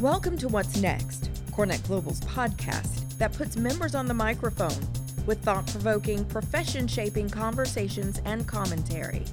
Welcome 0.00 0.38
to 0.38 0.48
What's 0.48 0.80
Next, 0.80 1.28
CoreNet 1.50 1.84
Global's 1.84 2.20
podcast 2.20 3.18
that 3.18 3.32
puts 3.32 3.56
members 3.56 3.96
on 3.96 4.06
the 4.06 4.14
microphone 4.14 4.78
with 5.26 5.42
thought 5.42 5.66
provoking, 5.66 6.24
profession 6.26 6.86
shaping 6.86 7.28
conversations 7.28 8.20
and 8.24 8.46
commentary. 8.46 9.24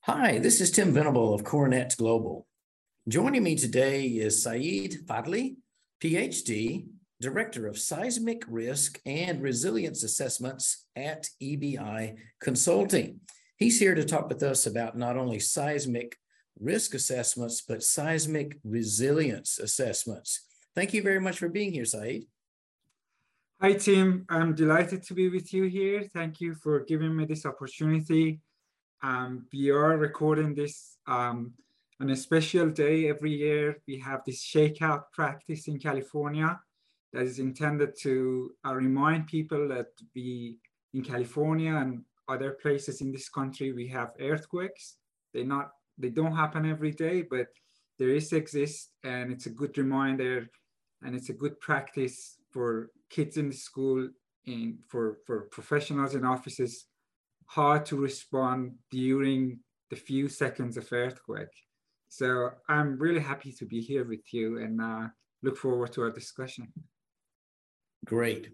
Hi, 0.00 0.40
this 0.40 0.60
is 0.60 0.72
Tim 0.72 0.92
Venable 0.92 1.32
of 1.32 1.44
CoreNet 1.44 1.96
Global. 1.96 2.48
Joining 3.06 3.44
me 3.44 3.54
today 3.54 4.06
is 4.06 4.42
Saeed 4.42 5.06
Fadli, 5.06 5.54
PhD, 6.02 6.88
Director 7.20 7.68
of 7.68 7.78
Seismic 7.78 8.42
Risk 8.48 9.00
and 9.06 9.40
Resilience 9.40 10.02
Assessments 10.02 10.86
at 10.96 11.28
EBI 11.40 12.16
Consulting. 12.40 13.20
He's 13.58 13.78
here 13.78 13.94
to 13.94 14.02
talk 14.02 14.28
with 14.28 14.42
us 14.42 14.66
about 14.66 14.98
not 14.98 15.16
only 15.16 15.38
seismic 15.38 16.16
risk 16.60 16.94
assessments, 16.94 17.60
but 17.60 17.82
seismic 17.82 18.58
resilience 18.64 19.58
assessments. 19.58 20.46
Thank 20.74 20.94
you 20.94 21.02
very 21.02 21.20
much 21.20 21.38
for 21.38 21.48
being 21.48 21.72
here, 21.72 21.84
Saeed. 21.84 22.26
Hi, 23.60 23.74
Tim. 23.74 24.26
I'm 24.28 24.54
delighted 24.54 25.02
to 25.04 25.14
be 25.14 25.28
with 25.28 25.52
you 25.54 25.64
here. 25.64 26.02
Thank 26.12 26.40
you 26.40 26.54
for 26.54 26.80
giving 26.80 27.14
me 27.14 27.26
this 27.26 27.46
opportunity. 27.46 28.40
Um, 29.02 29.46
we 29.52 29.70
are 29.70 29.96
recording 29.96 30.54
this 30.54 30.96
um, 31.06 31.52
on 32.00 32.10
a 32.10 32.16
special 32.16 32.70
day 32.70 33.08
every 33.08 33.32
year. 33.32 33.78
We 33.86 33.98
have 33.98 34.22
this 34.24 34.44
shakeout 34.44 35.04
practice 35.12 35.68
in 35.68 35.78
California 35.78 36.60
that 37.12 37.22
is 37.22 37.38
intended 37.38 37.96
to 38.00 38.52
uh, 38.66 38.74
remind 38.74 39.26
people 39.26 39.68
that 39.68 39.88
we 40.14 40.56
in 40.94 41.02
California 41.02 41.74
and 41.76 42.04
other 42.28 42.52
places 42.52 43.00
in 43.00 43.12
this 43.12 43.28
country 43.28 43.72
we 43.72 43.86
have 43.88 44.12
earthquakes. 44.20 44.96
They're 45.32 45.44
not 45.44 45.70
they 46.02 46.10
don't 46.10 46.36
happen 46.36 46.68
every 46.68 46.90
day, 46.90 47.22
but 47.22 47.46
there 47.98 48.10
is 48.10 48.32
exist, 48.32 48.90
and 49.04 49.32
it's 49.32 49.46
a 49.46 49.50
good 49.60 49.78
reminder, 49.78 50.48
and 51.02 51.14
it's 51.14 51.30
a 51.30 51.40
good 51.42 51.58
practice 51.60 52.36
for 52.50 52.90
kids 53.08 53.36
in 53.36 53.52
school 53.52 54.08
and 54.46 54.78
for 54.88 55.18
for 55.26 55.42
professionals 55.56 56.14
in 56.14 56.24
offices 56.24 56.86
how 57.46 57.78
to 57.78 57.96
respond 57.96 58.72
during 58.90 59.58
the 59.90 59.96
few 59.96 60.28
seconds 60.28 60.76
of 60.76 60.92
earthquake. 60.92 61.54
So 62.08 62.50
I'm 62.68 62.98
really 62.98 63.20
happy 63.20 63.52
to 63.52 63.66
be 63.66 63.80
here 63.80 64.04
with 64.04 64.32
you 64.32 64.58
and 64.58 64.80
uh, 64.80 65.08
look 65.42 65.56
forward 65.56 65.92
to 65.92 66.02
our 66.02 66.10
discussion. 66.10 66.72
Great. 68.04 68.48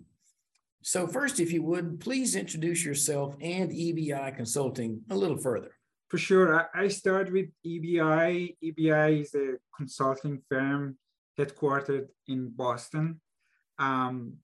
So 0.82 1.06
first, 1.06 1.40
if 1.40 1.52
you 1.52 1.62
would, 1.62 2.00
please 2.00 2.34
introduce 2.36 2.84
yourself 2.84 3.36
and 3.40 3.70
EBI 3.70 4.36
Consulting 4.36 5.02
a 5.10 5.16
little 5.16 5.36
further. 5.36 5.77
For 6.08 6.16
sure. 6.16 6.70
I 6.74 6.88
start 6.88 7.30
with 7.30 7.48
EBI. 7.66 8.56
EBI 8.64 9.20
is 9.20 9.34
a 9.34 9.56
consulting 9.76 10.40
firm 10.48 10.96
headquartered 11.38 12.08
in 12.26 12.48
Boston. 12.48 13.20
Um, 13.78 14.38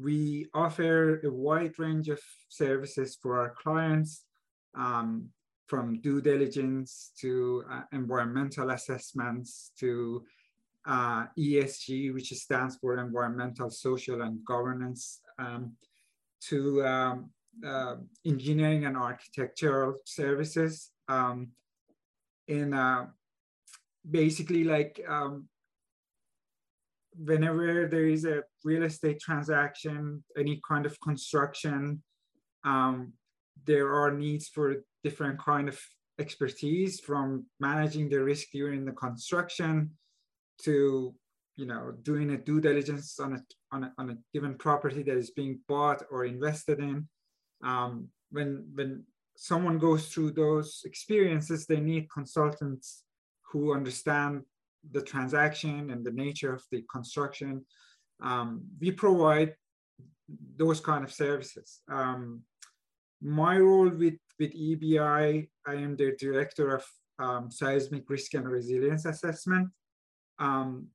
we 0.00 0.46
offer 0.54 1.20
a 1.24 1.30
wide 1.30 1.76
range 1.76 2.08
of 2.08 2.20
services 2.48 3.18
for 3.20 3.36
our 3.40 3.50
clients, 3.60 4.26
um, 4.76 5.30
from 5.66 6.00
due 6.00 6.20
diligence 6.20 7.10
to 7.20 7.64
uh, 7.68 7.82
environmental 7.92 8.70
assessments 8.70 9.72
to 9.80 10.24
uh, 10.86 11.26
ESG, 11.36 12.14
which 12.14 12.28
stands 12.28 12.76
for 12.76 12.96
environmental, 12.96 13.70
social, 13.70 14.22
and 14.22 14.44
governance, 14.44 15.20
um, 15.40 15.72
to 16.42 16.86
um, 16.86 17.30
uh, 17.66 17.96
engineering 18.24 18.84
and 18.86 18.96
architectural 18.96 19.96
services. 20.04 20.92
Um, 21.08 21.52
in 22.46 22.74
uh, 22.74 23.06
basically 24.10 24.64
like 24.64 25.00
um, 25.08 25.48
whenever 27.16 27.88
there 27.88 28.06
is 28.06 28.24
a 28.24 28.42
real 28.64 28.84
estate 28.84 29.20
transaction, 29.20 30.22
any 30.36 30.60
kind 30.66 30.86
of 30.86 30.98
construction, 31.00 32.02
um, 32.64 33.12
there 33.66 33.92
are 33.92 34.12
needs 34.12 34.48
for 34.48 34.76
different 35.04 35.38
kind 35.38 35.68
of 35.68 35.78
expertise 36.18 37.00
from 37.00 37.46
managing 37.60 38.08
the 38.08 38.20
risk 38.20 38.48
during 38.52 38.84
the 38.84 38.92
construction 38.92 39.90
to 40.62 41.14
you 41.56 41.66
know 41.66 41.92
doing 42.02 42.30
a 42.30 42.36
due 42.36 42.60
diligence 42.60 43.18
on 43.20 43.34
a, 43.34 43.40
on 43.72 43.84
a, 43.84 43.92
on 43.98 44.10
a 44.10 44.16
given 44.32 44.54
property 44.56 45.02
that 45.02 45.16
is 45.16 45.30
being 45.30 45.60
bought 45.68 46.02
or 46.10 46.24
invested 46.24 46.78
in. 46.78 47.08
Um, 47.64 48.08
when 48.30 48.66
when 48.74 49.04
someone 49.40 49.78
goes 49.78 50.08
through 50.08 50.32
those 50.32 50.82
experiences 50.84 51.64
they 51.64 51.78
need 51.78 52.10
consultants 52.10 53.04
who 53.52 53.72
understand 53.72 54.42
the 54.90 55.00
transaction 55.00 55.90
and 55.90 56.04
the 56.04 56.10
nature 56.10 56.52
of 56.52 56.64
the 56.72 56.82
construction. 56.92 57.64
Um, 58.20 58.62
we 58.80 58.90
provide 58.90 59.54
those 60.56 60.80
kind 60.80 61.04
of 61.04 61.12
services. 61.12 61.80
Um, 61.88 62.42
my 63.22 63.58
role 63.58 63.88
with 63.88 64.18
with 64.40 64.52
ebi 64.54 65.48
i 65.66 65.74
am 65.74 65.96
the 65.96 66.14
director 66.18 66.76
of 66.76 66.84
um, 67.18 67.50
seismic 67.50 68.10
risk 68.10 68.34
and 68.34 68.48
resilience 68.48 69.04
assessment. 69.04 69.68
Um, 70.38 70.88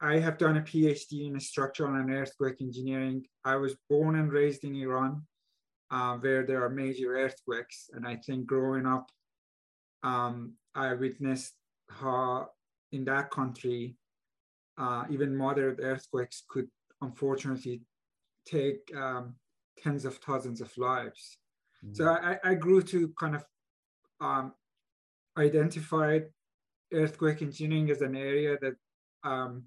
I 0.00 0.18
have 0.18 0.36
done 0.36 0.58
a 0.58 0.62
PhD 0.62 1.26
in 1.26 1.40
structural 1.40 1.94
and 1.94 2.10
earthquake 2.10 2.60
engineering. 2.60 3.24
I 3.44 3.56
was 3.56 3.74
born 3.88 4.16
and 4.16 4.30
raised 4.30 4.64
in 4.64 4.74
Iran, 4.76 5.22
uh, 5.90 6.14
where 6.16 6.44
there 6.44 6.64
are 6.64 6.70
major 6.70 7.16
earthquakes. 7.16 7.90
And 7.92 8.06
I 8.06 8.16
think 8.16 8.46
growing 8.46 8.86
up, 8.86 9.10
um, 10.02 10.54
I 10.74 10.94
witnessed 10.94 11.54
how 11.88 12.48
in 12.92 13.04
that 13.04 13.30
country, 13.30 13.96
uh, 14.78 15.04
even 15.10 15.34
moderate 15.34 15.78
earthquakes 15.82 16.44
could 16.48 16.68
unfortunately 17.00 17.82
take 18.46 18.90
um, 18.96 19.34
tens 19.78 20.04
of 20.04 20.16
thousands 20.18 20.60
of 20.60 20.76
lives. 20.76 21.38
Mm. 21.84 21.96
So 21.96 22.08
I, 22.08 22.36
I, 22.44 22.54
grew 22.54 22.82
to 22.82 23.12
kind 23.18 23.36
of 23.36 23.44
um, 24.20 24.52
identify 25.38 26.20
earthquake 26.92 27.42
engineering 27.42 27.90
as 27.90 28.02
an 28.02 28.16
area 28.16 28.56
that 28.60 28.74
um, 29.24 29.64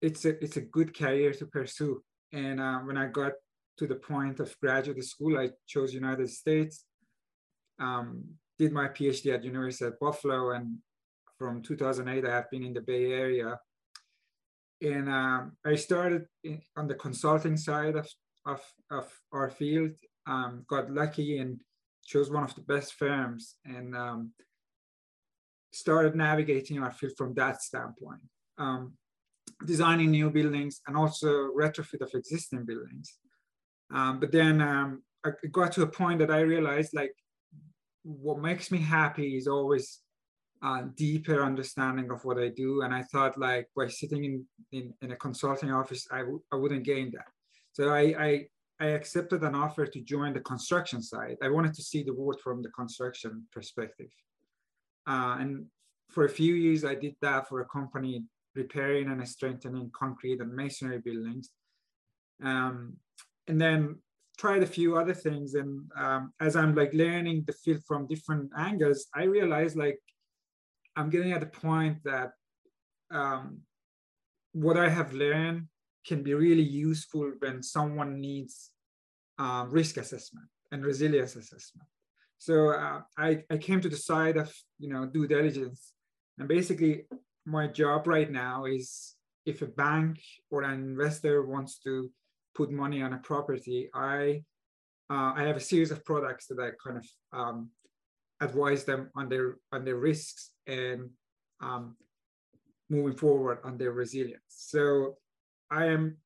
it's 0.00 0.24
a 0.24 0.42
it's 0.42 0.56
a 0.56 0.62
good 0.62 0.96
career 0.96 1.32
to 1.32 1.46
pursue. 1.46 2.02
And 2.32 2.60
uh, 2.60 2.78
when 2.78 2.96
I 2.96 3.06
got 3.06 3.32
to 3.78 3.86
the 3.86 3.96
point 3.96 4.40
of 4.40 4.54
graduate 4.60 5.04
school, 5.04 5.38
I 5.38 5.50
chose 5.66 5.94
United 5.94 6.30
States. 6.30 6.84
Um, 7.78 8.24
did 8.58 8.72
my 8.72 8.88
PhD 8.88 9.34
at 9.34 9.44
University 9.44 9.86
of 9.86 9.98
Buffalo, 9.98 10.52
and 10.52 10.78
from 11.38 11.62
2008, 11.62 12.24
I 12.24 12.30
have 12.30 12.50
been 12.50 12.64
in 12.64 12.74
the 12.74 12.80
Bay 12.80 13.12
Area. 13.12 13.58
And 14.80 15.08
um, 15.08 15.52
I 15.64 15.76
started 15.76 16.26
in, 16.44 16.60
on 16.76 16.86
the 16.86 16.94
consulting 16.94 17.56
side 17.56 17.96
of 17.96 18.08
of, 18.46 18.60
of 18.90 19.10
our 19.32 19.50
field. 19.50 19.92
Um, 20.26 20.64
got 20.68 20.90
lucky 20.90 21.38
and 21.38 21.60
chose 22.04 22.30
one 22.30 22.44
of 22.44 22.54
the 22.54 22.60
best 22.62 22.94
firms, 22.94 23.56
and 23.64 23.96
um, 23.96 24.32
started 25.72 26.14
navigating 26.14 26.82
our 26.82 26.92
field 26.92 27.12
from 27.16 27.34
that 27.34 27.62
standpoint, 27.62 28.20
um, 28.58 28.92
designing 29.66 30.10
new 30.10 30.30
buildings 30.30 30.80
and 30.86 30.96
also 30.96 31.50
retrofit 31.58 32.00
of 32.00 32.10
existing 32.14 32.64
buildings. 32.64 33.18
Um, 33.92 34.20
but 34.20 34.32
then 34.32 34.60
um, 34.60 35.02
I 35.24 35.30
got 35.50 35.72
to 35.72 35.82
a 35.82 35.86
point 35.86 36.18
that 36.20 36.30
I 36.30 36.40
realized 36.40 36.94
like 36.94 37.12
what 38.02 38.38
makes 38.38 38.70
me 38.70 38.78
happy 38.78 39.36
is 39.36 39.46
always 39.46 40.00
a 40.62 40.84
deeper 40.96 41.42
understanding 41.42 42.10
of 42.10 42.24
what 42.24 42.38
I 42.38 42.48
do. 42.48 42.82
And 42.82 42.94
I 42.94 43.02
thought 43.02 43.38
like 43.38 43.68
by 43.76 43.88
sitting 43.88 44.24
in, 44.24 44.46
in, 44.72 44.94
in 45.02 45.12
a 45.12 45.16
consulting 45.16 45.70
office, 45.72 46.06
I 46.10 46.18
w- 46.18 46.42
I 46.52 46.56
wouldn't 46.56 46.84
gain 46.84 47.10
that. 47.12 47.26
So 47.72 47.90
I, 47.90 48.02
I, 48.18 48.46
I 48.80 48.86
accepted 48.88 49.42
an 49.42 49.54
offer 49.54 49.86
to 49.86 50.00
join 50.00 50.34
the 50.34 50.40
construction 50.40 51.02
side. 51.02 51.36
I 51.42 51.48
wanted 51.48 51.74
to 51.74 51.82
see 51.82 52.02
the 52.02 52.14
world 52.14 52.40
from 52.42 52.62
the 52.62 52.70
construction 52.70 53.46
perspective. 53.52 54.10
Uh, 55.06 55.36
and 55.40 55.66
for 56.10 56.24
a 56.24 56.28
few 56.28 56.54
years, 56.54 56.84
I 56.84 56.94
did 56.94 57.16
that 57.22 57.48
for 57.48 57.60
a 57.60 57.66
company 57.66 58.24
repairing 58.54 59.08
and 59.08 59.26
strengthening 59.28 59.90
concrete 59.98 60.40
and 60.40 60.54
masonry 60.54 60.98
buildings. 60.98 61.50
Um, 62.42 62.96
and 63.48 63.60
then 63.60 63.98
tried 64.38 64.62
a 64.62 64.66
few 64.66 64.96
other 64.96 65.14
things. 65.14 65.54
And 65.54 65.90
um, 65.96 66.32
as 66.40 66.56
I'm 66.56 66.74
like 66.74 66.92
learning 66.94 67.44
the 67.46 67.52
field 67.52 67.82
from 67.86 68.06
different 68.06 68.50
angles, 68.56 69.06
I 69.14 69.24
realized 69.24 69.76
like 69.76 69.98
I'm 70.96 71.10
getting 71.10 71.32
at 71.32 71.40
the 71.40 71.46
point 71.46 71.98
that 72.04 72.32
um, 73.10 73.60
what 74.52 74.76
I 74.76 74.88
have 74.88 75.12
learned 75.12 75.68
can 76.06 76.22
be 76.22 76.34
really 76.34 76.62
useful 76.62 77.32
when 77.38 77.62
someone 77.62 78.20
needs 78.20 78.70
um, 79.38 79.70
risk 79.70 79.96
assessment 79.96 80.46
and 80.70 80.84
resilience 80.84 81.36
assessment. 81.36 81.88
So 82.38 82.70
uh, 82.70 83.02
I, 83.16 83.44
I 83.50 83.56
came 83.58 83.80
to 83.80 83.88
the 83.88 83.96
side 83.96 84.36
of 84.36 84.52
you 84.78 84.88
know 84.92 85.06
due 85.06 85.28
diligence, 85.28 85.92
and 86.38 86.48
basically 86.48 87.04
my 87.46 87.66
job 87.68 88.06
right 88.06 88.30
now 88.30 88.64
is 88.64 89.14
if 89.46 89.62
a 89.62 89.66
bank 89.66 90.20
or 90.50 90.62
an 90.62 90.74
investor 90.74 91.44
wants 91.44 91.78
to 91.80 92.10
put 92.54 92.70
money 92.70 93.02
on 93.02 93.12
a 93.12 93.18
property, 93.18 93.90
I 93.94 94.42
uh, 95.10 95.32
I 95.36 95.42
have 95.42 95.56
a 95.56 95.60
series 95.60 95.90
of 95.90 96.04
products 96.04 96.46
that 96.46 96.58
I 96.58 96.70
kind 96.82 96.98
of 96.98 97.06
um, 97.38 97.70
advise 98.40 98.84
them 98.84 99.10
on 99.14 99.28
their 99.28 99.56
on 99.72 99.84
their 99.84 99.96
risks 99.96 100.50
and 100.66 101.10
um, 101.60 101.96
moving 102.88 103.16
forward 103.16 103.58
on 103.64 103.78
their 103.78 103.92
resilience. 103.92 104.42
So 104.48 105.16
I 105.70 105.86
am 105.86 106.18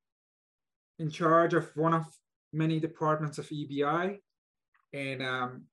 in 0.98 1.10
charge 1.10 1.54
of 1.54 1.70
one 1.76 1.94
of 1.94 2.06
many 2.52 2.80
departments 2.80 3.38
of 3.38 3.48
EBI. 3.48 4.18
And 4.92 5.22
um, 5.22 5.64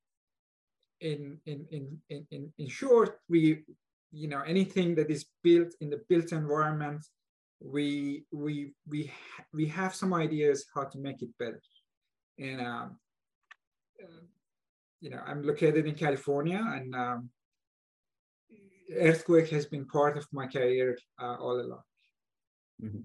in, 1.01 1.39
in, 1.45 1.65
in, 1.71 2.27
in, 2.31 2.53
in 2.57 2.67
short, 2.67 3.19
we, 3.29 3.63
you 4.11 4.27
know, 4.27 4.41
anything 4.41 4.95
that 4.95 5.09
is 5.09 5.25
built 5.43 5.73
in 5.81 5.89
the 5.89 6.01
built 6.09 6.31
environment, 6.31 7.05
we, 7.63 8.25
we, 8.31 8.73
we, 8.87 9.11
we 9.53 9.65
have 9.67 9.95
some 9.95 10.13
ideas 10.13 10.65
how 10.75 10.83
to 10.83 10.99
make 10.99 11.21
it 11.21 11.29
better. 11.39 11.61
And, 12.37 12.61
um, 12.61 12.99
uh, 14.01 14.21
you 14.99 15.09
know, 15.09 15.21
I'm 15.25 15.43
located 15.43 15.85
in 15.85 15.95
California 15.95 16.61
and 16.75 16.93
um, 16.95 17.29
earthquake 18.95 19.49
has 19.49 19.65
been 19.65 19.85
part 19.85 20.17
of 20.17 20.27
my 20.31 20.47
career 20.47 20.97
uh, 21.21 21.35
all 21.35 21.59
along. 21.59 21.81
Mm-hmm. 22.83 22.99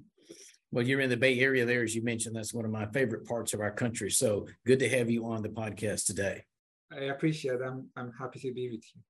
Well, 0.70 0.86
you're 0.86 1.00
in 1.00 1.08
the 1.10 1.16
Bay 1.16 1.38
Area 1.40 1.64
there, 1.64 1.82
as 1.82 1.94
you 1.94 2.02
mentioned. 2.02 2.36
That's 2.36 2.52
one 2.52 2.64
of 2.64 2.70
my 2.70 2.86
favorite 2.86 3.26
parts 3.26 3.54
of 3.54 3.60
our 3.60 3.70
country. 3.70 4.10
So 4.10 4.46
good 4.66 4.80
to 4.80 4.88
have 4.88 5.08
you 5.08 5.24
on 5.26 5.42
the 5.42 5.48
podcast 5.48 6.04
today. 6.04 6.44
I 6.92 7.04
appreciate 7.04 7.54
it. 7.54 7.62
I'm, 7.64 7.88
I'm 7.96 8.12
happy 8.18 8.40
to 8.40 8.52
be 8.52 8.70
with 8.70 8.82
you. 8.94 9.00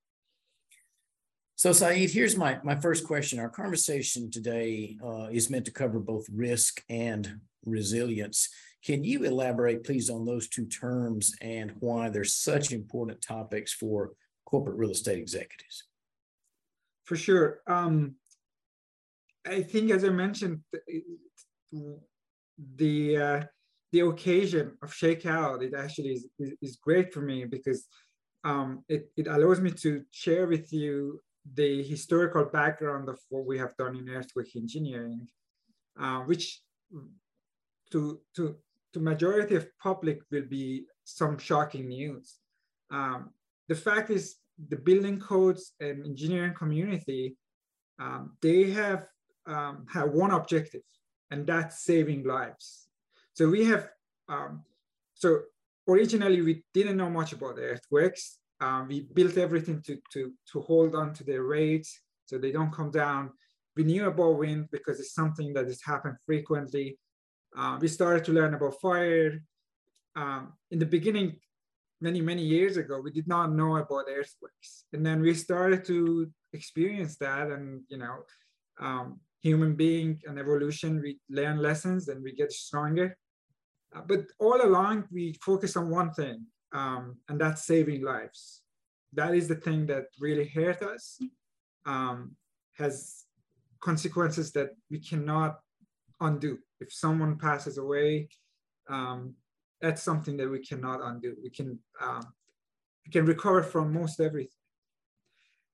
So, 1.58 1.72
Saeed, 1.72 2.10
here's 2.10 2.36
my, 2.36 2.60
my 2.62 2.76
first 2.76 3.04
question. 3.04 3.40
Our 3.40 3.48
conversation 3.48 4.30
today 4.30 4.96
uh, 5.04 5.26
is 5.32 5.50
meant 5.50 5.64
to 5.64 5.72
cover 5.72 5.98
both 5.98 6.24
risk 6.32 6.84
and 6.88 7.40
resilience. 7.64 8.48
Can 8.84 9.02
you 9.02 9.24
elaborate, 9.24 9.82
please, 9.82 10.08
on 10.08 10.24
those 10.24 10.48
two 10.48 10.66
terms 10.66 11.34
and 11.40 11.72
why 11.80 12.10
they're 12.10 12.22
such 12.22 12.70
important 12.70 13.20
topics 13.20 13.72
for 13.72 14.12
corporate 14.44 14.76
real 14.76 14.92
estate 14.92 15.18
executives? 15.18 15.82
For 17.06 17.16
sure. 17.16 17.58
Um, 17.66 18.14
I 19.44 19.60
think, 19.62 19.90
as 19.90 20.04
I 20.04 20.10
mentioned, 20.10 20.60
the 22.76 23.16
uh, 23.16 23.42
the 23.90 24.00
occasion 24.00 24.78
of 24.80 24.92
shakeout 24.92 25.64
it 25.64 25.74
actually 25.74 26.10
is, 26.10 26.28
is, 26.38 26.52
is 26.62 26.76
great 26.76 27.12
for 27.12 27.20
me 27.20 27.46
because 27.46 27.88
um, 28.44 28.84
it, 28.88 29.10
it 29.16 29.26
allows 29.26 29.60
me 29.60 29.72
to 29.72 30.04
share 30.12 30.46
with 30.46 30.72
you 30.72 31.20
the 31.54 31.82
historical 31.82 32.44
background 32.44 33.08
of 33.08 33.18
what 33.28 33.46
we 33.46 33.58
have 33.58 33.76
done 33.76 33.96
in 33.96 34.08
earthquake 34.08 34.54
engineering, 34.56 35.26
uh, 36.00 36.20
which 36.20 36.62
to 37.90 38.20
to 38.36 38.56
to 38.92 39.00
majority 39.00 39.54
of 39.54 39.66
public 39.78 40.20
will 40.30 40.46
be 40.48 40.86
some 41.04 41.38
shocking 41.38 41.88
news. 41.88 42.38
Um, 42.90 43.30
the 43.68 43.74
fact 43.74 44.10
is 44.10 44.36
the 44.68 44.76
building 44.76 45.20
codes 45.20 45.72
and 45.80 46.04
engineering 46.04 46.54
community, 46.54 47.36
um, 48.00 48.36
they 48.40 48.70
have 48.70 49.06
um, 49.46 49.86
have 49.92 50.10
one 50.10 50.30
objective, 50.30 50.82
and 51.30 51.46
that's 51.46 51.84
saving 51.84 52.24
lives. 52.24 52.88
So 53.32 53.48
we 53.48 53.64
have, 53.66 53.88
um, 54.28 54.64
so 55.14 55.42
originally 55.88 56.42
we 56.42 56.64
didn't 56.74 56.96
know 56.96 57.08
much 57.08 57.32
about 57.32 57.58
earthquakes. 57.58 58.37
Um, 58.60 58.88
we 58.88 59.00
built 59.00 59.36
everything 59.36 59.82
to, 59.82 59.98
to, 60.12 60.32
to 60.52 60.60
hold 60.62 60.94
on 60.94 61.14
to 61.14 61.24
the 61.24 61.40
rates 61.40 62.00
so 62.26 62.38
they 62.38 62.52
don't 62.52 62.72
come 62.72 62.90
down. 62.90 63.30
About 63.80 64.38
wind 64.38 64.66
because 64.72 64.98
it's 64.98 65.14
something 65.14 65.52
that 65.52 65.66
has 65.66 65.80
happened 65.80 66.16
frequently. 66.26 66.98
Uh, 67.56 67.78
we 67.80 67.86
started 67.86 68.24
to 68.24 68.32
learn 68.32 68.54
about 68.54 68.80
fire. 68.80 69.40
Um, 70.16 70.54
in 70.72 70.80
the 70.80 70.86
beginning, 70.86 71.36
many, 72.00 72.20
many 72.20 72.42
years 72.42 72.76
ago, 72.76 73.00
we 73.00 73.12
did 73.12 73.28
not 73.28 73.52
know 73.52 73.76
about 73.76 74.06
earthquakes. 74.08 74.84
And 74.92 75.06
then 75.06 75.20
we 75.20 75.32
started 75.34 75.84
to 75.84 76.28
experience 76.52 77.18
that 77.18 77.52
and, 77.52 77.82
you 77.88 77.98
know, 77.98 78.16
um, 78.80 79.20
human 79.42 79.76
being 79.76 80.20
and 80.26 80.40
evolution, 80.40 81.00
we 81.00 81.20
learn 81.30 81.58
lessons 81.58 82.08
and 82.08 82.22
we 82.22 82.32
get 82.32 82.50
stronger. 82.50 83.16
Uh, 83.94 84.02
but 84.06 84.24
all 84.40 84.60
along, 84.60 85.04
we 85.12 85.34
focus 85.40 85.76
on 85.76 85.88
one 85.88 86.12
thing, 86.12 86.44
um, 86.72 87.16
and 87.28 87.40
that's 87.40 87.64
saving 87.64 88.02
lives. 88.02 88.62
That 89.12 89.34
is 89.34 89.48
the 89.48 89.54
thing 89.54 89.86
that 89.86 90.06
really 90.20 90.46
hurt 90.46 90.82
us, 90.82 91.18
um, 91.86 92.36
has 92.76 93.24
consequences 93.80 94.52
that 94.52 94.70
we 94.90 95.00
cannot 95.00 95.60
undo. 96.20 96.58
If 96.80 96.92
someone 96.92 97.38
passes 97.38 97.78
away, 97.78 98.28
um, 98.88 99.34
that's 99.80 100.02
something 100.02 100.36
that 100.36 100.48
we 100.48 100.60
cannot 100.60 101.00
undo. 101.02 101.36
We 101.42 101.50
can 101.50 101.78
um, 102.00 102.22
we 103.06 103.12
can 103.12 103.24
recover 103.24 103.62
from 103.62 103.92
most 103.92 104.20
everything. 104.20 104.52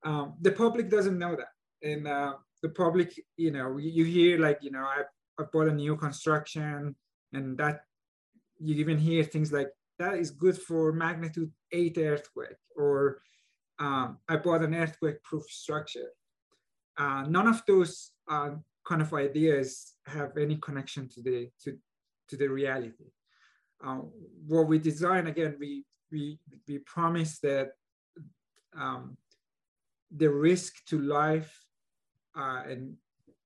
Um, 0.04 0.34
the 0.40 0.52
public 0.52 0.90
doesn't 0.90 1.18
know 1.18 1.34
that, 1.34 1.54
and 1.82 2.06
uh, 2.06 2.34
the 2.64 2.70
public, 2.70 3.20
you 3.36 3.50
know, 3.50 3.76
you 3.76 4.06
hear 4.06 4.38
like, 4.38 4.58
you 4.62 4.70
know, 4.70 4.84
I, 4.84 5.02
I 5.38 5.44
bought 5.52 5.68
a 5.68 5.72
new 5.72 5.96
construction 5.96 6.96
and 7.34 7.58
that 7.58 7.82
you 8.58 8.76
even 8.76 8.96
hear 8.96 9.22
things 9.22 9.52
like 9.52 9.68
that 9.98 10.14
is 10.14 10.30
good 10.30 10.58
for 10.58 10.92
magnitude 10.92 11.50
eight 11.72 11.98
earthquake 11.98 12.56
or 12.76 13.20
um, 13.78 14.18
I 14.28 14.36
bought 14.36 14.62
an 14.62 14.74
earthquake 14.74 15.22
proof 15.22 15.44
structure. 15.48 16.08
Uh, 16.96 17.24
none 17.28 17.48
of 17.48 17.62
those 17.66 18.12
uh, 18.30 18.50
kind 18.86 19.02
of 19.02 19.12
ideas 19.12 19.94
have 20.06 20.36
any 20.36 20.56
connection 20.56 21.08
to 21.08 21.22
the 21.22 21.48
to, 21.62 21.76
to 22.28 22.36
the 22.36 22.48
reality. 22.48 23.10
Uh, 23.84 24.00
what 24.46 24.68
we 24.68 24.78
design 24.78 25.26
again, 25.26 25.56
we 25.58 25.84
we 26.12 26.38
we 26.68 26.78
promise 26.78 27.40
that 27.40 27.70
um, 28.76 29.16
the 30.16 30.30
risk 30.30 30.84
to 30.86 31.00
life 31.00 31.52
uh, 32.36 32.62
and 32.68 32.94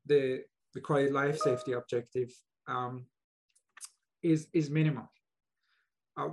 the 0.06 0.42
required 0.74 1.12
life 1.12 1.38
safety 1.38 1.72
objective 1.72 2.30
um, 2.66 3.06
is 4.22 4.48
is 4.52 4.68
minimal. 4.68 5.08
Uh, 6.18 6.30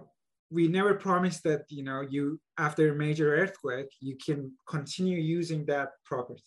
we 0.51 0.67
never 0.67 0.93
promise 0.93 1.41
that 1.41 1.63
you 1.69 1.83
know 1.83 2.01
you 2.01 2.39
after 2.57 2.91
a 2.91 2.95
major 2.95 3.35
earthquake 3.35 3.91
you 3.99 4.15
can 4.25 4.51
continue 4.67 5.17
using 5.17 5.65
that 5.65 5.89
property. 6.05 6.43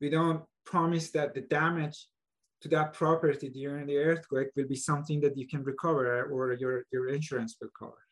We 0.00 0.10
don't 0.10 0.42
promise 0.64 1.10
that 1.12 1.34
the 1.34 1.42
damage 1.42 2.06
to 2.62 2.68
that 2.68 2.92
property 2.94 3.48
during 3.48 3.86
the 3.86 3.98
earthquake 3.98 4.48
will 4.56 4.66
be 4.66 4.76
something 4.76 5.20
that 5.20 5.36
you 5.36 5.46
can 5.46 5.62
recover 5.62 6.24
or 6.24 6.54
your, 6.54 6.84
your 6.92 7.08
insurance 7.08 7.56
will 7.60 7.70
cover. 7.78 8.02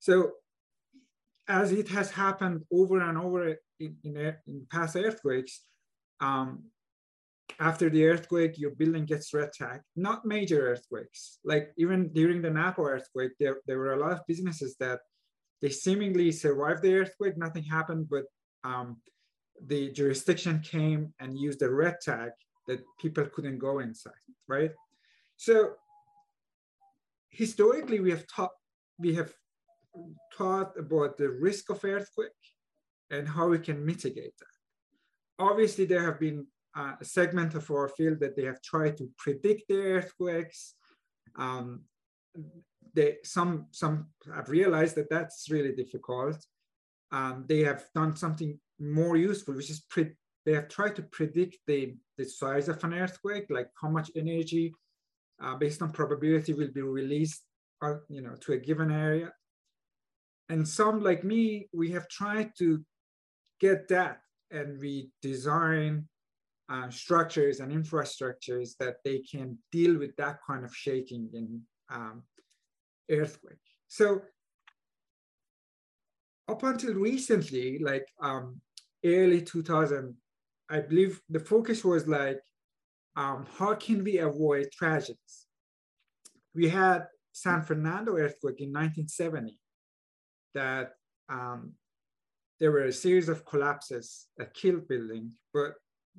So 0.00 0.32
as 1.48 1.72
it 1.72 1.88
has 1.88 2.10
happened 2.10 2.62
over 2.72 3.00
and 3.00 3.16
over 3.16 3.56
in, 3.80 3.96
in, 4.04 4.34
in 4.46 4.66
past 4.70 4.96
earthquakes, 4.96 5.62
um, 6.20 6.64
after 7.60 7.90
the 7.90 8.04
earthquake, 8.06 8.58
your 8.58 8.70
building 8.72 9.04
gets 9.04 9.34
red 9.34 9.52
tagged. 9.52 9.84
Not 9.96 10.24
major 10.24 10.68
earthquakes. 10.70 11.38
Like 11.44 11.72
even 11.76 12.12
during 12.12 12.42
the 12.42 12.50
Napa 12.50 12.82
earthquake, 12.82 13.32
there, 13.40 13.58
there 13.66 13.78
were 13.78 13.94
a 13.94 14.00
lot 14.00 14.12
of 14.12 14.26
businesses 14.26 14.76
that 14.80 15.00
they 15.60 15.70
seemingly 15.70 16.30
survived 16.30 16.82
the 16.82 16.94
earthquake, 16.94 17.36
nothing 17.36 17.64
happened, 17.64 18.08
but 18.08 18.24
um, 18.64 18.98
the 19.66 19.90
jurisdiction 19.90 20.60
came 20.60 21.12
and 21.20 21.38
used 21.38 21.62
a 21.62 21.70
red 21.70 21.96
tag 22.00 22.30
that 22.68 22.80
people 23.00 23.24
couldn't 23.26 23.58
go 23.58 23.80
inside, 23.80 24.12
right? 24.46 24.70
So 25.36 25.72
historically, 27.30 28.00
we 28.00 28.10
have 28.10 28.26
taught 28.26 28.50
we 29.00 29.14
have 29.14 29.32
taught 30.36 30.76
about 30.78 31.16
the 31.16 31.28
risk 31.28 31.70
of 31.70 31.84
earthquake 31.84 32.30
and 33.10 33.28
how 33.28 33.48
we 33.48 33.58
can 33.58 33.84
mitigate 33.84 34.34
that 34.38 34.58
obviously 35.38 35.84
there 35.84 36.02
have 36.02 36.18
been 36.18 36.46
uh, 36.78 36.92
a 37.00 37.04
segment 37.04 37.54
of 37.54 37.68
our 37.70 37.88
field 37.88 38.20
that 38.20 38.36
they 38.36 38.44
have 38.44 38.62
tried 38.62 38.96
to 38.96 39.10
predict 39.18 39.62
the 39.68 39.78
earthquakes. 39.96 40.74
Um, 41.36 41.82
they, 42.94 43.16
some, 43.24 43.66
some 43.72 44.06
have 44.34 44.48
realized 44.48 44.94
that 44.94 45.10
that's 45.10 45.50
really 45.50 45.74
difficult. 45.74 46.38
Um, 47.10 47.44
they 47.48 47.60
have 47.60 47.84
done 47.94 48.14
something 48.16 48.58
more 48.78 49.16
useful, 49.16 49.54
which 49.54 49.70
is 49.70 49.82
they 50.46 50.52
have 50.52 50.68
tried 50.68 50.94
to 50.96 51.02
predict 51.02 51.56
the, 51.66 51.96
the 52.16 52.24
size 52.24 52.68
of 52.68 52.82
an 52.84 52.94
earthquake, 52.94 53.46
like 53.50 53.70
how 53.80 53.88
much 53.88 54.10
energy 54.14 54.72
uh, 55.42 55.56
based 55.56 55.82
on 55.82 55.90
probability 55.90 56.52
will 56.52 56.72
be 56.72 56.82
released 56.82 57.42
uh, 57.82 57.94
you 58.08 58.22
know, 58.22 58.34
to 58.40 58.52
a 58.52 58.56
given 58.56 58.92
area. 58.92 59.32
And 60.48 60.66
some 60.66 61.02
like 61.02 61.24
me, 61.24 61.68
we 61.72 61.90
have 61.90 62.08
tried 62.08 62.52
to 62.58 62.84
get 63.60 63.88
that 63.88 64.20
and 64.50 64.80
we 64.80 65.10
design 65.20 66.08
uh, 66.68 66.90
structures 66.90 67.60
and 67.60 67.72
infrastructures 67.72 68.76
that 68.78 68.96
they 69.04 69.20
can 69.20 69.56
deal 69.72 69.98
with 69.98 70.14
that 70.16 70.38
kind 70.46 70.64
of 70.64 70.74
shaking 70.74 71.28
in 71.32 71.60
um, 71.90 72.22
earthquake. 73.10 73.56
So 73.88 74.22
up 76.48 76.62
until 76.62 76.94
recently, 76.94 77.78
like 77.78 78.06
um, 78.20 78.60
early 79.04 79.42
2000, 79.42 80.14
I 80.70 80.80
believe 80.80 81.20
the 81.28 81.40
focus 81.40 81.84
was 81.84 82.06
like, 82.06 82.40
um, 83.16 83.46
how 83.58 83.74
can 83.74 84.04
we 84.04 84.18
avoid 84.18 84.68
tragedies? 84.72 85.46
We 86.54 86.68
had 86.68 87.06
San 87.32 87.62
Fernando 87.62 88.16
earthquake 88.16 88.60
in 88.60 88.72
1970 88.72 89.58
that 90.54 90.92
um, 91.28 91.72
there 92.60 92.72
were 92.72 92.84
a 92.84 92.92
series 92.92 93.28
of 93.28 93.44
collapses 93.44 94.26
that 94.36 94.54
killed 94.54 94.88
buildings, 94.88 95.32
but 95.52 95.74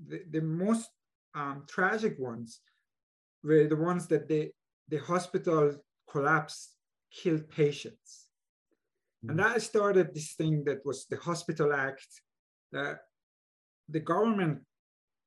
the, 0.08 0.24
the 0.32 0.42
most 0.42 0.90
um, 1.36 1.64
tragic 1.68 2.18
ones 2.20 2.62
were 3.44 3.68
the 3.68 3.76
ones 3.76 4.08
that 4.08 4.28
they, 4.28 4.52
the 4.88 4.98
hospital 4.98 5.76
collapsed, 6.10 6.76
killed 7.12 7.50
patients. 7.50 8.28
Mm-hmm. 9.24 9.32
And 9.32 9.40
that 9.40 9.62
started 9.62 10.14
this 10.14 10.34
thing 10.34 10.64
that 10.66 10.86
was 10.86 11.06
the 11.10 11.18
Hospital 11.18 11.74
Act, 11.74 12.08
that 12.72 13.00
the 13.88 14.00
government 14.00 14.60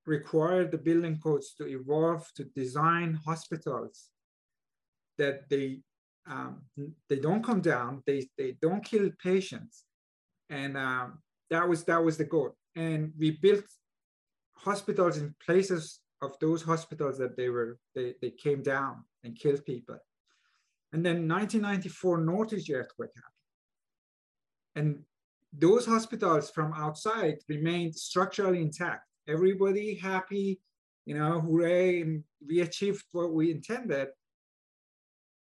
required 0.07 0.71
the 0.71 0.79
building 0.79 1.19
codes 1.23 1.55
to 1.59 1.67
evolve 1.67 2.26
to 2.37 2.45
design 2.57 3.19
hospitals 3.25 4.09
that 5.19 5.49
they 5.49 5.81
um, 6.29 6.62
they 7.09 7.17
don't 7.17 7.45
come 7.45 7.61
down, 7.61 8.02
they 8.07 8.26
they 8.38 8.57
don't 8.62 8.85
kill 8.85 9.11
patients, 9.23 9.85
and 10.50 10.76
um, 10.76 11.19
that 11.50 11.69
was 11.69 11.85
that 11.85 12.02
was 12.02 12.17
the 12.17 12.25
goal. 12.25 12.57
And 12.76 13.12
we 13.19 13.33
built 13.33 13.64
hospitals 14.62 15.19
in 15.19 15.35
places 15.45 16.00
of 16.23 16.38
those 16.40 16.62
hospitals 16.62 17.19
that 17.19 17.37
they 17.37 17.49
were 17.49 17.78
they, 17.95 18.14
they 18.23 18.31
came 18.31 18.62
down 18.62 19.04
and 19.25 19.38
killed 19.38 19.64
people. 19.64 19.99
And 20.92 21.04
then 21.04 21.28
1994 21.28 22.19
Northridge 22.19 22.71
earthquake 22.71 23.11
happened. 23.14 23.33
And 24.75 25.04
those 25.52 25.87
hospitals 25.87 26.50
from 26.50 26.73
outside 26.75 27.37
remained 27.49 27.95
structurally 27.95 28.61
intact. 28.61 29.07
Everybody 29.28 29.95
happy, 29.95 30.61
you 31.07 31.14
know, 31.14 31.40
hooray, 31.40 32.21
we 32.47 32.61
achieved 32.61 33.04
what 33.12 33.33
we 33.33 33.50
intended. 33.50 34.09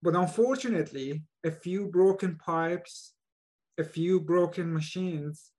But 0.02 0.14
unfortunately, 0.14 1.22
a 1.44 1.50
few 1.50 1.88
broken 1.88 2.36
pipes, 2.36 3.14
a 3.78 3.84
few 3.84 4.20
broken 4.20 4.72
machines 4.72 5.52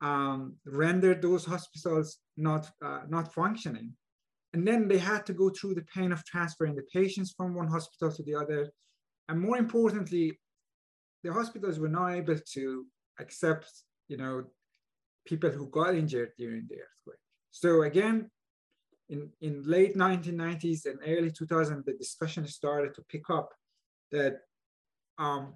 um, 0.00 0.56
rendered 0.64 1.22
those 1.22 1.44
hospitals 1.44 2.18
not, 2.36 2.70
uh, 2.84 3.00
not 3.08 3.34
functioning. 3.34 3.92
And 4.52 4.66
then 4.66 4.88
they 4.88 4.98
had 4.98 5.26
to 5.26 5.32
go 5.32 5.50
through 5.50 5.74
the 5.74 5.86
pain 5.94 6.10
of 6.12 6.24
transferring 6.24 6.74
the 6.74 6.86
patients 6.92 7.32
from 7.36 7.54
one 7.54 7.68
hospital 7.68 8.10
to 8.12 8.22
the 8.22 8.34
other. 8.34 8.70
And 9.28 9.40
more 9.40 9.58
importantly, 9.58 10.40
the 11.22 11.32
hospitals 11.32 11.78
were 11.78 11.88
not 11.88 12.14
able 12.14 12.38
to 12.54 12.86
accept, 13.20 13.70
you 14.08 14.16
know, 14.16 14.44
people 15.26 15.50
who 15.50 15.68
got 15.68 15.94
injured 15.94 16.30
during 16.38 16.66
the 16.68 16.76
earthquake. 16.76 17.20
So 17.50 17.82
again, 17.82 18.30
in, 19.08 19.28
in 19.40 19.62
late 19.64 19.96
1990s 19.96 20.86
and 20.86 20.98
early 21.06 21.30
2000, 21.30 21.84
the 21.84 21.92
discussion 21.94 22.46
started 22.46 22.94
to 22.94 23.02
pick 23.08 23.28
up 23.28 23.50
that 24.12 24.38
um, 25.18 25.54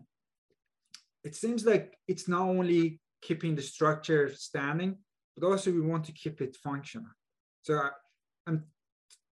it 1.24 1.34
seems 1.34 1.64
like 1.64 1.96
it's 2.06 2.28
not 2.28 2.42
only 2.42 3.00
keeping 3.24 3.54
the 3.54 3.62
structure 3.62 4.32
standing, 4.34 4.96
but 5.36 5.46
also 5.46 5.72
we 5.72 5.80
want 5.80 6.04
to 6.04 6.12
keep 6.12 6.40
it 6.40 6.56
functional. 6.62 7.10
So 7.62 7.74
I, 7.74 7.90
am 8.46 8.64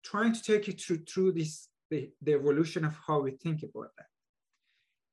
trying 0.03 0.33
to 0.33 0.41
take 0.41 0.67
you 0.67 0.73
through, 0.73 1.03
through 1.11 1.31
this, 1.33 1.67
the, 1.89 2.09
the 2.21 2.33
evolution 2.33 2.85
of 2.85 2.95
how 3.05 3.21
we 3.21 3.31
think 3.31 3.63
about 3.63 3.89
that. 3.97 4.05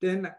Then 0.02 0.30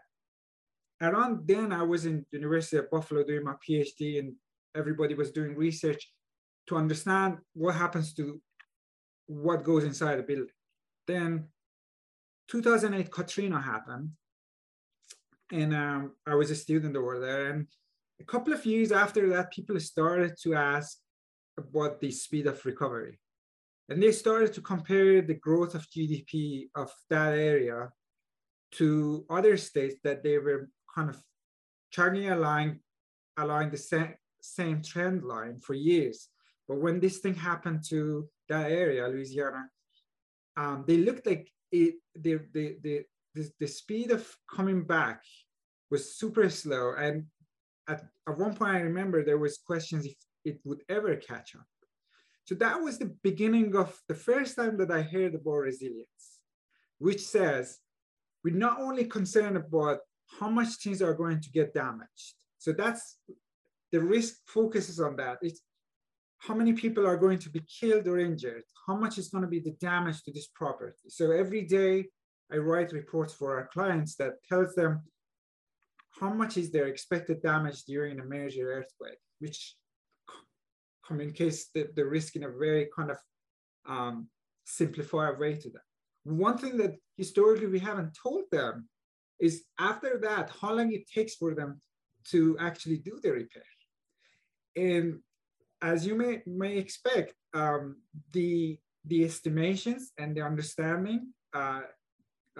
around 1.02 1.46
then 1.46 1.72
I 1.72 1.82
was 1.82 2.06
in 2.06 2.24
the 2.30 2.38
University 2.38 2.76
of 2.76 2.90
Buffalo 2.90 3.24
doing 3.24 3.44
my 3.44 3.54
PhD 3.68 4.20
and 4.20 4.34
everybody 4.76 5.14
was 5.14 5.32
doing 5.32 5.56
research 5.56 6.12
to 6.68 6.76
understand 6.76 7.38
what 7.54 7.74
happens 7.74 8.14
to 8.14 8.40
what 9.26 9.64
goes 9.64 9.84
inside 9.84 10.18
a 10.18 10.22
building. 10.22 10.54
Then 11.06 11.48
2008 12.48 13.10
Katrina 13.10 13.60
happened 13.60 14.10
and 15.50 15.74
um, 15.74 16.12
I 16.26 16.34
was 16.34 16.50
a 16.50 16.54
student 16.54 16.96
over 16.96 17.18
there. 17.18 17.50
And 17.50 17.66
a 18.20 18.24
couple 18.24 18.52
of 18.52 18.66
years 18.66 18.92
after 18.92 19.28
that, 19.30 19.52
people 19.52 19.78
started 19.80 20.34
to 20.42 20.54
ask 20.54 20.98
about 21.56 22.00
the 22.00 22.10
speed 22.10 22.46
of 22.46 22.64
recovery. 22.64 23.18
And 23.88 24.02
they 24.02 24.12
started 24.12 24.52
to 24.54 24.60
compare 24.60 25.22
the 25.22 25.34
growth 25.34 25.74
of 25.74 25.88
GDP 25.88 26.68
of 26.74 26.92
that 27.10 27.32
area 27.34 27.90
to 28.72 29.24
other 29.30 29.56
states 29.56 29.96
that 30.04 30.22
they 30.22 30.38
were 30.38 30.68
kind 30.94 31.08
of 31.08 31.18
chugging 31.90 32.28
along, 32.30 32.80
along 33.38 33.70
the 33.70 33.78
same, 33.78 34.14
same 34.42 34.82
trend 34.82 35.24
line 35.24 35.58
for 35.58 35.74
years. 35.74 36.28
But 36.68 36.80
when 36.80 37.00
this 37.00 37.18
thing 37.18 37.34
happened 37.34 37.82
to 37.88 38.28
that 38.48 38.70
area, 38.70 39.08
Louisiana, 39.08 39.68
um, 40.56 40.84
they 40.86 40.98
looked 40.98 41.26
like 41.26 41.50
it, 41.72 41.94
the, 42.14 42.40
the, 42.52 42.76
the, 42.82 43.04
the, 43.34 43.50
the 43.58 43.66
speed 43.66 44.10
of 44.10 44.28
coming 44.54 44.82
back 44.82 45.22
was 45.90 46.16
super 46.16 46.50
slow. 46.50 46.92
And 46.98 47.24
at, 47.88 48.04
at 48.28 48.38
one 48.38 48.54
point, 48.54 48.76
I 48.76 48.80
remember 48.80 49.24
there 49.24 49.38
was 49.38 49.58
questions 49.58 50.06
if 50.06 50.14
it 50.44 50.60
would 50.64 50.82
ever 50.88 51.16
catch 51.16 51.56
up. 51.56 51.66
So 52.44 52.54
that 52.56 52.80
was 52.80 52.98
the 52.98 53.14
beginning 53.22 53.76
of 53.76 53.98
the 54.08 54.14
first 54.14 54.56
time 54.56 54.76
that 54.78 54.90
I 54.90 55.02
heard 55.02 55.34
about 55.34 55.52
resilience, 55.52 56.38
which 56.98 57.20
says 57.20 57.78
we're 58.44 58.54
not 58.54 58.80
only 58.80 59.04
concerned 59.04 59.56
about 59.56 59.98
how 60.38 60.48
much 60.48 60.68
things 60.82 61.02
are 61.02 61.14
going 61.14 61.40
to 61.40 61.50
get 61.50 61.74
damaged. 61.74 62.34
So 62.58 62.72
that's 62.72 63.18
the 63.92 64.00
risk 64.00 64.36
focuses 64.46 65.00
on 65.00 65.16
that. 65.16 65.38
It's 65.42 65.60
how 66.38 66.54
many 66.54 66.72
people 66.72 67.06
are 67.06 67.16
going 67.16 67.38
to 67.40 67.50
be 67.50 67.62
killed 67.80 68.06
or 68.06 68.18
injured, 68.18 68.62
how 68.86 68.96
much 68.96 69.18
is 69.18 69.28
going 69.28 69.42
to 69.42 69.48
be 69.48 69.60
the 69.60 69.76
damage 69.80 70.22
to 70.22 70.32
this 70.32 70.48
property. 70.54 70.96
So 71.08 71.32
every 71.32 71.64
day 71.64 72.06
I 72.52 72.56
write 72.56 72.92
reports 72.92 73.34
for 73.34 73.58
our 73.58 73.68
clients 73.72 74.14
that 74.16 74.34
tells 74.48 74.74
them 74.74 75.02
how 76.20 76.32
much 76.32 76.56
is 76.56 76.70
their 76.70 76.86
expected 76.86 77.42
damage 77.42 77.84
during 77.84 78.18
a 78.18 78.24
major 78.24 78.72
earthquake, 78.72 79.18
which 79.38 79.76
communicates 81.06 81.70
the, 81.74 81.88
the 81.94 82.04
risk 82.04 82.36
in 82.36 82.44
a 82.44 82.50
very 82.50 82.88
kind 82.96 83.10
of 83.10 83.18
um, 83.88 84.28
simplified 84.64 85.38
way 85.38 85.54
to 85.54 85.70
them. 85.70 85.82
One 86.24 86.58
thing 86.58 86.76
that 86.78 86.96
historically 87.16 87.68
we 87.68 87.78
haven't 87.78 88.16
told 88.22 88.44
them 88.52 88.88
is 89.40 89.64
after 89.78 90.18
that, 90.22 90.50
how 90.60 90.74
long 90.74 90.92
it 90.92 91.08
takes 91.08 91.36
for 91.36 91.54
them 91.54 91.80
to 92.30 92.56
actually 92.58 92.98
do 92.98 93.18
the 93.22 93.30
repair. 93.30 93.62
And 94.76 95.20
as 95.80 96.06
you 96.06 96.14
may, 96.14 96.42
may 96.46 96.76
expect, 96.76 97.34
um, 97.54 97.96
the, 98.32 98.78
the 99.06 99.24
estimations 99.24 100.12
and 100.18 100.36
the 100.36 100.42
understanding 100.42 101.32
uh, 101.54 101.82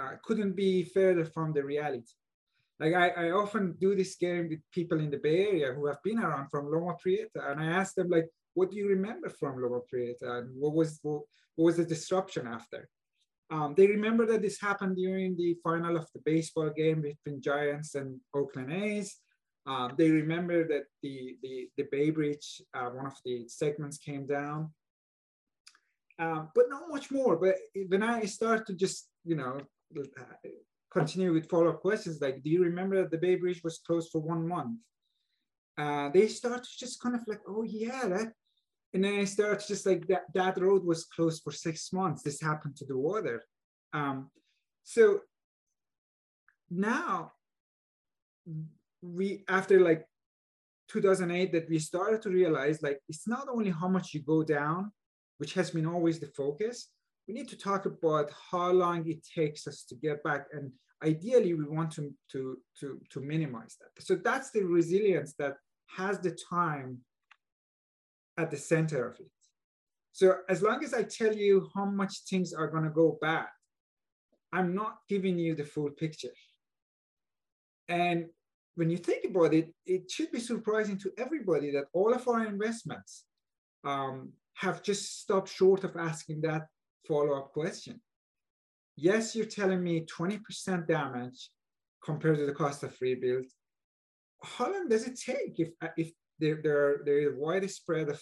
uh, 0.01 0.13
couldn't 0.25 0.55
be 0.55 0.85
further 0.85 1.25
from 1.25 1.53
the 1.53 1.63
reality. 1.63 2.15
Like 2.81 2.95
I, 2.95 3.09
I 3.09 3.31
often 3.33 3.75
do 3.81 3.95
this 3.97 4.17
game 4.17 4.49
with 4.49 4.61
people 4.73 5.01
in 5.01 5.11
the 5.11 5.19
Bay 5.19 5.49
Area 5.49 5.73
who 5.73 5.87
have 5.87 6.03
been 6.03 6.21
around 6.21 6.49
from 6.49 6.71
Loma 6.71 6.95
Prieta, 7.03 7.51
and 7.51 7.61
I 7.61 7.67
ask 7.67 7.95
them 7.95 8.09
like, 8.09 8.29
what 8.55 8.71
do 8.71 8.77
you 8.77 8.89
remember 8.89 9.29
from 9.29 9.61
Loma 9.61 9.81
Prieta, 9.89 10.39
and 10.39 10.51
what 10.59 10.75
was 10.75 10.99
what, 11.03 11.23
what 11.57 11.67
was 11.67 11.77
the 11.77 11.85
disruption 11.85 12.47
after? 12.47 12.89
Um, 13.51 13.75
they 13.77 13.87
remember 13.87 14.27
that 14.27 14.43
this 14.43 14.61
happened 14.61 14.97
during 14.97 15.37
the 15.37 15.57
final 15.65 15.97
of 15.97 16.07
the 16.15 16.21
baseball 16.25 16.71
game 16.71 17.01
between 17.01 17.41
Giants 17.41 17.95
and 17.95 18.21
Oakland 18.35 18.73
A's. 18.73 19.17
Um, 19.67 19.95
they 19.97 20.11
remember 20.11 20.69
that 20.69 20.85
the, 21.03 21.37
the, 21.43 21.69
the 21.77 21.85
Bay 21.91 22.11
Bridge, 22.11 22.63
uh, 22.75 22.89
one 22.91 23.07
of 23.07 23.17
the 23.25 23.49
segments 23.49 23.99
came 23.99 24.27
down. 24.27 24.71
Um, 26.19 26.51
but 26.55 26.67
not 26.69 26.91
much 26.91 27.11
more. 27.11 27.37
But 27.37 27.57
when 27.89 28.03
I 28.03 28.25
start 28.25 28.67
to 28.67 28.75
just, 28.75 29.09
you 29.25 29.37
know, 29.37 29.61
continue 30.91 31.33
with 31.33 31.49
follow-up 31.49 31.81
questions, 31.81 32.21
like, 32.21 32.43
do 32.43 32.51
you 32.51 32.63
remember 32.63 33.01
that 33.01 33.11
the 33.11 33.19
Bay 33.19 33.37
Bridge 33.37 33.63
was 33.63 33.79
closed 33.79 34.11
for 34.11 34.21
one 34.21 34.47
month? 34.47 34.79
Uh, 35.77 36.09
they 36.11 36.27
start 36.29 36.65
to 36.65 36.71
just 36.79 37.01
kind 37.01 37.15
of 37.15 37.23
like, 37.27 37.41
oh 37.47 37.63
yeah, 37.63 38.07
that. 38.09 38.33
And 38.95 39.05
then 39.05 39.21
I 39.21 39.25
start 39.25 39.63
just 39.67 39.87
like 39.87 40.07
that, 40.09 40.25
that 40.35 40.61
road 40.61 40.85
was 40.85 41.05
closed 41.05 41.43
for 41.45 41.53
six 41.53 41.93
months. 41.93 42.23
This 42.23 42.41
happened 42.41 42.77
to 42.77 42.87
the 42.87 42.97
water. 42.97 43.45
Um, 43.93 44.31
so 44.83 45.21
now 46.71 47.33
we 49.03 49.45
after 49.49 49.81
like 49.81 50.05
2008 50.89 51.53
that 51.53 51.69
we 51.69 51.79
started 51.79 52.23
to 52.23 52.31
realize 52.31 52.83
like 52.83 52.99
it's 53.09 53.29
not 53.29 53.47
only 53.49 53.71
how 53.71 53.89
much 53.89 54.15
you 54.15 54.23
go 54.23 54.43
down 54.43 54.91
which 55.39 55.55
has 55.55 55.71
been 55.71 55.87
always 55.87 56.19
the 56.19 56.27
focus 56.27 56.89
we 57.29 57.35
need 57.35 57.49
to 57.49 57.57
talk 57.57 57.85
about 57.85 58.31
how 58.51 58.73
long 58.73 59.07
it 59.07 59.23
takes 59.23 59.67
us 59.67 59.85
to 59.85 59.95
get 59.95 60.25
back 60.25 60.47
and 60.53 60.73
ideally 61.05 61.55
we 61.55 61.65
want 61.65 61.93
to 61.93 62.13
to 62.33 62.59
to, 62.81 63.01
to 63.11 63.21
minimize 63.21 63.77
that. 63.81 64.03
So 64.03 64.17
that's 64.17 64.51
the 64.51 64.63
resilience 64.65 65.35
that 65.39 65.55
has 65.97 66.19
the 66.19 66.37
time 66.51 66.99
at 68.39 68.51
the 68.51 68.57
center 68.57 69.07
of 69.07 69.21
it. 69.21 69.31
So 70.13 70.39
as 70.49 70.63
long 70.63 70.83
as 70.83 70.95
i 70.95 71.03
tell 71.03 71.35
you 71.35 71.69
how 71.75 71.85
much 71.85 72.15
things 72.29 72.53
are 72.53 72.69
going 72.69 72.85
to 72.85 72.91
go 72.91 73.19
bad 73.21 73.47
i'm 74.53 74.75
not 74.75 74.95
giving 75.09 75.39
you 75.39 75.55
the 75.55 75.65
full 75.65 75.91
picture. 75.91 76.37
And 77.89 78.27
when 78.75 78.91
you 78.91 78.99
think 78.99 79.25
about 79.25 79.55
it, 79.55 79.73
it 79.87 80.11
should 80.11 80.31
be 80.31 80.41
surprising 80.41 80.99
to 80.99 81.13
everybody 81.19 81.71
that 81.73 81.87
all 81.93 82.13
of 82.15 82.27
our 82.29 82.47
investments 82.47 83.25
um, 83.85 84.33
have 84.55 84.83
just 84.83 85.21
stopped 85.21 85.49
short 85.49 85.85
of 85.85 85.97
asking 85.97 86.43
that 86.43 86.67
follow-up 87.09 87.53
question. 87.53 88.01
Yes, 88.97 89.35
you're 89.35 89.47
telling 89.47 89.83
me 89.83 90.07
20% 90.07 90.87
damage 90.87 91.51
compared 92.05 92.39
to 92.39 92.47
the 92.47 92.53
cost 92.53 92.83
of 92.83 92.97
rebuild. 93.01 93.47
How 94.45 94.71
long 94.73 94.89
does 94.89 95.07
it 95.07 95.19
take 95.19 95.59
if, 95.59 95.71
uh, 95.83 95.89
if 95.97 96.13
there, 96.39 96.61
there, 96.63 96.79
are, 96.79 97.03
there 97.05 97.19
is 97.19 97.35
widespread 97.37 98.09
of 98.09 98.21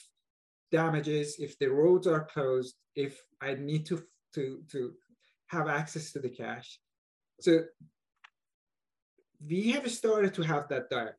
damages, 0.70 1.36
if 1.38 1.58
the 1.58 1.68
roads 1.68 2.06
are 2.06 2.24
closed, 2.24 2.74
if 2.94 3.20
I 3.40 3.54
need 3.54 3.86
to, 3.86 4.02
to, 4.34 4.62
to 4.72 4.92
have 5.48 5.68
access 5.68 6.12
to 6.12 6.18
the 6.20 6.30
cash. 6.30 6.78
So 7.40 7.64
we 9.46 9.72
have 9.72 9.90
started 9.90 10.34
to 10.34 10.42
have 10.42 10.68
that 10.68 10.90
dialogue. 10.90 11.14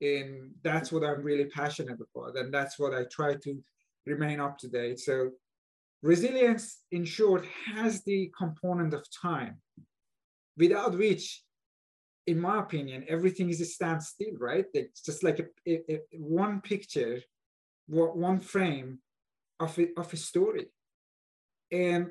And 0.00 0.52
that's 0.62 0.92
what 0.92 1.04
I'm 1.04 1.22
really 1.22 1.46
passionate 1.46 1.98
about. 2.14 2.36
And 2.36 2.54
that's 2.54 2.78
what 2.78 2.94
I 2.94 3.04
try 3.10 3.34
to 3.34 3.58
remain 4.06 4.38
up 4.40 4.58
to 4.58 4.68
date. 4.68 5.00
So 5.00 5.30
resilience, 6.02 6.78
in 6.90 7.04
short, 7.04 7.44
has 7.74 8.02
the 8.04 8.32
component 8.36 8.94
of 8.94 9.04
time, 9.10 9.60
without 10.56 10.96
which, 10.96 11.42
in 12.26 12.40
my 12.40 12.60
opinion, 12.60 13.04
everything 13.08 13.48
is 13.50 13.60
a 13.60 13.64
standstill, 13.64 14.34
right? 14.38 14.66
It's 14.74 15.02
just 15.02 15.22
like 15.22 15.40
a, 15.40 15.46
a, 15.66 15.94
a 15.94 16.00
one 16.18 16.60
picture, 16.60 17.20
one 17.86 18.40
frame 18.40 18.98
of 19.58 19.78
a, 19.78 19.88
of 19.96 20.12
a 20.12 20.16
story. 20.16 20.66
And 21.72 22.10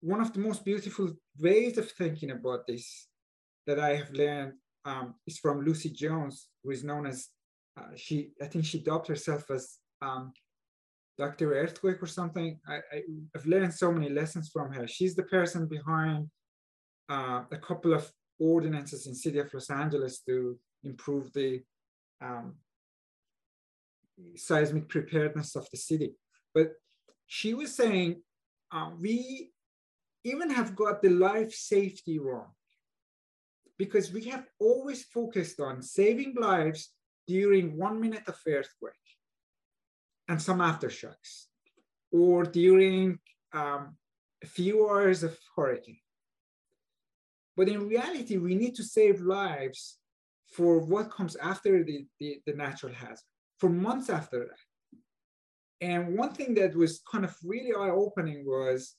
one 0.00 0.20
of 0.20 0.32
the 0.32 0.40
most 0.40 0.64
beautiful 0.64 1.12
ways 1.38 1.78
of 1.78 1.90
thinking 1.90 2.30
about 2.30 2.66
this 2.66 3.08
that 3.66 3.78
I 3.78 3.96
have 3.96 4.10
learned 4.10 4.54
um, 4.84 5.14
is 5.26 5.38
from 5.38 5.64
Lucy 5.64 5.90
Jones, 5.90 6.48
who 6.62 6.70
is 6.70 6.84
known 6.84 7.06
as 7.06 7.28
uh, 7.78 7.94
she. 7.96 8.30
I 8.40 8.46
think 8.46 8.66
she 8.66 8.82
dubbed 8.82 9.08
herself 9.08 9.50
as 9.50 9.78
um, 10.02 10.32
Dr. 11.18 11.54
Earthquake 11.54 12.02
or 12.02 12.06
something. 12.06 12.58
I, 12.66 12.80
have 13.34 13.46
learned 13.46 13.74
so 13.74 13.92
many 13.92 14.08
lessons 14.08 14.50
from 14.52 14.72
her. 14.72 14.86
She's 14.86 15.14
the 15.14 15.22
person 15.24 15.66
behind 15.66 16.28
uh, 17.08 17.42
a 17.50 17.58
couple 17.58 17.94
of 17.94 18.10
ordinances 18.38 19.06
in 19.06 19.14
city 19.14 19.38
of 19.38 19.52
Los 19.52 19.70
Angeles 19.70 20.20
to 20.26 20.58
improve 20.82 21.32
the 21.32 21.62
um, 22.20 22.54
seismic 24.36 24.88
preparedness 24.88 25.54
of 25.56 25.68
the 25.70 25.76
city. 25.76 26.14
But 26.52 26.72
she 27.26 27.54
was 27.54 27.74
saying 27.74 28.22
uh, 28.72 28.90
we 29.00 29.50
even 30.24 30.50
have 30.50 30.74
got 30.74 31.02
the 31.02 31.10
life 31.10 31.52
safety 31.52 32.18
wrong 32.18 32.48
because 33.78 34.12
we 34.12 34.24
have 34.24 34.46
always 34.58 35.04
focused 35.04 35.60
on 35.60 35.82
saving 35.82 36.34
lives 36.38 36.90
during 37.26 37.76
one 37.76 38.00
minute 38.00 38.22
of 38.26 38.36
earthquake 38.46 38.94
and 40.28 40.40
some 40.40 40.58
aftershocks, 40.58 41.46
or 42.12 42.44
during 42.44 43.18
um, 43.52 43.96
a 44.42 44.46
few 44.46 44.88
hours 44.88 45.22
of 45.22 45.36
hurricane. 45.54 45.98
But 47.56 47.68
in 47.68 47.88
reality, 47.88 48.36
we 48.38 48.54
need 48.54 48.74
to 48.76 48.84
save 48.84 49.20
lives 49.20 49.98
for 50.52 50.80
what 50.80 51.10
comes 51.10 51.36
after 51.36 51.84
the, 51.84 52.06
the, 52.20 52.40
the 52.46 52.54
natural 52.54 52.92
hazard, 52.92 53.28
for 53.58 53.68
months 53.68 54.08
after 54.10 54.40
that. 54.40 54.96
And 55.80 56.16
one 56.16 56.32
thing 56.32 56.54
that 56.54 56.74
was 56.74 57.02
kind 57.10 57.24
of 57.24 57.36
really 57.44 57.72
eye-opening 57.72 58.44
was 58.46 58.94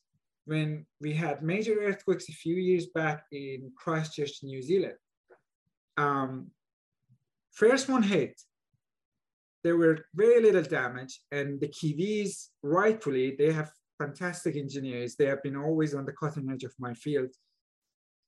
when 0.45 0.85
we 1.01 1.13
had 1.13 1.41
major 1.41 1.75
earthquakes 1.81 2.29
a 2.29 2.33
few 2.33 2.55
years 2.55 2.87
back 2.87 3.23
in 3.31 3.71
Christchurch, 3.75 4.43
New 4.43 4.61
Zealand. 4.61 4.95
Um, 5.97 6.51
first 7.51 7.89
one 7.89 8.03
hit, 8.03 8.39
there 9.65 9.75
were 9.75 10.05
very 10.13 10.39
little 10.41 10.63
damage, 10.63 11.19
and 11.31 11.59
the 11.59 11.67
Kiwis, 11.67 12.49
rightfully, 12.61 13.35
they 13.37 13.51
have 13.51 13.71
fantastic 13.97 14.55
engineers. 14.55 15.15
They 15.15 15.25
have 15.25 15.43
been 15.43 15.57
always 15.57 15.93
on 15.95 16.05
the 16.05 16.13
cutting 16.13 16.49
edge 16.51 16.63
of 16.63 16.73
my 16.79 16.93
field. 16.93 17.31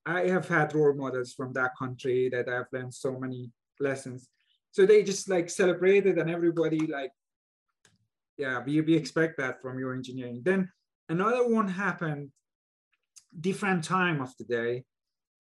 I 0.06 0.22
have 0.36 0.48
had 0.48 0.74
role 0.74 0.96
models 0.96 1.34
from 1.34 1.54
that 1.54 1.78
country 1.78 2.30
that 2.34 2.50
I've 2.50 2.74
learned 2.74 2.94
so 2.94 3.12
many 3.20 3.52
lessons. 3.80 4.28
So 4.72 4.86
they 4.86 5.04
just 5.04 5.30
like 5.30 5.50
celebrated, 5.50 6.18
and 6.18 6.30
everybody 6.30 6.80
like, 6.88 7.12
yeah, 8.38 8.62
we, 8.66 8.82
we 8.82 8.96
expect 8.96 9.38
that 9.38 9.62
from 9.62 9.80
your 9.80 9.94
engineering. 9.94 10.42
Then 10.44 10.70
Another 11.10 11.48
one 11.48 11.70
happened 11.70 12.32
different 13.40 13.84
time 13.84 14.22
of 14.22 14.36
the 14.38 14.44
day, 14.44 14.84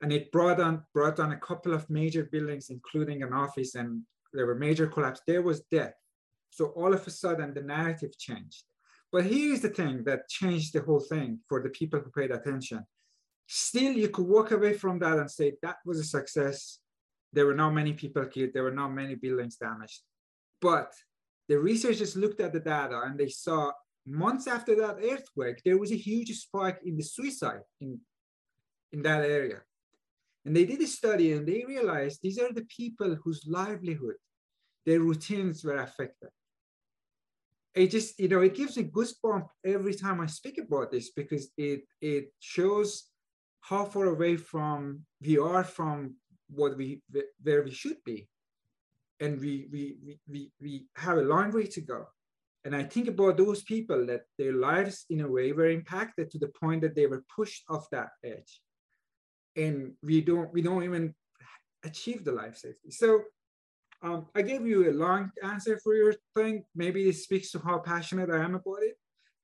and 0.01 0.13
it 0.13 0.31
brought 0.31 0.59
on 0.61 0.83
brought 0.93 1.19
on 1.19 1.33
a 1.33 1.39
couple 1.39 1.73
of 1.73 1.89
major 1.89 2.23
buildings, 2.23 2.69
including 2.69 3.21
an 3.21 3.33
office, 3.33 3.75
and 3.75 4.03
there 4.33 4.45
were 4.45 4.55
major 4.55 4.87
collapse. 4.87 5.21
There 5.25 5.41
was 5.41 5.61
death. 5.71 5.93
So 6.49 6.67
all 6.67 6.93
of 6.93 7.05
a 7.05 7.09
sudden, 7.09 7.53
the 7.53 7.61
narrative 7.61 8.17
changed. 8.17 8.63
But 9.11 9.25
here's 9.25 9.61
the 9.61 9.69
thing 9.69 10.03
that 10.05 10.27
changed 10.29 10.73
the 10.73 10.81
whole 10.81 10.99
thing 10.99 11.39
for 11.47 11.61
the 11.61 11.69
people 11.69 11.99
who 11.99 12.09
paid 12.11 12.31
attention. 12.31 12.85
Still, 13.47 13.93
you 13.93 14.09
could 14.09 14.27
walk 14.27 14.51
away 14.51 14.73
from 14.73 14.99
that 14.99 15.17
and 15.17 15.31
say 15.31 15.53
that 15.61 15.77
was 15.85 15.99
a 15.99 16.03
success. 16.03 16.79
There 17.31 17.45
were 17.45 17.55
not 17.55 17.73
many 17.73 17.93
people 17.93 18.25
killed. 18.25 18.51
There 18.53 18.63
were 18.63 18.71
not 18.71 18.89
many 18.89 19.15
buildings 19.15 19.55
damaged. 19.55 20.01
But 20.61 20.93
the 21.47 21.57
researchers 21.57 22.17
looked 22.17 22.41
at 22.41 22.51
the 22.51 22.59
data 22.59 23.01
and 23.05 23.17
they 23.17 23.29
saw 23.29 23.71
months 24.07 24.47
after 24.47 24.75
that 24.75 24.97
earthquake, 25.03 25.61
there 25.63 25.77
was 25.77 25.91
a 25.91 25.97
huge 25.97 26.31
spike 26.37 26.79
in 26.85 26.97
the 26.97 27.03
suicide 27.03 27.61
in, 27.81 27.99
in 28.91 29.01
that 29.03 29.21
area. 29.21 29.61
And 30.47 30.55
they 30.55 30.63
did 30.63 30.81
a 30.81 30.87
study 30.87 31.33
and 31.33 31.45
they 31.45 31.65
realized 31.67 32.21
these 32.23 32.39
are 32.39 32.53
the 32.53 32.65
people 32.73 33.17
whose 33.21 33.43
livelihood, 33.45 34.15
their 34.85 35.01
routines 35.01 35.61
were 35.61 35.75
affected. 35.75 36.29
It 37.75 37.91
just, 37.91 38.17
you 38.17 38.29
know, 38.29 38.39
it 38.39 38.55
gives 38.55 38.77
me 38.77 38.83
goosebump 38.83 39.45
every 39.65 39.93
time 39.93 40.21
I 40.21 40.27
speak 40.27 40.57
about 40.57 40.89
this 40.89 41.11
because 41.11 41.49
it 41.57 41.81
it 41.99 42.31
shows 42.39 43.09
how 43.59 43.83
far 43.83 44.05
away 44.05 44.37
from 44.37 45.01
we 45.21 45.37
are 45.37 45.65
from 45.65 46.15
what 46.47 46.77
we 46.77 47.01
where 47.43 47.63
we 47.63 47.71
should 47.71 48.01
be. 48.05 48.29
And 49.19 49.41
we 49.41 49.67
we 49.69 49.97
we 50.01 50.19
we, 50.29 50.51
we 50.61 50.87
have 50.95 51.17
a 51.17 51.29
long 51.33 51.51
way 51.51 51.65
to 51.65 51.81
go. 51.81 52.05
And 52.63 52.73
I 52.73 52.83
think 52.83 53.09
about 53.09 53.35
those 53.35 53.63
people 53.63 54.05
that 54.05 54.21
their 54.37 54.53
lives 54.53 55.05
in 55.09 55.19
a 55.19 55.29
way 55.29 55.51
were 55.51 55.69
impacted 55.69 56.31
to 56.31 56.39
the 56.39 56.53
point 56.61 56.83
that 56.83 56.95
they 56.95 57.05
were 57.05 57.25
pushed 57.35 57.63
off 57.67 57.89
that 57.91 58.11
edge. 58.23 58.61
And 59.57 59.93
we 60.03 60.21
don't 60.21 60.53
we 60.53 60.61
don't 60.61 60.83
even 60.83 61.13
achieve 61.83 62.23
the 62.23 62.31
life 62.31 62.57
safety. 62.57 62.91
So 62.91 63.21
um, 64.03 64.27
I 64.35 64.43
gave 64.43 64.65
you 64.65 64.89
a 64.89 64.93
long 64.93 65.31
answer 65.43 65.79
for 65.83 65.95
your 65.95 66.13
thing. 66.35 66.63
Maybe 66.75 67.03
this 67.03 67.23
speaks 67.23 67.51
to 67.51 67.59
how 67.59 67.79
passionate 67.79 68.29
I 68.29 68.43
am 68.43 68.55
about 68.55 68.83
it. 68.83 68.95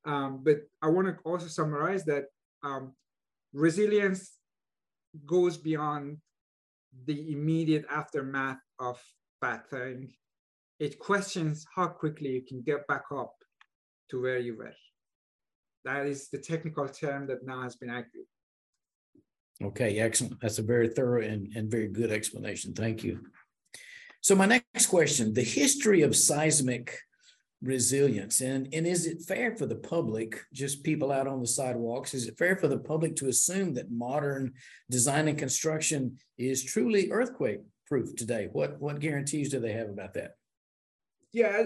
Um, 0.05 0.41
but 0.43 0.57
I 0.81 0.89
want 0.89 1.07
to 1.07 1.15
also 1.23 1.47
summarize 1.47 2.05
that 2.05 2.25
um, 2.61 2.93
resilience 3.53 4.33
goes 5.25 5.57
beyond 5.57 6.17
the 7.05 7.31
immediate 7.31 7.85
aftermath 7.89 8.59
of 8.79 9.01
bad 9.41 9.65
thing 9.67 10.13
it 10.79 10.99
questions 10.99 11.65
how 11.73 11.87
quickly 11.87 12.29
you 12.29 12.41
can 12.41 12.61
get 12.61 12.85
back 12.87 13.03
up 13.11 13.33
to 14.09 14.21
where 14.21 14.39
you 14.39 14.57
were. 14.57 14.73
That 15.85 16.05
is 16.05 16.29
the 16.29 16.37
technical 16.37 16.87
term 16.89 17.27
that 17.27 17.45
now 17.45 17.61
has 17.61 17.75
been 17.75 17.89
agreed. 17.89 18.32
Okay, 19.61 19.99
excellent. 19.99 20.39
That's 20.41 20.59
a 20.59 20.63
very 20.63 20.89
thorough 20.89 21.21
and, 21.21 21.51
and 21.55 21.69
very 21.69 21.87
good 21.87 22.11
explanation. 22.11 22.73
Thank 22.73 23.03
you. 23.03 23.19
So 24.21 24.35
my 24.35 24.45
next 24.45 24.87
question, 24.87 25.33
the 25.33 25.43
history 25.43 26.01
of 26.01 26.15
seismic 26.15 26.97
resilience 27.61 28.41
and, 28.41 28.67
and 28.73 28.85
is 28.85 29.05
it 29.05 29.21
fair 29.21 29.55
for 29.55 29.65
the 29.65 29.75
public, 29.75 30.41
just 30.53 30.83
people 30.83 31.11
out 31.11 31.27
on 31.27 31.39
the 31.39 31.47
sidewalks, 31.47 32.13
is 32.13 32.27
it 32.27 32.37
fair 32.37 32.57
for 32.57 32.67
the 32.67 32.79
public 32.79 33.15
to 33.17 33.27
assume 33.27 33.73
that 33.75 33.91
modern 33.91 34.53
design 34.89 35.27
and 35.27 35.37
construction 35.37 36.17
is 36.37 36.63
truly 36.63 37.09
earthquake 37.11 37.61
proof 37.87 38.15
today? 38.15 38.49
What, 38.51 38.81
what 38.81 38.99
guarantees 38.99 39.49
do 39.49 39.59
they 39.59 39.73
have 39.73 39.89
about 39.89 40.13
that? 40.15 40.31
yeah, 41.33 41.63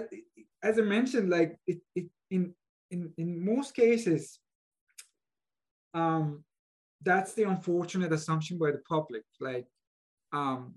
as 0.64 0.80
I 0.80 0.82
mentioned, 0.82 1.30
like 1.30 1.58
it, 1.68 1.80
it 1.94 2.08
in 2.32 2.54
in 2.90 3.12
in 3.18 3.46
most 3.46 3.76
cases, 3.76 4.40
um, 5.94 6.44
that's 7.02 7.34
the 7.34 7.44
unfortunate 7.44 8.12
assumption 8.12 8.58
by 8.58 8.72
the 8.72 8.82
public. 8.90 9.24
Like, 9.40 9.68
um, 10.34 10.76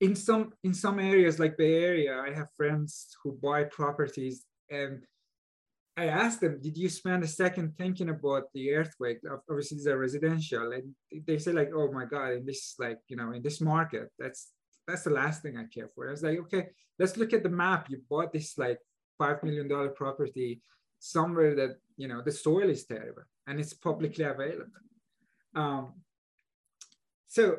in 0.00 0.16
some 0.16 0.52
in 0.64 0.74
some 0.74 0.98
areas 0.98 1.38
like 1.38 1.58
Bay 1.58 1.84
Area, 1.84 2.18
I 2.20 2.32
have 2.32 2.48
friends 2.56 3.16
who 3.22 3.38
buy 3.42 3.64
properties, 3.64 4.44
and 4.70 5.02
I 5.96 6.06
ask 6.06 6.40
them, 6.40 6.60
"Did 6.60 6.76
you 6.76 6.88
spend 6.88 7.22
a 7.22 7.28
second 7.28 7.76
thinking 7.76 8.08
about 8.08 8.44
the 8.54 8.72
earthquake?" 8.72 9.18
Obviously, 9.48 9.76
these 9.78 9.86
are 9.86 9.98
residential, 9.98 10.72
and 10.72 10.94
they 11.26 11.38
say 11.38 11.52
like, 11.52 11.70
"Oh 11.74 11.92
my 11.92 12.06
God!" 12.06 12.32
In 12.32 12.46
this 12.46 12.74
like 12.78 13.00
you 13.08 13.16
know 13.16 13.32
in 13.32 13.42
this 13.42 13.60
market, 13.60 14.08
that's 14.18 14.52
that's 14.90 15.04
the 15.04 15.10
last 15.10 15.42
thing 15.42 15.56
I 15.56 15.64
care 15.64 15.88
for. 15.88 16.08
I 16.08 16.10
was 16.12 16.22
like, 16.22 16.38
okay, 16.40 16.68
let's 16.98 17.16
look 17.16 17.32
at 17.32 17.42
the 17.42 17.48
map. 17.48 17.88
You 17.88 18.00
bought 18.08 18.32
this 18.32 18.58
like 18.58 18.78
five 19.18 19.42
million 19.42 19.68
dollar 19.68 19.90
property 19.90 20.62
somewhere 20.98 21.54
that 21.54 21.76
you 21.96 22.08
know 22.08 22.22
the 22.22 22.32
soil 22.32 22.68
is 22.68 22.84
terrible 22.84 23.22
and 23.46 23.60
it's 23.60 23.74
publicly 23.74 24.24
available. 24.24 24.80
Um, 25.54 25.94
so 27.28 27.58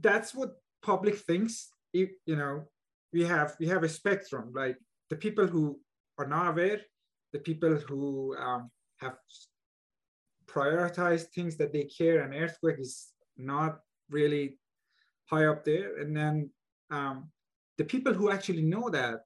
that's 0.00 0.34
what 0.34 0.56
public 0.82 1.16
thinks. 1.18 1.70
You, 1.92 2.08
you 2.26 2.36
know, 2.36 2.64
we 3.12 3.24
have 3.24 3.56
we 3.58 3.66
have 3.68 3.82
a 3.82 3.88
spectrum. 3.88 4.52
Like 4.54 4.76
the 5.10 5.16
people 5.16 5.46
who 5.46 5.78
are 6.18 6.26
not 6.26 6.48
aware, 6.48 6.80
the 7.32 7.38
people 7.38 7.76
who 7.76 8.36
um, 8.36 8.70
have 8.98 9.16
prioritized 10.46 11.28
things 11.34 11.56
that 11.56 11.72
they 11.72 11.84
care, 11.84 12.22
and 12.22 12.34
earthquake 12.34 12.78
is 12.78 13.08
not 13.36 13.78
really 14.10 14.58
high 15.30 15.46
up 15.46 15.64
there. 15.64 15.98
And 15.98 16.16
then 16.16 16.50
um, 16.90 17.30
the 17.78 17.84
people 17.84 18.12
who 18.12 18.30
actually 18.30 18.62
know 18.62 18.88
that 18.90 19.20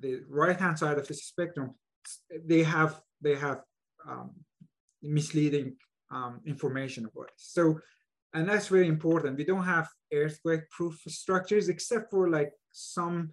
the 0.00 0.20
right 0.28 0.58
hand 0.58 0.78
side 0.78 0.98
of 0.98 1.06
the 1.06 1.14
spectrum, 1.14 1.74
they 2.44 2.62
have 2.62 3.00
they 3.20 3.34
have 3.34 3.60
um, 4.08 4.30
misleading 5.02 5.76
um, 6.10 6.40
information 6.46 7.04
about 7.04 7.28
it. 7.28 7.34
So, 7.36 7.78
and 8.34 8.48
that's 8.48 8.68
very 8.68 8.88
important. 8.88 9.38
We 9.38 9.44
don't 9.44 9.64
have 9.64 9.88
earthquake-proof 10.12 11.00
structures 11.08 11.68
except 11.68 12.10
for 12.10 12.28
like 12.28 12.52
some 12.72 13.32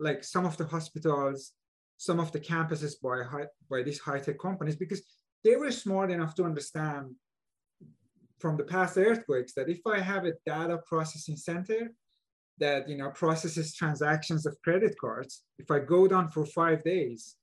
like, 0.00 0.24
some 0.24 0.46
of 0.46 0.56
the 0.56 0.66
hospitals, 0.66 1.52
some 1.98 2.18
of 2.18 2.32
the 2.32 2.40
campuses 2.40 2.94
by 3.02 3.22
high, 3.22 3.46
by 3.70 3.82
these 3.82 3.98
high-tech 3.98 4.38
companies 4.38 4.76
because 4.76 5.02
they 5.44 5.56
were 5.56 5.70
smart 5.70 6.10
enough 6.10 6.34
to 6.36 6.44
understand 6.44 7.14
from 8.38 8.56
the 8.56 8.64
past 8.64 8.96
earthquakes 8.96 9.54
that 9.54 9.68
if 9.68 9.80
I 9.86 10.00
have 10.00 10.24
a 10.24 10.32
data 10.44 10.78
processing 10.86 11.36
center 11.36 11.92
that 12.58 12.88
you 12.88 12.96
know 12.96 13.10
processes 13.10 13.74
transactions 13.74 14.46
of 14.46 14.56
credit 14.62 14.94
cards, 15.00 15.42
if 15.58 15.70
I 15.70 15.80
go 15.80 16.06
down 16.06 16.28
for 16.28 16.44
five 16.46 16.82
days, 16.84 17.36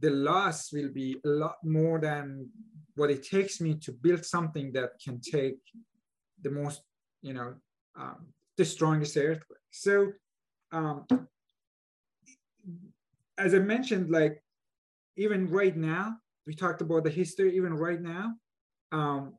the 0.00 0.10
loss 0.10 0.72
will 0.72 0.88
be 0.88 1.16
a 1.24 1.28
lot 1.28 1.56
more 1.64 1.98
than 1.98 2.48
what 2.94 3.10
it 3.10 3.22
takes 3.26 3.60
me 3.60 3.74
to 3.74 3.92
build 3.92 4.24
something 4.24 4.72
that 4.72 4.90
can 5.02 5.20
take 5.20 5.58
the 6.42 6.50
most, 6.50 6.82
you 7.22 7.32
know, 7.32 7.54
um, 7.98 8.26
the 8.56 8.64
strongest 8.64 9.16
earthquake. 9.16 9.58
So, 9.70 10.12
um, 10.72 11.06
as 13.38 13.54
I 13.54 13.58
mentioned, 13.58 14.10
like 14.10 14.42
even 15.16 15.48
right 15.48 15.76
now, 15.76 16.16
we 16.46 16.54
talked 16.54 16.80
about 16.80 17.04
the 17.04 17.10
history. 17.10 17.56
Even 17.56 17.74
right 17.74 18.00
now, 18.00 18.34
um, 18.92 19.34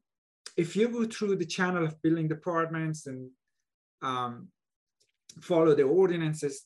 if 0.58 0.76
you 0.76 0.90
go 0.90 1.06
through 1.06 1.36
the 1.38 1.46
channel 1.46 1.86
of 1.86 2.02
building 2.02 2.28
departments 2.28 3.08
and 3.08 3.30
um, 4.02 4.50
follow 5.42 5.74
the 5.76 5.84
ordinances, 5.84 6.66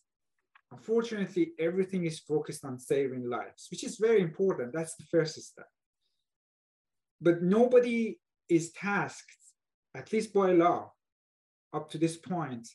unfortunately, 0.73 1.53
everything 1.59 2.05
is 2.05 2.19
focused 2.19 2.65
on 2.65 2.79
saving 2.79 3.29
lives, 3.29 3.67
which 3.69 3.83
is 3.83 3.97
very 3.97 4.21
important. 4.21 4.73
That's 4.73 4.95
the 4.95 5.05
first 5.05 5.41
step. 5.41 5.67
But 7.21 7.41
nobody 7.41 8.19
is 8.49 8.71
tasked, 8.71 9.43
at 9.95 10.11
least 10.11 10.33
by 10.33 10.51
law, 10.51 10.91
up 11.73 11.89
to 11.91 11.97
this 11.97 12.17
point, 12.17 12.67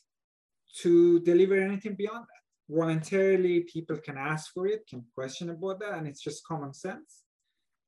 to 0.81 1.19
deliver 1.21 1.57
anything 1.57 1.95
beyond 1.95 2.25
that. 2.29 2.75
Voluntarily, 2.81 3.61
people 3.61 3.97
can 3.97 4.17
ask 4.17 4.53
for 4.53 4.67
it, 4.67 4.87
can 4.87 5.03
question 5.15 5.49
about 5.49 5.79
that, 5.79 5.93
and 5.97 6.07
it's 6.07 6.21
just 6.21 6.45
common 6.45 6.73
sense. 6.73 7.23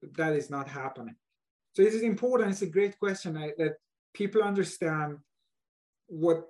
But 0.01 0.15
that 0.17 0.33
is 0.33 0.49
not 0.49 0.67
happening. 0.67 1.15
So 1.73 1.83
this 1.83 1.93
is 1.93 2.01
important. 2.01 2.51
It's 2.51 2.63
a 2.63 2.77
great 2.77 2.97
question 2.99 3.37
I, 3.37 3.51
that 3.57 3.75
people 4.13 4.41
understand 4.43 5.17
what 6.07 6.47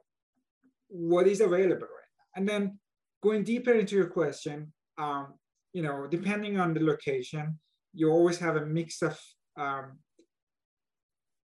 what 0.87 1.27
is 1.27 1.41
available 1.41 1.91
right 1.99 2.13
now. 2.17 2.27
And 2.35 2.47
then 2.49 2.79
going 3.21 3.43
deeper 3.43 3.73
into 3.73 3.95
your 3.95 4.07
question, 4.07 4.73
um, 4.97 5.33
you 5.73 5.83
know, 5.83 6.07
depending 6.07 6.59
on 6.59 6.73
the 6.73 6.83
location, 6.83 7.59
you 7.93 8.09
always 8.09 8.39
have 8.39 8.55
a 8.55 8.65
mix 8.65 9.01
of 9.01 9.19
um, 9.57 9.99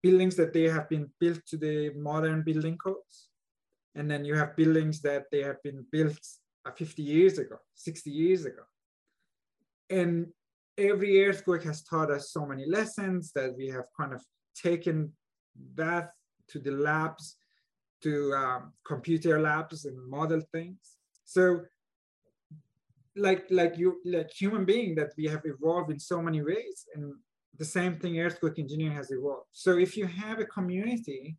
buildings 0.03 0.37
that 0.37 0.53
they 0.53 0.65
have 0.65 0.89
been 0.89 1.11
built 1.21 1.41
to 1.47 1.57
the 1.57 1.91
modern 1.95 2.43
building 2.43 2.77
codes. 2.79 3.29
And 3.95 4.11
then 4.11 4.25
you 4.25 4.35
have 4.35 4.57
buildings 4.57 5.01
that 5.03 5.25
they 5.33 5.43
have 5.43 5.63
been 5.63 5.85
built 5.91 6.19
uh, 6.67 6.71
50 6.71 7.03
years 7.03 7.39
ago, 7.39 7.57
60 7.75 8.11
years 8.11 8.45
ago. 8.45 8.63
And 9.91 10.29
every 10.77 11.25
earthquake 11.25 11.65
has 11.65 11.83
taught 11.83 12.11
us 12.11 12.31
so 12.33 12.47
many 12.47 12.67
lessons 12.67 13.33
that 13.35 13.57
we 13.57 13.69
have 13.69 13.87
kind 13.99 14.13
of 14.13 14.23
taken 14.55 15.13
that 15.75 16.11
to 16.49 16.59
the 16.59 16.71
labs, 16.71 17.37
to 18.03 18.33
um, 18.35 18.73
computer 18.87 19.41
labs 19.41 19.85
and 19.85 19.97
model 20.09 20.41
things. 20.53 20.98
So 21.35 21.61
like 23.17 23.45
like 23.51 23.77
you 23.77 24.01
like 24.05 24.31
human 24.31 24.65
being 24.65 24.95
that 24.95 25.11
we 25.19 25.27
have 25.27 25.43
evolved 25.45 25.91
in 25.91 26.01
so 26.01 26.23
many 26.23 26.41
ways 26.41 26.87
and 26.95 27.13
the 27.59 27.65
same 27.65 27.95
thing 27.99 28.19
earthquake 28.19 28.59
engineering 28.59 28.97
has 28.97 29.11
evolved. 29.11 29.49
So 29.53 29.77
if 29.77 29.97
you 29.97 30.07
have 30.07 30.39
a 30.39 30.47
community 30.47 31.37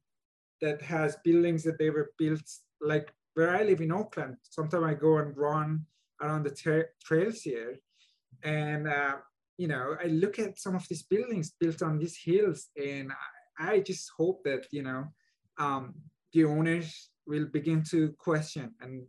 that 0.62 0.82
has 0.82 1.17
buildings 1.23 1.63
that 1.63 1.80
they 1.80 1.89
were 1.89 2.12
built 2.17 2.47
like 2.82 3.08
where 3.34 3.52
i 3.56 3.63
live 3.63 3.82
in 3.82 3.91
oakland 3.91 4.36
sometimes 4.43 4.86
i 4.86 4.93
go 4.93 5.17
and 5.17 5.36
run 5.38 5.86
around 6.21 6.43
the 6.43 6.54
tra- 6.62 6.91
trails 7.04 7.41
here 7.41 7.80
and 8.43 8.88
uh, 8.88 9.15
you 9.58 9.67
know 9.67 9.95
i 10.04 10.08
look 10.08 10.38
at 10.39 10.60
some 10.60 10.75
of 10.75 10.86
these 10.89 11.04
buildings 11.04 11.54
built 11.60 11.82
on 11.82 11.97
these 11.97 12.17
hills 12.17 12.67
and 12.75 13.12
i, 13.60 13.73
I 13.73 13.80
just 13.80 14.12
hope 14.17 14.43
that 14.43 14.67
you 14.71 14.84
know 14.84 15.06
um, 15.58 15.95
the 16.34 16.45
owners 16.45 17.10
will 17.28 17.45
begin 17.45 17.84
to 17.91 18.13
question 18.17 18.73
and 18.82 19.06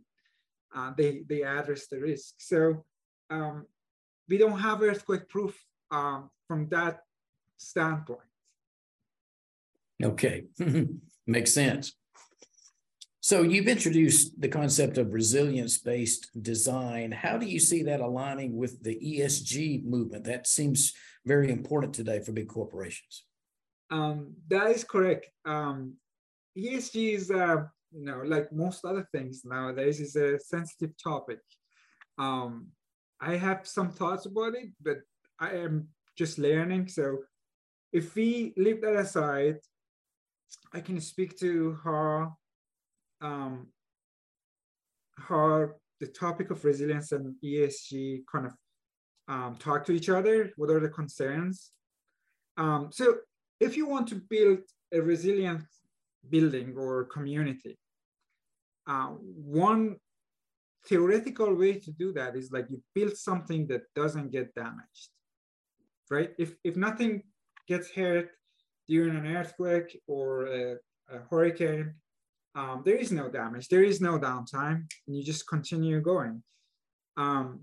uh, 0.75 0.91
they 0.97 1.23
they 1.27 1.43
address 1.43 1.87
the 1.87 1.99
risk. 1.99 2.35
So 2.39 2.85
um, 3.29 3.65
we 4.29 4.37
don't 4.37 4.59
have 4.59 4.81
earthquake 4.81 5.29
proof 5.29 5.57
um, 5.91 6.29
from 6.47 6.69
that 6.69 7.01
standpoint. 7.57 8.19
Okay, 10.03 10.45
makes 11.27 11.53
sense. 11.53 11.93
So 13.23 13.43
you've 13.43 13.67
introduced 13.67 14.41
the 14.41 14.47
concept 14.47 14.97
of 14.97 15.13
resilience-based 15.13 16.41
design. 16.41 17.11
How 17.11 17.37
do 17.37 17.45
you 17.45 17.59
see 17.59 17.83
that 17.83 17.99
aligning 17.99 18.57
with 18.57 18.81
the 18.81 18.95
ESG 18.95 19.85
movement? 19.85 20.23
That 20.23 20.47
seems 20.47 20.93
very 21.23 21.51
important 21.51 21.93
today 21.93 22.19
for 22.19 22.31
big 22.31 22.47
corporations. 22.47 23.25
Um, 23.91 24.33
that 24.47 24.71
is 24.71 24.83
correct. 24.83 25.27
Um, 25.45 25.97
ESG 26.57 27.13
is 27.13 27.29
uh, 27.29 27.65
you 27.91 28.05
know, 28.05 28.21
like 28.23 28.51
most 28.51 28.85
other 28.85 29.07
things 29.11 29.43
nowadays, 29.43 29.99
is 29.99 30.15
a 30.15 30.39
sensitive 30.39 30.91
topic. 31.01 31.39
Um, 32.17 32.67
I 33.19 33.35
have 33.35 33.67
some 33.67 33.91
thoughts 33.91 34.25
about 34.25 34.55
it, 34.55 34.69
but 34.81 34.97
I 35.39 35.51
am 35.51 35.89
just 36.17 36.39
learning. 36.39 36.87
So 36.87 37.19
if 37.91 38.15
we 38.15 38.53
leave 38.57 38.81
that 38.81 38.95
aside, 38.95 39.57
I 40.73 40.79
can 40.79 40.99
speak 40.99 41.37
to 41.39 41.73
her, 41.83 42.29
um, 43.21 43.67
how 45.17 45.69
the 45.99 46.07
topic 46.07 46.49
of 46.49 46.65
resilience 46.65 47.11
and 47.11 47.35
ESG 47.43 48.23
kind 48.31 48.47
of 48.47 48.53
um, 49.27 49.55
talk 49.57 49.85
to 49.85 49.91
each 49.91 50.09
other. 50.09 50.51
What 50.55 50.71
are 50.71 50.79
the 50.79 50.89
concerns? 50.89 51.71
Um, 52.57 52.89
so 52.91 53.17
if 53.59 53.77
you 53.77 53.85
want 53.85 54.07
to 54.09 54.15
build 54.15 54.59
a 54.93 54.99
resilient 54.99 55.63
building 56.29 56.75
or 56.77 57.05
community, 57.05 57.77
uh, 58.87 59.07
one 59.07 59.97
theoretical 60.87 61.53
way 61.53 61.73
to 61.73 61.91
do 61.91 62.11
that 62.13 62.35
is 62.35 62.51
like 62.51 62.69
you 62.69 62.81
build 62.95 63.15
something 63.15 63.67
that 63.67 63.83
doesn't 63.95 64.31
get 64.31 64.53
damaged, 64.55 65.09
right? 66.09 66.31
If, 66.37 66.55
if 66.63 66.75
nothing 66.75 67.23
gets 67.67 67.91
hurt 67.91 68.31
during 68.87 69.15
an 69.15 69.27
earthquake 69.27 69.99
or 70.07 70.47
a, 70.47 70.75
a 71.09 71.19
hurricane, 71.29 71.93
um, 72.55 72.81
there 72.83 72.95
is 72.95 73.11
no 73.11 73.29
damage, 73.29 73.69
there 73.69 73.83
is 73.83 74.01
no 74.01 74.19
downtime, 74.19 74.85
and 75.07 75.15
you 75.15 75.23
just 75.23 75.47
continue 75.47 76.01
going. 76.01 76.43
Um, 77.15 77.61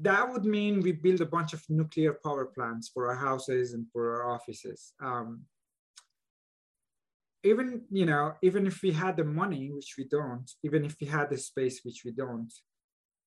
that 0.00 0.30
would 0.30 0.44
mean 0.44 0.80
we 0.80 0.92
build 0.92 1.20
a 1.20 1.26
bunch 1.26 1.52
of 1.52 1.62
nuclear 1.68 2.18
power 2.24 2.46
plants 2.46 2.90
for 2.92 3.08
our 3.08 3.16
houses 3.16 3.72
and 3.72 3.86
for 3.92 4.22
our 4.22 4.34
offices. 4.34 4.92
Um, 5.00 5.42
even 7.50 7.82
you 7.90 8.06
know 8.10 8.34
even 8.42 8.66
if 8.66 8.76
we 8.82 8.90
had 9.02 9.16
the 9.16 9.24
money 9.42 9.70
which 9.76 9.94
we 9.98 10.04
don't 10.16 10.48
even 10.66 10.84
if 10.84 10.94
we 11.00 11.06
had 11.06 11.30
the 11.30 11.38
space 11.38 11.80
which 11.84 12.02
we 12.04 12.12
don't 12.12 12.52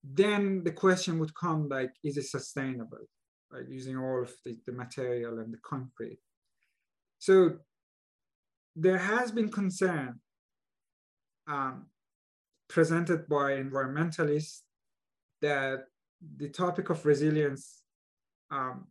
then 0.04 0.64
the 0.64 0.76
question 0.86 1.20
would 1.20 1.34
come 1.36 1.68
like 1.70 1.92
is 2.04 2.18
it 2.18 2.26
sustainable 2.26 3.06
right? 3.52 3.68
Using 3.70 3.98
all 3.98 4.24
of 4.24 4.32
the, 4.46 4.58
the 4.66 4.72
material 4.72 5.40
and 5.40 5.54
the 5.54 5.60
concrete. 5.64 6.20
So 7.18 7.58
there 8.76 8.98
has 8.98 9.32
been 9.32 9.50
concern 9.50 10.20
um, 11.48 11.88
presented 12.68 13.28
by 13.28 13.54
environmentalists 13.54 14.62
that 15.42 15.86
the 16.38 16.50
topic 16.50 16.90
of 16.90 17.06
resilience 17.06 17.82
um, 18.52 18.88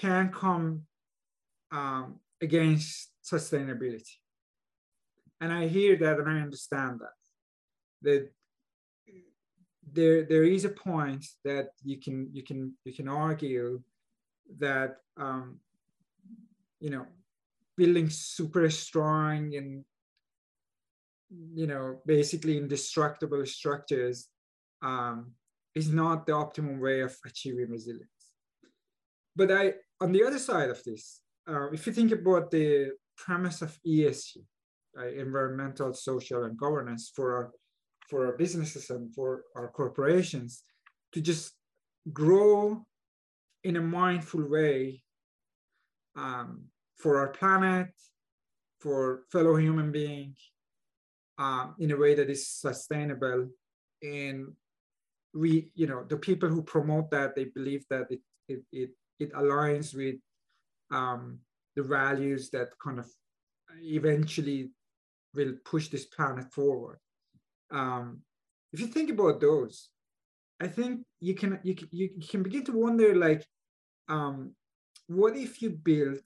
can 0.00 0.30
come 0.32 0.82
um, 1.72 2.20
against 2.40 3.10
sustainability 3.24 4.21
and 5.42 5.52
I 5.52 5.66
hear 5.66 5.96
that 5.96 6.18
and 6.20 6.28
I 6.30 6.40
understand 6.40 7.00
that. 7.00 7.18
That 8.02 8.30
there 9.92 10.24
there 10.24 10.44
is 10.44 10.64
a 10.64 10.76
point 10.88 11.26
that 11.44 11.70
you 11.82 12.00
can 12.00 12.30
you 12.32 12.44
can 12.44 12.74
you 12.84 12.94
can 12.94 13.08
argue 13.08 13.82
that 14.58 14.98
um, 15.16 15.58
you 16.80 16.90
know 16.90 17.06
building 17.76 18.08
super 18.08 18.70
strong 18.70 19.54
and 19.56 19.84
you 21.60 21.66
know 21.66 21.98
basically 22.06 22.56
indestructible 22.56 23.44
structures 23.44 24.28
um, 24.80 25.32
is 25.74 25.88
not 25.90 26.24
the 26.26 26.34
optimum 26.34 26.80
way 26.80 27.00
of 27.00 27.16
achieving 27.26 27.70
resilience. 27.70 28.24
But 29.34 29.50
I 29.50 29.74
on 30.00 30.12
the 30.12 30.24
other 30.24 30.38
side 30.38 30.70
of 30.70 30.80
this, 30.84 31.20
uh, 31.48 31.70
if 31.72 31.84
you 31.86 31.92
think 31.92 32.12
about 32.12 32.52
the 32.52 32.92
premise 33.16 33.60
of 33.60 33.76
ESG, 33.84 34.44
uh, 34.98 35.08
environmental, 35.08 35.92
social, 35.92 36.44
and 36.44 36.56
governance 36.56 37.10
for 37.14 37.34
our, 37.34 37.50
for 38.08 38.26
our 38.26 38.36
businesses 38.36 38.90
and 38.90 39.14
for 39.14 39.44
our 39.56 39.68
corporations, 39.68 40.62
to 41.12 41.20
just 41.20 41.52
grow 42.12 42.84
in 43.64 43.76
a 43.76 43.80
mindful 43.80 44.48
way 44.48 45.02
um, 46.16 46.64
for 46.96 47.18
our 47.18 47.28
planet, 47.28 47.88
for 48.80 49.22
fellow 49.30 49.56
human 49.56 49.92
beings, 49.92 50.38
um, 51.38 51.74
in 51.78 51.90
a 51.92 51.96
way 51.96 52.14
that 52.14 52.28
is 52.28 52.48
sustainable. 52.48 53.48
And 54.02 54.48
we, 55.34 55.70
you 55.74 55.86
know, 55.86 56.04
the 56.08 56.16
people 56.16 56.48
who 56.48 56.62
promote 56.62 57.10
that, 57.10 57.34
they 57.34 57.44
believe 57.44 57.84
that 57.88 58.06
it 58.10 58.20
it 58.48 58.62
it, 58.72 58.90
it 59.18 59.32
aligns 59.32 59.94
with 59.94 60.16
um, 60.90 61.38
the 61.76 61.82
values 61.82 62.50
that 62.50 62.68
kind 62.84 62.98
of 62.98 63.06
eventually 63.82 64.70
will 65.34 65.54
push 65.64 65.88
this 65.88 66.06
planet 66.06 66.52
forward. 66.52 66.98
Um, 67.70 68.22
if 68.72 68.80
you 68.80 68.86
think 68.86 69.10
about 69.10 69.40
those, 69.40 69.88
I 70.60 70.68
think 70.68 71.00
you 71.20 71.34
can 71.34 71.58
you 71.62 71.74
can, 71.74 71.88
you 71.90 72.10
can 72.28 72.42
begin 72.42 72.64
to 72.64 72.72
wonder 72.72 73.14
like, 73.14 73.44
um, 74.08 74.54
what 75.06 75.36
if 75.36 75.60
you 75.62 75.70
build 75.70 76.20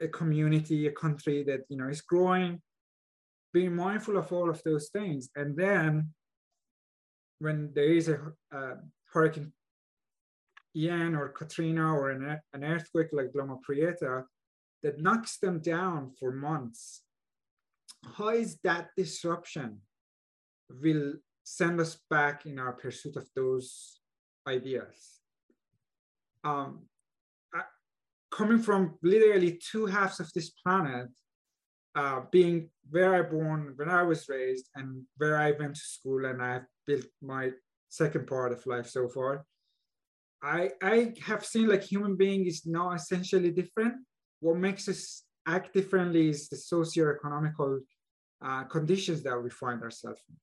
a 0.00 0.08
community, 0.08 0.86
a 0.86 0.92
country 0.92 1.42
that 1.44 1.60
you 1.68 1.76
know 1.76 1.88
is 1.88 2.00
growing, 2.00 2.60
being 3.52 3.74
mindful 3.74 4.16
of 4.16 4.32
all 4.32 4.50
of 4.50 4.62
those 4.62 4.88
things, 4.88 5.28
and 5.36 5.56
then 5.56 6.10
when 7.38 7.70
there 7.74 7.92
is 7.92 8.08
a, 8.08 8.18
a 8.52 8.74
hurricane 9.12 9.52
Ian 10.74 11.14
or 11.14 11.28
Katrina 11.28 11.92
or 11.94 12.10
an, 12.10 12.38
an 12.52 12.64
earthquake 12.64 13.08
like 13.12 13.30
Loma 13.34 13.56
Prieta 13.62 14.24
that 14.82 15.00
knocks 15.00 15.38
them 15.38 15.60
down 15.60 16.12
for 16.18 16.30
months, 16.30 17.02
how 18.04 18.28
is 18.28 18.58
that 18.64 18.90
disruption 18.96 19.78
will 20.70 21.14
send 21.44 21.80
us 21.80 21.98
back 22.10 22.46
in 22.46 22.58
our 22.58 22.72
pursuit 22.72 23.16
of 23.16 23.26
those 23.34 24.00
ideas? 24.46 25.20
Um, 26.44 26.86
I, 27.54 27.62
coming 28.30 28.60
from 28.60 28.98
literally 29.02 29.60
two 29.70 29.86
halves 29.86 30.20
of 30.20 30.32
this 30.32 30.50
planet, 30.50 31.08
uh, 31.94 32.20
being 32.30 32.70
where 32.90 33.14
I 33.14 33.22
born, 33.22 33.72
when 33.76 33.88
I 33.88 34.02
was 34.02 34.28
raised, 34.28 34.68
and 34.76 35.02
where 35.16 35.38
I 35.38 35.52
went 35.52 35.74
to 35.74 35.80
school, 35.80 36.24
and 36.26 36.42
I've 36.42 36.66
built 36.86 37.06
my 37.20 37.50
second 37.88 38.26
part 38.26 38.52
of 38.52 38.66
life 38.66 38.88
so 38.88 39.08
far. 39.08 39.44
I 40.42 40.70
I 40.82 41.14
have 41.26 41.44
seen 41.44 41.68
like 41.68 41.82
human 41.82 42.16
being 42.16 42.46
is 42.46 42.64
not 42.66 42.94
essentially 42.94 43.50
different. 43.50 43.94
What 44.40 44.56
makes 44.56 44.88
us 44.88 45.24
act 45.54 45.72
differently 45.74 46.28
is 46.28 46.48
the 46.48 46.56
socio-economical 46.56 47.80
uh, 48.44 48.64
conditions 48.64 49.22
that 49.22 49.42
we 49.42 49.50
find 49.50 49.82
ourselves 49.82 50.20
in. 50.28 50.36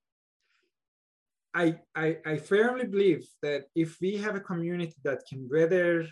I, 1.53 1.65
I, 1.95 2.17
I 2.25 2.37
firmly 2.37 2.85
believe 2.85 3.25
that 3.41 3.65
if 3.75 3.97
we 4.01 4.17
have 4.17 4.35
a 4.35 4.41
community 4.41 4.95
that 5.03 5.21
can 5.29 5.47
weather 5.49 6.05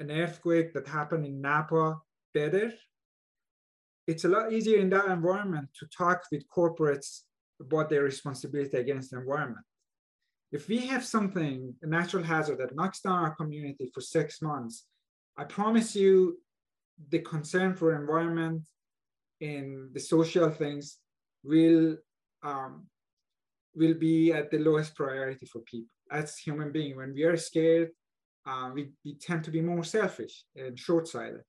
an 0.00 0.10
earthquake 0.10 0.72
that 0.74 0.88
happened 0.88 1.24
in 1.26 1.40
Napa 1.40 2.00
better, 2.34 2.72
it's 4.08 4.24
a 4.24 4.28
lot 4.28 4.52
easier 4.52 4.78
in 4.78 4.90
that 4.90 5.06
environment 5.06 5.68
to 5.78 5.86
talk 5.96 6.22
with 6.32 6.48
corporates 6.48 7.20
about 7.60 7.88
their 7.90 8.02
responsibility 8.02 8.78
against 8.78 9.10
the 9.10 9.18
environment 9.18 9.64
if 10.52 10.68
we 10.68 10.86
have 10.86 11.04
something, 11.04 11.74
a 11.82 11.86
natural 11.86 12.24
hazard 12.24 12.58
that 12.58 12.74
knocks 12.74 13.00
down 13.00 13.18
our 13.18 13.34
community 13.34 13.88
for 13.94 14.00
six 14.00 14.42
months, 14.42 14.84
I 15.36 15.44
promise 15.44 15.94
you 15.94 16.38
the 17.08 17.20
concern 17.20 17.74
for 17.74 17.94
environment 17.94 18.62
and 19.40 19.92
the 19.94 20.00
social 20.00 20.50
things 20.50 20.98
will 21.42 21.96
um, 22.42 22.86
will 23.74 23.94
be 23.94 24.32
at 24.32 24.50
the 24.50 24.58
lowest 24.58 24.94
priority 24.94 25.46
for 25.46 25.60
people. 25.60 25.88
As 26.10 26.36
human 26.36 26.72
beings, 26.72 26.96
when 26.96 27.14
we 27.14 27.22
are 27.22 27.36
scared, 27.36 27.90
uh, 28.46 28.70
we, 28.74 28.90
we 29.04 29.14
tend 29.14 29.44
to 29.44 29.50
be 29.50 29.60
more 29.60 29.84
selfish 29.84 30.44
and 30.56 30.78
short-sighted. 30.78 31.42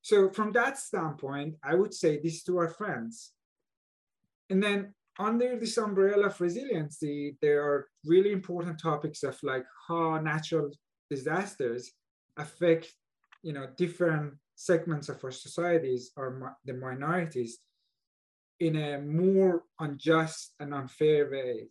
So 0.00 0.30
from 0.30 0.52
that 0.52 0.78
standpoint, 0.78 1.56
I 1.62 1.74
would 1.74 1.92
say 1.92 2.18
this 2.18 2.42
to 2.44 2.56
our 2.58 2.68
friends. 2.68 3.32
And 4.48 4.62
then 4.62 4.94
under 5.18 5.58
this 5.58 5.76
umbrella 5.76 6.28
of 6.28 6.40
resiliency, 6.40 7.36
there 7.42 7.62
are 7.62 7.88
really 8.06 8.32
important 8.32 8.80
topics 8.80 9.22
of 9.22 9.38
like 9.42 9.66
how 9.86 10.18
natural 10.18 10.70
disasters 11.10 11.92
affect, 12.38 12.94
you 13.42 13.52
know, 13.52 13.66
different 13.76 14.34
segments 14.60 15.08
of 15.08 15.24
our 15.24 15.30
societies 15.30 16.10
or 16.16 16.54
the 16.66 16.74
minorities 16.74 17.60
in 18.66 18.76
a 18.76 19.00
more 19.00 19.62
unjust 19.78 20.54
and 20.60 20.74
unfair 20.74 21.30
way. 21.30 21.68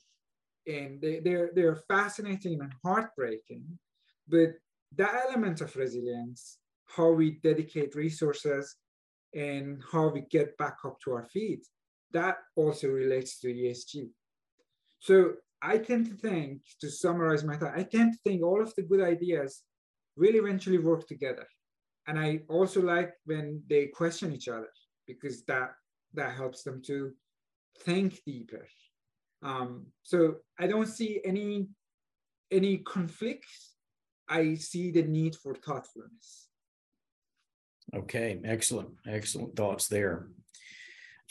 And 0.66 1.00
they, 1.00 1.20
they're, 1.20 1.52
they're 1.54 1.84
fascinating 1.88 2.60
and 2.62 2.74
heartbreaking, 2.84 3.66
but 4.28 4.54
that 4.96 5.26
element 5.28 5.62
of 5.62 5.76
resilience, 5.76 6.58
how 6.88 7.12
we 7.12 7.40
dedicate 7.44 7.94
resources 7.94 8.76
and 9.36 9.84
how 9.92 10.08
we 10.08 10.22
get 10.22 10.58
back 10.58 10.78
up 10.84 11.00
to 11.02 11.12
our 11.12 11.26
feet, 11.26 11.68
that 12.12 12.38
also 12.56 12.88
relates 12.88 13.40
to 13.42 13.54
ESG. 13.54 14.10
So 15.00 15.34
I 15.62 15.78
tend 15.78 16.08
to 16.08 16.16
think, 16.16 16.62
to 16.82 16.90
summarize 16.90 17.44
my 17.44 17.56
thought, 17.56 17.78
I 17.78 17.84
tend 17.84 18.14
to 18.14 18.20
think 18.24 18.42
all 18.42 18.64
of 18.64 18.74
the 18.74 18.82
good 18.82 19.02
ideas 19.02 19.62
will 20.18 20.36
eventually 20.36 20.80
work 20.80 21.08
together. 21.08 21.46
And 22.10 22.18
I 22.18 22.40
also 22.50 22.82
like 22.82 23.14
when 23.26 23.62
they 23.70 23.86
question 23.86 24.34
each 24.34 24.48
other 24.48 24.72
because 25.06 25.44
that 25.44 25.76
that 26.16 26.36
helps 26.36 26.64
them 26.64 26.82
to 26.88 27.12
think 27.82 28.20
deeper. 28.26 28.68
Um, 29.44 29.86
so 30.02 30.38
I 30.60 30.66
don't 30.66 30.88
see 30.88 31.22
any 31.24 31.68
any 32.52 32.78
conflicts. 32.80 33.76
I 34.28 34.56
see 34.56 34.90
the 34.90 35.04
need 35.04 35.36
for 35.36 35.54
thoughtfulness. 35.54 36.50
Okay, 37.94 38.40
excellent, 38.44 38.90
excellent 39.08 39.56
thoughts 39.56 39.88
there. 39.88 40.30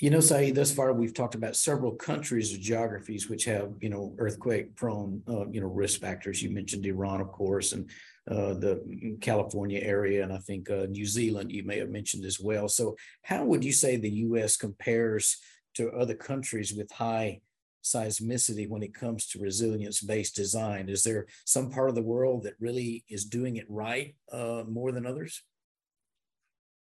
You 0.00 0.10
know, 0.10 0.20
Saeed, 0.20 0.54
thus 0.54 0.70
far 0.70 0.92
we've 0.92 1.12
talked 1.12 1.34
about 1.34 1.56
several 1.56 1.90
countries 1.90 2.54
or 2.54 2.58
geographies 2.58 3.28
which 3.28 3.44
have, 3.46 3.72
you 3.80 3.88
know, 3.88 4.14
earthquake 4.18 4.76
prone, 4.76 5.20
uh, 5.28 5.48
you 5.48 5.60
know, 5.60 5.66
risk 5.66 6.00
factors. 6.00 6.40
You 6.40 6.50
mentioned 6.50 6.86
Iran, 6.86 7.20
of 7.20 7.32
course, 7.32 7.72
and 7.72 7.90
uh, 8.30 8.54
the 8.54 9.16
California 9.20 9.80
area, 9.80 10.22
and 10.22 10.32
I 10.32 10.38
think 10.38 10.70
uh, 10.70 10.86
New 10.88 11.04
Zealand 11.04 11.50
you 11.50 11.64
may 11.64 11.78
have 11.78 11.90
mentioned 11.90 12.24
as 12.24 12.38
well. 12.38 12.68
So, 12.68 12.94
how 13.22 13.44
would 13.44 13.64
you 13.64 13.72
say 13.72 13.96
the 13.96 14.10
U.S. 14.28 14.56
compares 14.56 15.36
to 15.74 15.90
other 15.90 16.14
countries 16.14 16.72
with 16.72 16.92
high 16.92 17.40
seismicity 17.82 18.68
when 18.68 18.84
it 18.84 18.94
comes 18.94 19.26
to 19.28 19.40
resilience-based 19.40 20.36
design? 20.36 20.88
Is 20.88 21.02
there 21.02 21.26
some 21.44 21.70
part 21.70 21.88
of 21.88 21.96
the 21.96 22.02
world 22.02 22.44
that 22.44 22.54
really 22.60 23.04
is 23.08 23.24
doing 23.24 23.56
it 23.56 23.66
right 23.68 24.14
uh, 24.30 24.62
more 24.68 24.92
than 24.92 25.06
others? 25.06 25.42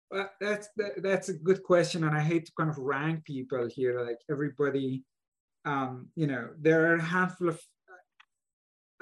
Well, 0.10 0.30
that's 0.40 0.70
that, 0.78 1.04
that's 1.04 1.30
a 1.30 1.34
good 1.34 1.64
question, 1.64 2.04
and 2.06 2.16
I 2.16 2.22
hate 2.22 2.46
to 2.46 2.52
kind 2.58 2.70
of 2.70 2.78
rank 2.78 3.26
people 3.26 3.68
here. 3.68 4.02
Like 4.06 4.20
everybody, 4.32 5.04
um, 5.66 6.08
you 6.16 6.28
know, 6.28 6.50
there 6.60 6.92
are 6.92 6.96
a 6.96 7.02
handful 7.02 7.50
of 7.50 7.62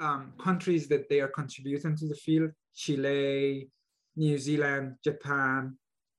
um, 0.00 0.32
countries 0.42 0.88
that 0.88 1.08
they 1.08 1.20
are 1.20 1.28
contributing 1.28 1.96
to 1.96 2.08
the 2.08 2.14
field: 2.16 2.50
Chile, 2.74 3.70
New 4.16 4.38
Zealand, 4.38 4.96
Japan, 5.04 5.78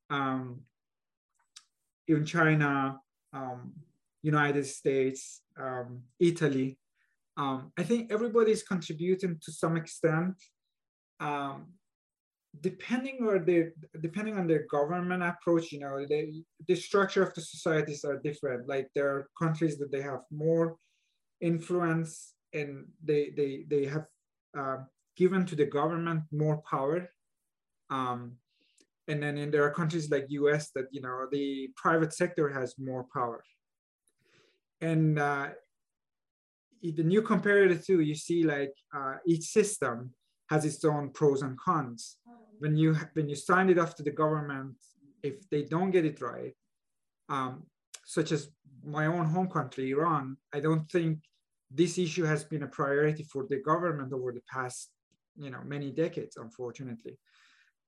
um, 0.10 0.62
even 2.08 2.26
China, 2.26 3.00
um, 3.34 3.74
United 4.24 4.66
States, 4.66 5.42
um, 5.60 6.04
Italy. 6.20 6.78
Um, 7.36 7.72
I 7.78 7.84
think 7.84 8.12
everybody 8.12 8.52
is 8.52 8.64
contributing 8.64 9.38
to 9.44 9.52
some 9.52 9.76
extent. 9.76 10.36
Depending 12.62 13.28
on 13.28 13.46
their 13.46 13.74
depending 14.02 14.38
on 14.38 14.48
their 14.48 14.66
government 14.70 15.22
approach 15.24 15.72
you 15.72 15.80
know 15.80 16.06
the 16.08 16.44
the 16.68 16.76
structure 16.76 17.24
of 17.24 17.34
the 17.34 17.42
societies 17.42 18.04
are 18.06 18.18
different. 18.18 18.68
Like 18.68 18.88
there 18.96 19.10
are 19.10 19.30
countries 19.38 19.78
that 19.78 19.92
they 19.92 20.02
have 20.02 20.22
more 20.32 20.76
influence 21.42 22.34
and 22.54 22.86
they 23.04 23.32
they 23.36 23.66
they 23.68 23.86
have 23.86 24.08
uh, 24.58 24.78
given 25.16 25.46
to 25.46 25.56
the 25.56 25.66
government 25.66 26.24
more 26.32 26.62
power. 26.70 27.10
Um, 27.90 28.38
and 29.08 29.24
then 29.24 29.38
in, 29.38 29.52
there 29.52 29.64
are 29.64 29.74
countries 29.74 30.10
like 30.10 30.28
us 30.30 30.72
that 30.76 30.88
you 30.92 31.02
know 31.02 31.28
the 31.32 31.70
private 31.76 32.14
sector 32.14 32.50
has 32.50 32.76
more 32.78 33.06
power. 33.14 33.44
And 34.82 35.18
uh, 35.18 35.50
the 36.82 37.04
new 37.04 37.22
compare 37.22 37.68
the 37.68 37.76
two 37.76 38.00
you 38.02 38.16
see 38.16 38.44
like 38.44 38.74
uh, 38.96 39.16
each 39.26 39.44
system 39.44 40.14
has 40.50 40.66
its 40.66 40.84
own 40.86 41.10
pros 41.12 41.42
and 41.42 41.58
cons 41.58 42.18
when 42.60 42.76
you 42.78 42.96
when 43.14 43.30
you 43.30 43.36
sign 43.36 43.70
it 43.70 43.80
off 43.80 43.96
to 43.96 44.04
the 44.04 44.12
government, 44.12 44.76
if 45.24 45.50
they 45.50 45.64
don't 45.64 45.92
get 45.92 46.06
it 46.06 46.22
right, 46.22 46.54
um, 47.30 47.64
such 48.06 48.32
as 48.32 48.50
my 48.84 49.06
own 49.08 49.26
home 49.26 49.50
country, 49.50 49.92
Iran, 49.92 50.38
I 50.54 50.60
don't 50.60 50.90
think 50.90 51.20
this 51.70 51.98
issue 51.98 52.24
has 52.24 52.44
been 52.44 52.64
a 52.64 52.68
priority 52.68 53.24
for 53.24 53.46
the 53.50 53.58
government 53.58 54.14
over 54.14 54.32
the 54.32 54.44
past, 54.50 54.90
you 55.36 55.50
know, 55.50 55.62
many 55.66 55.92
decades, 55.92 56.38
unfortunately. 56.38 57.20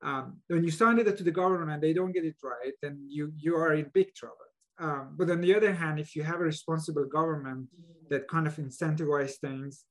Um, 0.02 0.40
when 0.48 0.64
you 0.64 0.72
sign 0.72 1.00
it 1.00 1.18
to 1.18 1.24
the 1.24 1.32
government 1.32 1.72
and 1.72 1.84
they 1.84 1.94
don't 1.94 2.12
get 2.12 2.26
it 2.26 2.38
right, 2.44 2.74
then 2.82 3.06
you 3.10 3.32
you 3.38 3.56
are 3.56 3.74
in 3.74 3.92
big 3.94 4.14
trouble. 4.16 4.36
Um, 4.80 5.16
but 5.18 5.30
on 5.30 5.42
the 5.42 5.54
other 5.56 5.74
hand, 5.74 6.00
if 6.00 6.16
you 6.16 6.24
have 6.24 6.40
a 6.40 6.52
responsible 6.54 7.06
government 7.06 7.68
that 8.10 8.30
kind 8.30 8.48
of 8.48 8.56
incentivize 8.56 9.36
things 9.42 9.86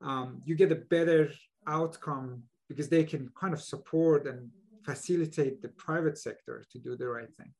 um, 0.00 0.42
you 0.44 0.54
get 0.54 0.72
a 0.72 0.76
better 0.76 1.30
outcome 1.66 2.42
because 2.68 2.88
they 2.88 3.04
can 3.04 3.30
kind 3.40 3.54
of 3.54 3.62
support 3.62 4.26
and 4.26 4.50
facilitate 4.84 5.60
the 5.62 5.68
private 5.68 6.18
sector 6.18 6.64
to 6.72 6.78
do 6.78 6.96
the 6.96 7.08
right 7.08 7.34
thing. 7.34 7.52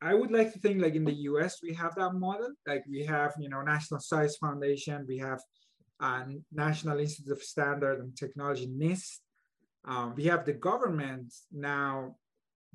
I 0.00 0.14
would 0.14 0.30
like 0.30 0.52
to 0.52 0.58
think 0.60 0.80
like 0.80 0.94
in 0.94 1.04
the 1.04 1.20
US, 1.30 1.60
we 1.62 1.74
have 1.74 1.94
that 1.96 2.14
model. 2.14 2.52
Like 2.66 2.84
we 2.88 3.04
have, 3.04 3.34
you 3.38 3.48
know, 3.48 3.62
National 3.62 4.00
Science 4.00 4.36
Foundation, 4.36 5.04
we 5.08 5.18
have 5.18 5.40
uh, 6.00 6.24
National 6.52 6.98
Institute 7.00 7.32
of 7.32 7.42
Standard 7.42 7.98
and 8.00 8.16
Technology, 8.16 8.68
NIST. 8.68 9.18
Um, 9.84 10.14
we 10.16 10.24
have 10.24 10.44
the 10.44 10.52
government 10.52 11.34
now 11.52 12.16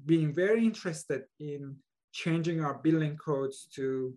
being 0.05 0.33
very 0.33 0.65
interested 0.65 1.23
in 1.39 1.77
changing 2.11 2.63
our 2.63 2.75
building 2.75 3.15
codes 3.15 3.67
to 3.75 4.13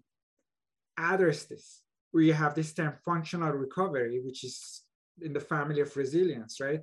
address 0.99 1.45
this. 1.45 1.83
We 2.13 2.31
have 2.33 2.55
this 2.55 2.73
term 2.73 2.95
functional 3.05 3.53
recovery, 3.53 4.21
which 4.25 4.43
is 4.43 4.83
in 5.21 5.33
the 5.33 5.41
family 5.41 5.81
of 5.81 5.97
resilience, 5.97 6.61
right? 6.61 6.83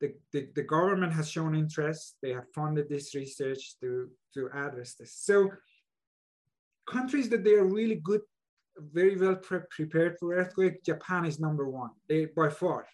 The, 0.00 0.14
the, 0.32 0.48
the 0.54 0.62
government 0.62 1.12
has 1.12 1.30
shown 1.30 1.54
interest. 1.54 2.16
They 2.22 2.32
have 2.32 2.44
funded 2.54 2.88
this 2.88 3.14
research 3.14 3.78
to, 3.80 4.08
to 4.34 4.48
address 4.54 4.94
this. 4.94 5.14
So 5.14 5.50
countries 6.86 7.28
that 7.30 7.44
they 7.44 7.54
are 7.54 7.64
really 7.64 7.96
good, 7.96 8.20
very 8.78 9.16
well 9.16 9.36
pre 9.36 9.60
prepared 9.70 10.16
for 10.18 10.34
earthquake, 10.34 10.82
Japan 10.84 11.24
is 11.24 11.38
number 11.38 11.68
one, 11.68 11.90
they 12.08 12.26
by 12.26 12.50
far. 12.50 12.86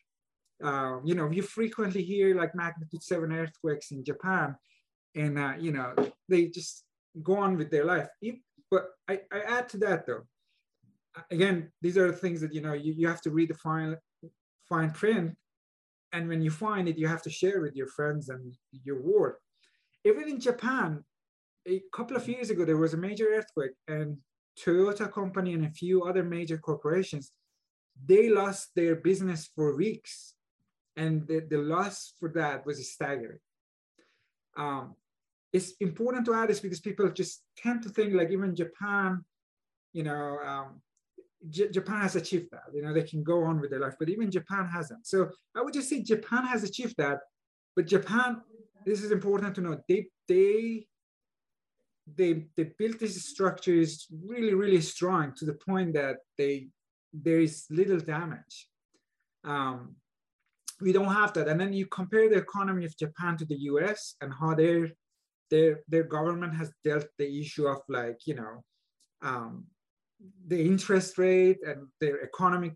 Uh, 0.62 0.98
you 1.04 1.14
know, 1.14 1.30
you 1.30 1.42
frequently 1.42 2.02
hear 2.02 2.36
like 2.36 2.54
magnitude 2.54 3.02
seven 3.02 3.32
earthquakes 3.32 3.92
in 3.92 4.04
Japan, 4.04 4.54
and 5.14 5.38
uh, 5.38 5.54
you 5.58 5.72
know 5.72 5.94
they 6.28 6.46
just 6.46 6.84
go 7.22 7.38
on 7.38 7.56
with 7.56 7.70
their 7.70 7.84
life. 7.84 8.08
If, 8.20 8.36
But 8.70 8.88
I, 9.08 9.20
I 9.32 9.40
add 9.40 9.68
to 9.70 9.78
that 9.78 10.06
though. 10.06 10.24
Again, 11.30 11.72
these 11.82 11.96
are 11.98 12.06
the 12.10 12.16
things 12.16 12.40
that 12.42 12.54
you 12.54 12.60
know 12.60 12.74
you, 12.74 12.92
you 12.92 13.08
have 13.08 13.22
to 13.22 13.30
read 13.30 13.48
the 13.48 13.54
fine 13.54 13.96
fine 14.68 14.90
print, 14.90 15.36
and 16.12 16.28
when 16.28 16.42
you 16.42 16.50
find 16.50 16.88
it, 16.88 16.98
you 16.98 17.06
have 17.06 17.22
to 17.22 17.30
share 17.30 17.60
with 17.60 17.76
your 17.76 17.86
friends 17.86 18.28
and 18.28 18.54
your 18.84 19.00
ward. 19.00 19.34
Even 20.04 20.28
in 20.28 20.40
Japan, 20.40 21.04
a 21.68 21.82
couple 21.92 22.16
of 22.16 22.28
years 22.28 22.50
ago 22.50 22.64
there 22.64 22.76
was 22.76 22.94
a 22.94 22.96
major 22.96 23.28
earthquake, 23.32 23.72
and 23.88 24.16
Toyota 24.58 25.10
company 25.10 25.54
and 25.54 25.66
a 25.66 25.70
few 25.70 26.02
other 26.04 26.22
major 26.22 26.58
corporations 26.58 27.32
they 28.06 28.28
lost 28.28 28.70
their 28.74 28.96
business 28.96 29.50
for 29.54 29.76
weeks, 29.76 30.34
and 30.96 31.26
the, 31.26 31.40
the 31.48 31.58
loss 31.58 32.14
for 32.18 32.30
that 32.30 32.64
was 32.64 32.92
staggering. 32.92 33.38
Um, 34.56 34.94
it's 35.52 35.72
important 35.80 36.24
to 36.26 36.34
add 36.34 36.48
this 36.48 36.60
because 36.60 36.80
people 36.80 37.10
just 37.10 37.42
tend 37.56 37.82
to 37.82 37.88
think 37.88 38.14
like 38.14 38.30
even 38.30 38.54
Japan, 38.54 39.24
you 39.92 40.04
know, 40.04 40.38
um, 40.44 40.80
J- 41.48 41.70
Japan 41.70 42.02
has 42.02 42.16
achieved 42.16 42.48
that. 42.52 42.64
You 42.74 42.82
know, 42.82 42.92
they 42.92 43.02
can 43.02 43.22
go 43.22 43.44
on 43.44 43.60
with 43.60 43.70
their 43.70 43.80
life, 43.80 43.94
but 43.98 44.08
even 44.08 44.30
Japan 44.30 44.66
hasn't. 44.66 45.06
So 45.06 45.30
I 45.56 45.62
would 45.62 45.74
just 45.74 45.88
say 45.88 46.02
Japan 46.02 46.44
has 46.46 46.64
achieved 46.64 46.96
that, 46.98 47.20
but 47.74 47.86
Japan, 47.86 48.42
this 48.84 49.02
is 49.02 49.10
important 49.10 49.54
to 49.54 49.60
know. 49.60 49.80
They 49.88 50.08
they 50.28 50.86
they 52.16 52.46
they 52.56 52.72
built 52.78 52.98
these 52.98 53.24
structures 53.24 54.06
really 54.10 54.54
really 54.54 54.80
strong 54.80 55.32
to 55.36 55.44
the 55.44 55.54
point 55.54 55.94
that 55.94 56.16
they 56.36 56.68
there 57.12 57.40
is 57.40 57.66
little 57.70 57.98
damage. 57.98 58.68
Um, 59.44 59.96
we 60.80 60.92
don't 60.92 61.12
have 61.12 61.32
that. 61.34 61.48
And 61.48 61.60
then 61.60 61.72
you 61.72 61.86
compare 61.86 62.28
the 62.28 62.36
economy 62.36 62.84
of 62.84 62.96
Japan 62.96 63.36
to 63.38 63.44
the 63.44 63.56
US 63.70 64.16
and 64.20 64.32
how 64.32 64.54
their 64.54 64.88
their 65.50 65.80
their 65.88 66.04
government 66.04 66.54
has 66.54 66.72
dealt 66.84 67.06
the 67.18 67.40
issue 67.40 67.66
of 67.66 67.78
like, 67.88 68.18
you 68.26 68.34
know, 68.34 68.64
um, 69.22 69.64
the 70.46 70.60
interest 70.60 71.18
rate 71.18 71.58
and 71.66 71.86
their 72.00 72.22
economic 72.22 72.74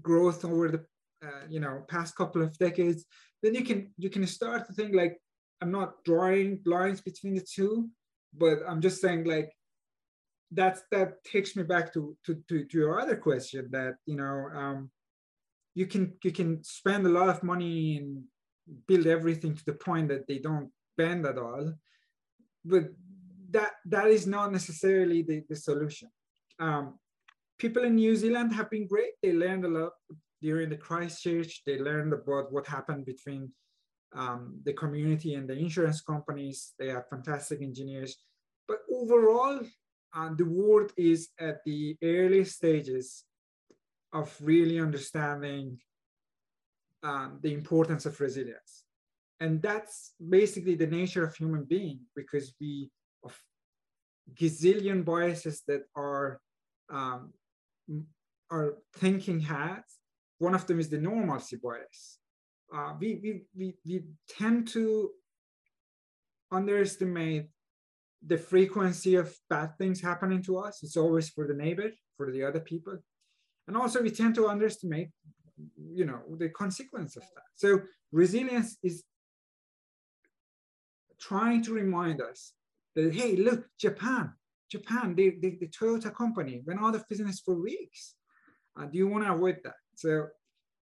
growth 0.00 0.44
over 0.44 0.68
the 0.68 0.84
uh, 1.26 1.44
you 1.48 1.60
know 1.60 1.84
past 1.88 2.16
couple 2.16 2.42
of 2.42 2.56
decades, 2.58 3.04
then 3.42 3.54
you 3.54 3.64
can 3.64 3.92
you 3.98 4.10
can 4.10 4.26
start 4.26 4.66
to 4.66 4.72
think 4.72 4.94
like 4.94 5.18
I'm 5.60 5.70
not 5.70 6.02
drawing 6.04 6.60
lines 6.64 7.00
between 7.00 7.34
the 7.34 7.46
two, 7.54 7.88
but 8.36 8.58
I'm 8.66 8.80
just 8.80 9.00
saying 9.00 9.24
like 9.24 9.52
that's 10.50 10.82
that 10.90 11.22
takes 11.24 11.54
me 11.56 11.62
back 11.62 11.92
to 11.94 12.16
to 12.24 12.34
to, 12.48 12.64
to 12.64 12.78
your 12.78 13.00
other 13.00 13.16
question 13.16 13.68
that 13.70 13.94
you 14.06 14.16
know 14.16 14.48
um, 14.54 14.90
you 15.74 15.86
can 15.86 16.14
you 16.24 16.32
can 16.32 16.62
spend 16.64 17.06
a 17.06 17.10
lot 17.10 17.28
of 17.28 17.42
money 17.42 17.98
and 17.98 18.24
build 18.86 19.06
everything 19.06 19.54
to 19.54 19.64
the 19.64 19.74
point 19.74 20.08
that 20.08 20.26
they 20.26 20.38
don't 20.38 20.70
bend 20.96 21.26
at 21.26 21.38
all 21.38 21.72
but 22.64 22.84
that 23.50 23.72
that 23.84 24.06
is 24.06 24.26
not 24.26 24.52
necessarily 24.52 25.22
the, 25.22 25.42
the 25.48 25.56
solution 25.56 26.08
um, 26.60 26.98
people 27.58 27.84
in 27.84 27.96
new 27.96 28.14
zealand 28.14 28.52
have 28.52 28.70
been 28.70 28.86
great. 28.86 29.12
They 29.22 29.32
learned 29.32 29.64
a 29.64 29.68
lot 29.68 29.92
during 30.42 30.70
the 30.70 30.76
christchurch 30.76 31.62
they 31.66 31.78
learned 31.78 32.14
about 32.14 32.50
what 32.50 32.66
happened 32.66 33.04
between 33.04 33.52
um, 34.14 34.58
the 34.64 34.72
community 34.72 35.34
and 35.34 35.48
the 35.48 35.56
insurance 35.56 36.00
companies. 36.00 36.72
They 36.78 36.90
are 36.90 37.06
fantastic 37.08 37.62
engineers. 37.62 38.16
But 38.66 38.78
overall 38.92 39.60
uh, 40.14 40.30
the 40.36 40.44
world 40.44 40.92
is 40.96 41.28
at 41.38 41.58
the 41.64 41.96
early 42.02 42.44
stages 42.44 43.24
of 44.12 44.34
really 44.40 44.80
understanding 44.80 45.78
um, 47.02 47.38
the 47.42 47.54
importance 47.54 48.06
of 48.06 48.20
resilience. 48.20 48.84
And 49.38 49.62
that's 49.62 50.12
basically 50.28 50.74
the 50.74 50.86
nature 50.86 51.24
of 51.24 51.34
human 51.34 51.64
being 51.64 52.00
because 52.14 52.52
we 52.60 52.90
of 53.24 53.38
gazillion 54.34 55.04
biases 55.04 55.62
that 55.66 55.82
our 55.96 56.40
um, 56.90 57.32
our 58.50 58.78
thinking 58.96 59.40
has. 59.40 59.82
One 60.38 60.54
of 60.54 60.66
them 60.66 60.80
is 60.80 60.88
the 60.88 60.98
normalcy 60.98 61.56
bias. 61.62 62.18
Uh, 62.74 62.94
we, 62.98 63.20
we, 63.22 63.42
we, 63.56 63.74
we 63.84 64.04
tend 64.28 64.68
to 64.68 65.10
underestimate 66.50 67.48
the 68.26 68.38
frequency 68.38 69.14
of 69.16 69.34
bad 69.48 69.76
things 69.78 70.00
happening 70.00 70.42
to 70.44 70.58
us. 70.58 70.82
It's 70.82 70.96
always 70.96 71.28
for 71.30 71.46
the 71.46 71.54
neighbor, 71.54 71.90
for 72.16 72.30
the 72.30 72.44
other 72.44 72.60
people. 72.60 72.98
And 73.66 73.76
also 73.76 74.02
we 74.02 74.10
tend 74.10 74.34
to 74.36 74.48
underestimate, 74.48 75.10
you 75.92 76.04
know, 76.04 76.20
the 76.38 76.48
consequence 76.48 77.16
of 77.16 77.22
that. 77.22 77.44
So 77.56 77.80
resilience 78.12 78.76
is 78.82 79.04
trying 81.20 81.62
to 81.62 81.72
remind 81.72 82.20
us 82.20 82.52
that, 82.94 83.14
hey, 83.14 83.36
look, 83.36 83.66
Japan, 83.78 84.32
Japan, 84.70 85.14
the, 85.14 85.36
the, 85.40 85.58
the 85.60 85.68
Toyota 85.68 86.14
company 86.14 86.62
went 86.64 86.80
out 86.80 86.94
of 86.94 87.08
business 87.08 87.40
for 87.40 87.54
weeks. 87.60 88.14
Uh, 88.78 88.86
do 88.86 88.98
you 88.98 89.08
want 89.08 89.24
to 89.24 89.32
avoid 89.32 89.58
that? 89.64 89.74
So 89.94 90.28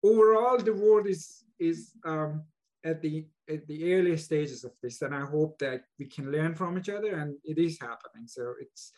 overall, 0.04 0.58
the 0.58 0.74
world 0.74 1.08
is, 1.08 1.44
is 1.60 1.92
um, 2.06 2.44
at 2.84 3.02
the 3.02 3.26
at 3.50 3.68
the 3.68 3.94
earliest 3.94 4.26
stages 4.26 4.64
of 4.64 4.72
this, 4.82 5.02
and 5.02 5.14
I 5.14 5.22
hope 5.22 5.60
that 5.60 5.84
we 6.00 6.06
can 6.06 6.32
learn 6.32 6.56
from 6.56 6.78
each 6.78 6.90
other, 6.90 7.16
and 7.16 7.36
it 7.44 7.58
is 7.58 7.80
happening. 7.80 8.28
So 8.28 8.54
it's 8.60 8.92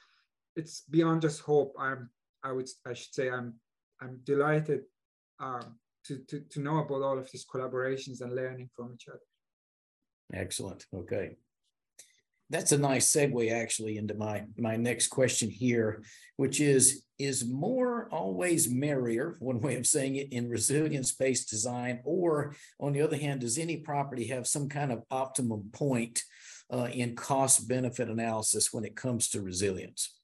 it's 0.56 0.84
beyond 0.90 1.22
just 1.22 1.42
hope. 1.42 1.74
I'm 1.80 2.10
I 2.44 2.52
would 2.52 2.70
I 2.86 2.94
should 2.94 3.14
say 3.14 3.30
I'm 3.30 3.56
I'm 4.02 4.20
delighted 4.24 4.82
um, 5.40 5.80
to, 6.06 6.20
to, 6.30 6.42
to 6.42 6.60
know 6.60 6.78
about 6.80 7.02
all 7.02 7.18
of 7.18 7.32
these 7.32 7.46
collaborations 7.46 8.22
and 8.22 8.36
learning 8.36 8.70
from 8.76 8.94
each 8.94 9.08
other. 9.08 9.20
Excellent. 10.34 10.86
Okay. 10.94 11.38
That's 12.50 12.72
a 12.72 12.78
nice 12.78 13.12
segue 13.12 13.52
actually 13.52 13.98
into 13.98 14.14
my, 14.14 14.44
my 14.58 14.76
next 14.76 15.08
question 15.08 15.50
here, 15.50 16.04
which 16.38 16.60
is 16.60 17.04
Is 17.18 17.48
more 17.48 18.10
always 18.12 18.70
merrier, 18.70 19.36
one 19.40 19.60
way 19.62 19.76
of 19.76 19.88
saying 19.88 20.16
it, 20.16 20.32
in 20.32 20.50
resilience 20.50 21.14
based 21.14 21.50
design? 21.50 22.02
Or 22.04 22.56
on 22.80 22.94
the 22.94 23.02
other 23.02 23.18
hand, 23.18 23.42
does 23.42 23.58
any 23.58 23.78
property 23.78 24.28
have 24.28 24.48
some 24.48 24.70
kind 24.70 24.92
of 24.92 25.04
optimum 25.10 25.70
point 25.72 26.22
uh, 26.72 26.90
in 26.92 27.16
cost 27.16 27.68
benefit 27.68 28.10
analysis 28.10 28.74
when 28.74 28.86
it 28.86 28.96
comes 28.96 29.30
to 29.30 29.42
resilience? 29.42 30.20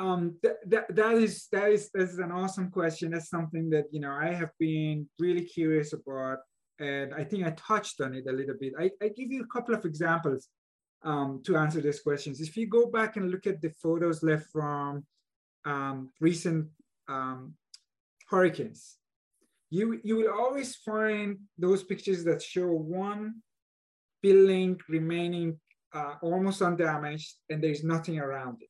um, 0.00 0.36
th- 0.42 0.56
that, 0.66 0.94
that 0.94 1.14
is 1.16 1.46
that 1.52 1.70
is 1.70 1.90
that 1.92 2.02
is 2.02 2.18
an 2.18 2.32
awesome 2.32 2.70
question. 2.70 3.10
That's 3.10 3.28
something 3.28 3.68
that 3.70 3.84
you 3.92 4.00
know 4.00 4.12
I 4.12 4.32
have 4.32 4.50
been 4.58 5.08
really 5.18 5.44
curious 5.44 5.92
about, 5.92 6.38
and 6.80 7.14
I 7.14 7.24
think 7.24 7.46
I 7.46 7.50
touched 7.50 8.00
on 8.00 8.14
it 8.14 8.26
a 8.26 8.32
little 8.32 8.56
bit. 8.58 8.72
I, 8.78 8.90
I 9.02 9.08
give 9.08 9.30
you 9.30 9.42
a 9.42 9.52
couple 9.54 9.74
of 9.74 9.84
examples 9.84 10.48
um, 11.02 11.42
to 11.44 11.56
answer 11.56 11.80
these 11.80 12.00
questions. 12.00 12.40
If 12.40 12.56
you 12.56 12.66
go 12.66 12.86
back 12.86 13.16
and 13.16 13.30
look 13.30 13.46
at 13.46 13.60
the 13.60 13.70
photos 13.70 14.22
left 14.22 14.46
from 14.50 15.04
um, 15.64 16.10
recent 16.20 16.68
um, 17.08 17.54
hurricanes, 18.28 18.96
you 19.70 20.00
you 20.02 20.16
will 20.16 20.32
always 20.32 20.74
find 20.76 21.38
those 21.58 21.82
pictures 21.84 22.24
that 22.24 22.42
show 22.42 22.66
one 22.66 23.36
building 24.22 24.78
remaining 24.88 25.58
uh, 25.92 26.14
almost 26.22 26.62
undamaged, 26.62 27.34
and 27.48 27.62
there's 27.62 27.84
nothing 27.84 28.18
around 28.18 28.62
it. 28.62 28.68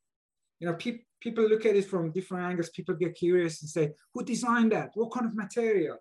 You 0.59 0.69
know, 0.69 0.75
people 0.75 1.05
people 1.21 1.45
look 1.47 1.67
at 1.67 1.77
it 1.77 1.85
from 1.85 2.13
different 2.13 2.47
angles. 2.47 2.71
People 2.71 2.95
get 2.95 3.15
curious 3.15 3.63
and 3.63 3.71
say, 3.71 3.93
who 4.13 4.25
designed 4.25 4.73
that? 4.73 4.91
What 4.95 5.13
kind 5.13 5.27
of 5.27 5.37
material? 5.37 5.99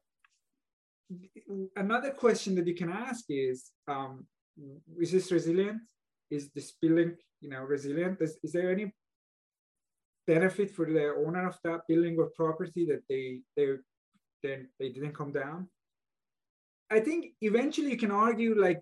Another 1.75 2.11
question 2.11 2.55
that 2.55 2.67
you 2.67 2.75
can 2.75 2.91
ask 2.91 3.25
is, 3.29 3.71
um, 3.87 4.25
is 4.99 5.11
this 5.11 5.31
resilient? 5.31 5.81
Is 6.29 6.49
this 6.51 6.73
building, 6.81 7.15
you 7.41 7.49
know, 7.49 7.61
resilient? 7.61 8.21
Is, 8.21 8.37
is 8.43 8.51
there 8.51 8.71
any 8.71 8.93
benefit 10.29 10.69
for 10.69 10.85
the 10.85 11.07
owner 11.25 11.47
of 11.47 11.57
that 11.63 11.81
building 11.87 12.15
or 12.19 12.29
property 12.41 12.85
that 12.85 13.01
they 13.09 13.41
they 13.57 13.67
then 14.43 14.69
they 14.79 14.89
didn't 14.89 15.15
come 15.15 15.31
down. 15.31 15.67
I 16.91 16.99
think 16.99 17.33
eventually 17.41 17.91
you 17.91 17.97
can 17.97 18.11
argue 18.11 18.53
like 18.67 18.81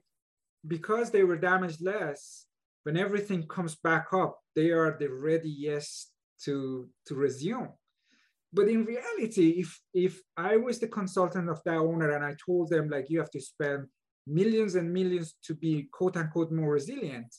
because 0.76 1.10
they 1.10 1.24
were 1.24 1.38
damaged 1.38 1.82
less, 1.82 2.46
when 2.84 2.98
everything 2.98 3.48
comes 3.48 3.76
back 3.76 4.08
up, 4.14 4.34
they 4.56 4.70
are 4.72 4.98
the 5.00 5.10
readiest 5.28 6.12
to 6.44 6.90
to 7.08 7.16
resume. 7.16 7.70
But 8.54 8.70
in 8.70 8.86
reality, 8.86 9.50
if 9.60 9.80
if 9.94 10.22
I 10.38 10.58
was 10.58 10.80
the 10.80 10.88
consultant 10.88 11.50
of 11.50 11.62
that 11.66 11.78
owner 11.78 12.12
and 12.12 12.24
I 12.24 12.36
told 12.46 12.70
them 12.70 12.90
like 12.90 13.10
you 13.10 13.20
have 13.20 13.32
to 13.32 13.42
spend 13.42 13.88
millions 14.26 14.76
and 14.76 14.92
millions 14.92 15.36
to 15.44 15.54
be 15.56 15.88
quote 15.92 16.18
unquote 16.18 16.52
more 16.52 16.72
resilient, 16.72 17.34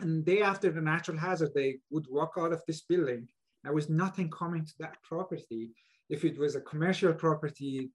and 0.00 0.24
day 0.24 0.42
after 0.42 0.70
the 0.70 0.80
natural 0.80 1.18
hazard, 1.18 1.50
they 1.54 1.78
would 1.90 2.06
walk 2.10 2.34
out 2.38 2.52
of 2.52 2.62
this 2.66 2.82
building. 2.82 3.28
There 3.64 3.72
was 3.72 3.88
nothing 3.88 4.30
coming 4.30 4.64
to 4.64 4.74
that 4.80 4.96
property. 5.02 5.72
If 6.08 6.24
it 6.24 6.38
was 6.38 6.54
a 6.56 6.60
commercial 6.62 7.12
property, 7.12 7.90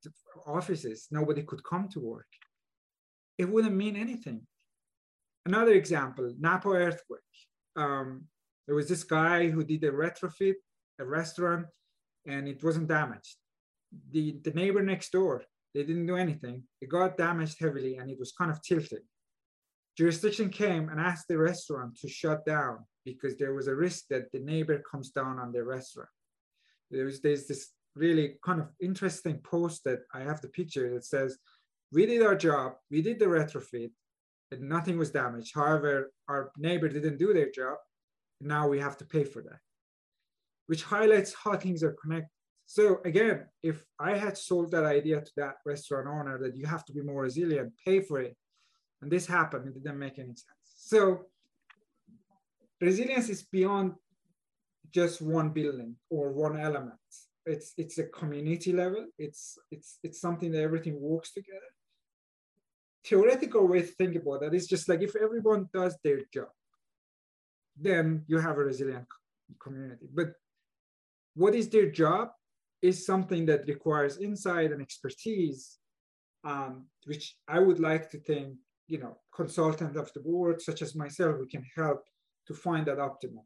offices, 0.45 1.07
nobody 1.09 1.43
could 1.43 1.63
come 1.63 1.87
to 1.89 1.99
work. 1.99 2.27
It 3.37 3.49
wouldn't 3.49 3.75
mean 3.75 3.95
anything. 3.95 4.45
Another 5.45 5.73
example, 5.73 6.33
Napa 6.39 6.69
earthquake. 6.69 7.19
Um, 7.75 8.25
there 8.67 8.75
was 8.75 8.87
this 8.87 9.03
guy 9.03 9.49
who 9.49 9.63
did 9.63 9.83
a 9.83 9.91
retrofit, 9.91 10.55
a 10.99 11.05
restaurant, 11.05 11.65
and 12.25 12.47
it 12.47 12.63
wasn't 12.63 12.87
damaged. 12.87 13.35
The, 14.11 14.37
the 14.43 14.51
neighbor 14.51 14.81
next 14.81 15.11
door, 15.11 15.43
they 15.73 15.83
didn't 15.83 16.07
do 16.07 16.15
anything. 16.15 16.63
It 16.81 16.89
got 16.89 17.17
damaged 17.17 17.59
heavily 17.59 17.97
and 17.97 18.09
it 18.09 18.19
was 18.19 18.31
kind 18.31 18.51
of 18.51 18.61
tilted. 18.61 19.01
Jurisdiction 19.97 20.49
came 20.49 20.89
and 20.89 20.99
asked 20.99 21.27
the 21.27 21.37
restaurant 21.37 21.99
to 21.99 22.09
shut 22.09 22.45
down 22.45 22.79
because 23.05 23.37
there 23.37 23.53
was 23.53 23.67
a 23.67 23.75
risk 23.75 24.05
that 24.09 24.31
the 24.31 24.39
neighbor 24.39 24.81
comes 24.89 25.11
down 25.11 25.39
on 25.39 25.51
the 25.51 25.63
restaurant. 25.63 26.09
There 26.89 27.05
was 27.05 27.21
there's 27.21 27.47
this 27.47 27.71
really 27.95 28.35
kind 28.43 28.59
of 28.59 28.69
interesting 28.81 29.37
post 29.39 29.83
that 29.85 29.99
I 30.13 30.21
have 30.21 30.41
the 30.41 30.47
picture 30.47 30.91
that 30.93 31.05
says, 31.05 31.37
we 31.91 32.05
did 32.05 32.23
our 32.23 32.35
job, 32.35 32.73
we 32.89 33.01
did 33.01 33.19
the 33.19 33.25
retrofit, 33.25 33.91
and 34.51 34.61
nothing 34.61 34.97
was 34.97 35.11
damaged. 35.11 35.53
However, 35.53 36.11
our 36.27 36.51
neighbor 36.57 36.89
didn't 36.89 37.17
do 37.17 37.33
their 37.33 37.51
job. 37.51 37.77
Now 38.41 38.67
we 38.67 38.79
have 38.79 38.97
to 38.97 39.05
pay 39.05 39.23
for 39.23 39.41
that, 39.43 39.59
which 40.67 40.83
highlights 40.83 41.33
how 41.43 41.55
things 41.55 41.83
are 41.83 41.95
connected. 42.01 42.29
So 42.65 42.99
again, 43.05 43.45
if 43.61 43.83
I 43.99 44.17
had 44.17 44.37
sold 44.37 44.71
that 44.71 44.85
idea 44.85 45.21
to 45.21 45.31
that 45.37 45.55
restaurant 45.65 46.07
owner 46.07 46.39
that 46.39 46.55
you 46.55 46.65
have 46.65 46.85
to 46.85 46.93
be 46.93 47.01
more 47.01 47.23
resilient, 47.23 47.73
pay 47.85 47.99
for 48.01 48.19
it, 48.21 48.35
and 49.01 49.11
this 49.11 49.27
happened, 49.27 49.67
it 49.67 49.73
didn't 49.73 49.99
make 49.99 50.17
any 50.17 50.29
sense. 50.29 50.63
So 50.75 51.25
resilience 52.79 53.29
is 53.29 53.43
beyond 53.43 53.93
just 54.91 55.21
one 55.21 55.49
building 55.49 55.95
or 56.09 56.31
one 56.31 56.59
element. 56.59 56.99
It's 57.45 57.73
it's 57.77 57.97
a 57.97 58.05
community 58.05 58.71
level. 58.71 59.07
It's 59.17 59.57
it's 59.69 59.99
it's 60.03 60.21
something 60.21 60.51
that 60.51 60.61
everything 60.61 60.99
works 61.01 61.33
together. 61.33 61.71
Theoretical 63.05 63.67
way 63.67 63.81
to 63.81 63.87
think 63.87 64.15
about 64.15 64.41
that 64.41 64.53
is 64.53 64.67
just 64.67 64.87
like 64.87 65.01
if 65.01 65.15
everyone 65.15 65.67
does 65.73 65.97
their 66.03 66.21
job, 66.33 66.53
then 67.77 68.23
you 68.27 68.37
have 68.39 68.57
a 68.57 68.63
resilient 68.63 69.07
community. 69.61 70.07
But 70.13 70.29
what 71.35 71.55
is 71.55 71.69
their 71.69 71.89
job 71.89 72.29
is 72.81 73.05
something 73.05 73.45
that 73.45 73.67
requires 73.67 74.17
insight 74.17 74.71
and 74.71 74.81
expertise, 74.81 75.77
um, 76.43 76.85
which 77.05 77.35
I 77.47 77.59
would 77.59 77.79
like 77.79 78.09
to 78.11 78.19
think, 78.19 78.55
you 78.87 78.99
know, 78.99 79.17
consultant 79.33 79.95
of 79.95 80.11
the 80.13 80.19
board, 80.19 80.61
such 80.61 80.81
as 80.81 80.95
myself, 80.95 81.37
we 81.39 81.47
can 81.47 81.65
help 81.75 82.03
to 82.47 82.53
find 82.53 82.85
that 82.87 82.97
optimal. 82.97 83.45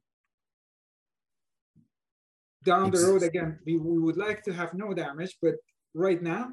Down 2.66 2.92
the 2.92 3.00
road, 3.00 3.24
again, 3.24 3.60
we, 3.66 3.78
we 3.78 4.00
would 4.00 4.18
like 4.18 4.44
to 4.44 4.54
have 4.54 4.74
no 4.74 4.94
damage, 4.94 5.38
but 5.42 5.56
right 5.94 6.22
now, 6.22 6.50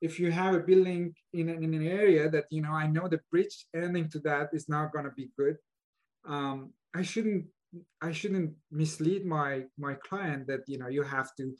if 0.00 0.20
you 0.20 0.30
have 0.30 0.54
a 0.54 0.60
building 0.60 1.14
in, 1.32 1.48
in 1.48 1.74
an 1.74 1.86
area 1.86 2.30
that, 2.30 2.44
you 2.50 2.62
know, 2.62 2.72
I 2.72 2.86
know 2.86 3.08
the 3.08 3.20
bridge 3.30 3.66
ending 3.74 4.08
to 4.10 4.20
that 4.20 4.50
is 4.52 4.68
not 4.68 4.92
going 4.92 5.04
to 5.06 5.10
be 5.10 5.30
good, 5.36 5.56
um, 6.26 6.72
I 6.94 7.02
shouldn't 7.02 7.46
I 8.02 8.12
shouldn't 8.12 8.54
mislead 8.70 9.24
my 9.24 9.64
my 9.78 9.94
client 9.94 10.46
that 10.48 10.62
you 10.66 10.78
know 10.78 10.88
you 10.88 11.02
have 11.02 11.34
to 11.36 11.54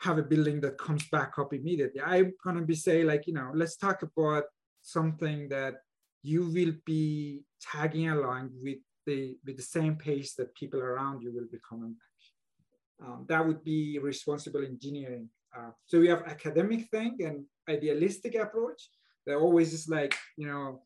have 0.00 0.18
a 0.18 0.22
building 0.22 0.60
that 0.60 0.78
comes 0.78 1.08
back 1.08 1.38
up 1.38 1.54
immediately. 1.54 2.00
I'm 2.00 2.32
gonna 2.44 2.62
be 2.62 2.74
say 2.74 3.04
like 3.04 3.26
you 3.26 3.34
know 3.34 3.50
let's 3.54 3.76
talk 3.76 4.02
about 4.02 4.44
something 4.82 5.48
that 5.48 5.74
you 6.22 6.42
will 6.56 6.74
be 6.84 7.42
tagging 7.60 8.10
along 8.10 8.50
with 8.62 8.78
the 9.06 9.36
with 9.44 9.56
the 9.56 9.62
same 9.62 9.96
pace 9.96 10.34
that 10.34 10.54
people 10.54 10.80
around 10.80 11.22
you 11.22 11.32
will 11.32 11.48
be 11.50 11.58
coming 11.68 11.94
back. 11.94 13.08
Um, 13.08 13.26
that 13.28 13.46
would 13.46 13.62
be 13.62 13.98
responsible 13.98 14.64
engineering. 14.64 15.28
Uh, 15.56 15.70
so 15.86 16.00
we 16.00 16.08
have 16.08 16.22
academic 16.22 16.88
thing 16.90 17.16
and 17.20 17.44
idealistic 17.68 18.34
approach. 18.34 18.90
That 19.26 19.36
always 19.36 19.72
is 19.72 19.88
like 19.88 20.14
you 20.36 20.46
know, 20.46 20.82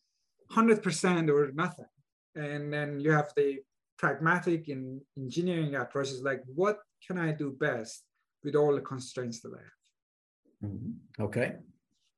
hundred 0.50 0.82
percent 0.82 1.30
or 1.30 1.50
nothing. 1.52 1.90
And 2.34 2.72
then 2.72 3.00
you 3.00 3.10
have 3.10 3.32
the 3.36 3.58
pragmatic 4.00 4.68
and 4.68 4.98
engineering 5.18 5.74
approaches 5.74 6.22
like 6.22 6.42
what 6.54 6.78
can 7.06 7.18
I 7.18 7.32
do 7.32 7.54
best 7.60 8.02
with 8.42 8.54
all 8.56 8.74
the 8.74 8.80
constraints 8.80 9.40
that 9.42 9.52
I 9.52 9.60
have. 9.60 10.70
Mm-hmm. 10.72 11.22
Okay, 11.22 11.56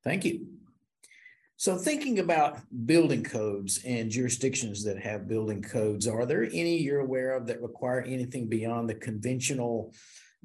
thank 0.01 0.23
you. 0.23 0.47
So, 1.57 1.77
thinking 1.77 2.19
about 2.19 2.59
building 2.85 3.23
codes 3.23 3.81
and 3.85 4.09
jurisdictions 4.09 4.83
that 4.85 4.97
have 4.99 5.27
building 5.27 5.61
codes, 5.61 6.07
are 6.07 6.25
there 6.25 6.43
any 6.43 6.77
you're 6.77 7.01
aware 7.01 7.35
of 7.35 7.47
that 7.47 7.61
require 7.61 8.01
anything 8.01 8.47
beyond 8.47 8.89
the 8.89 8.95
conventional 8.95 9.93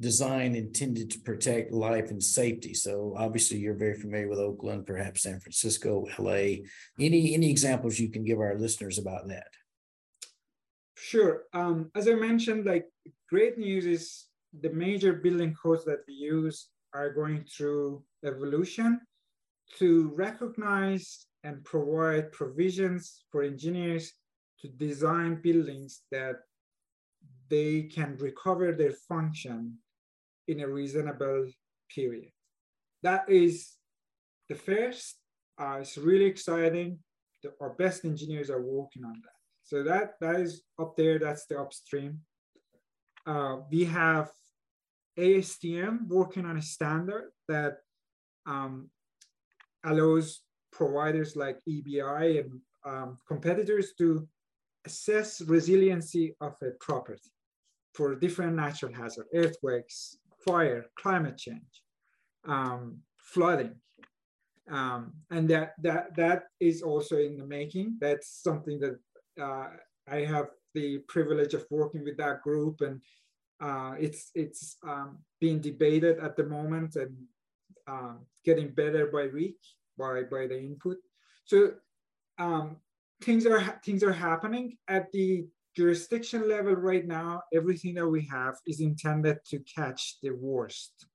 design 0.01 0.55
intended 0.55 1.11
to 1.11 1.20
protect 1.20 1.72
life 1.72 2.11
and 2.11 2.22
safety? 2.22 2.74
So, 2.74 3.14
obviously, 3.16 3.59
you're 3.59 3.74
very 3.74 3.95
familiar 3.95 4.28
with 4.28 4.39
Oakland, 4.41 4.86
perhaps 4.86 5.22
San 5.22 5.39
Francisco, 5.39 6.05
LA. 6.18 6.64
Any 6.99 7.34
any 7.34 7.51
examples 7.51 7.99
you 7.99 8.11
can 8.11 8.24
give 8.24 8.41
our 8.41 8.57
listeners 8.59 8.99
about 8.99 9.28
that? 9.28 9.49
Sure. 11.01 11.44
Um, 11.55 11.90
as 11.94 12.09
I 12.09 12.14
mentioned, 12.14 12.66
like 12.66 12.86
great 13.30 13.57
news 13.57 13.86
is 13.86 14.26
the 14.61 14.70
major 14.70 15.12
building 15.12 15.55
codes 15.55 15.84
that 15.84 16.01
we 16.09 16.14
use 16.14 16.68
are 16.92 17.12
going 17.12 17.44
through 17.44 18.03
evolution 18.24 19.01
to 19.78 20.12
recognize 20.16 21.26
and 21.44 21.62
provide 21.64 22.32
provisions 22.32 23.24
for 23.30 23.42
engineers 23.42 24.12
to 24.61 24.68
design 24.68 25.40
buildings 25.40 26.03
that 26.11 26.36
they 27.49 27.82
can 27.82 28.16
recover 28.16 28.72
their 28.72 28.92
function 28.92 29.78
in 30.49 30.61
a 30.61 30.68
reasonable 30.68 31.46
period. 31.94 32.32
That 33.03 33.30
is 33.30 33.74
the 34.49 34.57
first. 34.57 35.16
Uh, 35.61 35.78
it's 35.80 35.96
really 35.96 36.24
exciting. 36.24 36.99
The, 37.42 37.53
our 37.61 37.70
best 37.70 38.05
engineers 38.05 38.51
are 38.51 38.61
working 38.61 39.05
on 39.05 39.14
that. 39.22 39.38
So 39.69 39.83
that, 39.83 40.14
that 40.23 40.41
is 40.41 40.62
up 40.81 40.97
there, 40.97 41.19
that's 41.19 41.45
the 41.45 41.61
upstream. 41.61 42.21
Uh, 43.27 43.57
we 43.71 43.85
have 43.85 44.31
ASTM 45.19 46.09
working 46.09 46.47
on 46.47 46.57
a 46.57 46.62
standard 46.62 47.33
that 47.49 47.77
um, 48.47 48.89
allows 49.85 50.41
providers 50.73 51.37
like 51.37 51.59
EBI 51.69 52.41
and 52.41 52.61
um, 52.87 53.19
competitors 53.29 53.93
to 53.99 54.27
assess 54.87 55.43
resiliency 55.43 56.35
of 56.41 56.55
a 56.62 56.71
property 56.81 57.31
for 57.93 58.14
different 58.14 58.57
natural 58.57 58.95
hazards, 58.95 59.29
earthquakes, 59.35 60.16
fire, 60.47 60.87
climate 60.99 61.37
change, 61.37 61.83
um, 62.47 63.01
flooding. 63.19 63.75
Um, 64.71 65.12
and 65.31 65.47
that, 65.51 65.75
that, 65.83 66.16
that 66.16 66.45
is 66.59 66.81
also 66.81 67.19
in 67.19 67.37
the 67.37 67.45
making. 67.45 67.99
That's 68.01 68.41
something 68.43 68.81
that 68.81 68.99
uh, 69.41 69.68
I 70.11 70.20
have 70.20 70.49
the 70.74 70.99
privilege 71.09 71.55
of 71.55 71.66
working 71.70 72.05
with 72.05 72.16
that 72.18 72.43
group 72.43 72.80
and 72.80 73.01
uh, 73.61 73.95
it's 73.99 74.30
it's 74.34 74.76
um, 74.86 75.18
being 75.41 75.61
debated 75.61 76.18
at 76.20 76.36
the 76.36 76.45
moment 76.45 76.97
and 76.97 77.16
um, 77.89 78.20
getting 78.45 78.68
better 78.68 79.07
by 79.07 79.26
week 79.26 79.59
by 79.99 80.22
by 80.22 80.47
the 80.47 80.59
input. 80.59 80.99
So 81.45 81.72
um, 82.39 82.76
things 83.22 83.47
are 83.47 83.80
things 83.84 84.03
are 84.03 84.12
happening 84.12 84.76
at 84.86 85.11
the 85.12 85.47
jurisdiction 85.76 86.49
level 86.49 86.74
right 86.74 87.07
now. 87.07 87.43
Everything 87.53 87.95
that 87.95 88.09
we 88.09 88.24
have 88.26 88.55
is 88.66 88.80
intended 88.80 89.39
to 89.51 89.59
catch 89.61 90.18
the 90.22 90.30
worst. 90.30 91.07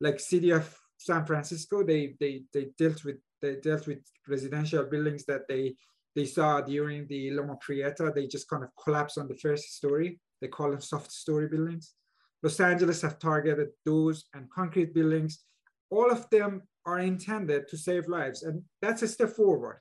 Like 0.00 0.20
city 0.20 0.50
of 0.50 0.72
San 0.96 1.24
Francisco, 1.26 1.82
they 1.82 2.14
they 2.20 2.42
they 2.52 2.68
dealt 2.78 3.04
with 3.04 3.16
they 3.42 3.56
dealt 3.56 3.86
with 3.86 4.00
residential 4.28 4.84
buildings 4.84 5.24
that 5.24 5.48
they 5.48 5.74
they 6.16 6.24
saw 6.24 6.60
during 6.60 7.06
the 7.08 7.30
Loma 7.30 7.56
Prieta. 7.60 8.12
They 8.14 8.26
just 8.26 8.48
kind 8.48 8.64
of 8.64 8.70
collapsed 8.82 9.18
on 9.18 9.28
the 9.28 9.36
first 9.36 9.76
story 9.76 10.18
they 10.40 10.48
call 10.48 10.70
them 10.70 10.80
soft 10.80 11.12
story 11.12 11.48
buildings. 11.48 11.94
Los 12.42 12.58
Angeles 12.60 13.02
have 13.02 13.18
targeted 13.18 13.68
those 13.84 14.24
and 14.34 14.50
concrete 14.50 14.94
buildings. 14.94 15.44
All 15.90 16.10
of 16.10 16.28
them 16.30 16.62
are 16.86 17.00
intended 17.00 17.68
to 17.68 17.76
save 17.76 18.08
lives. 18.08 18.42
And 18.42 18.62
that's 18.80 19.02
a 19.02 19.08
step 19.08 19.30
forward. 19.30 19.80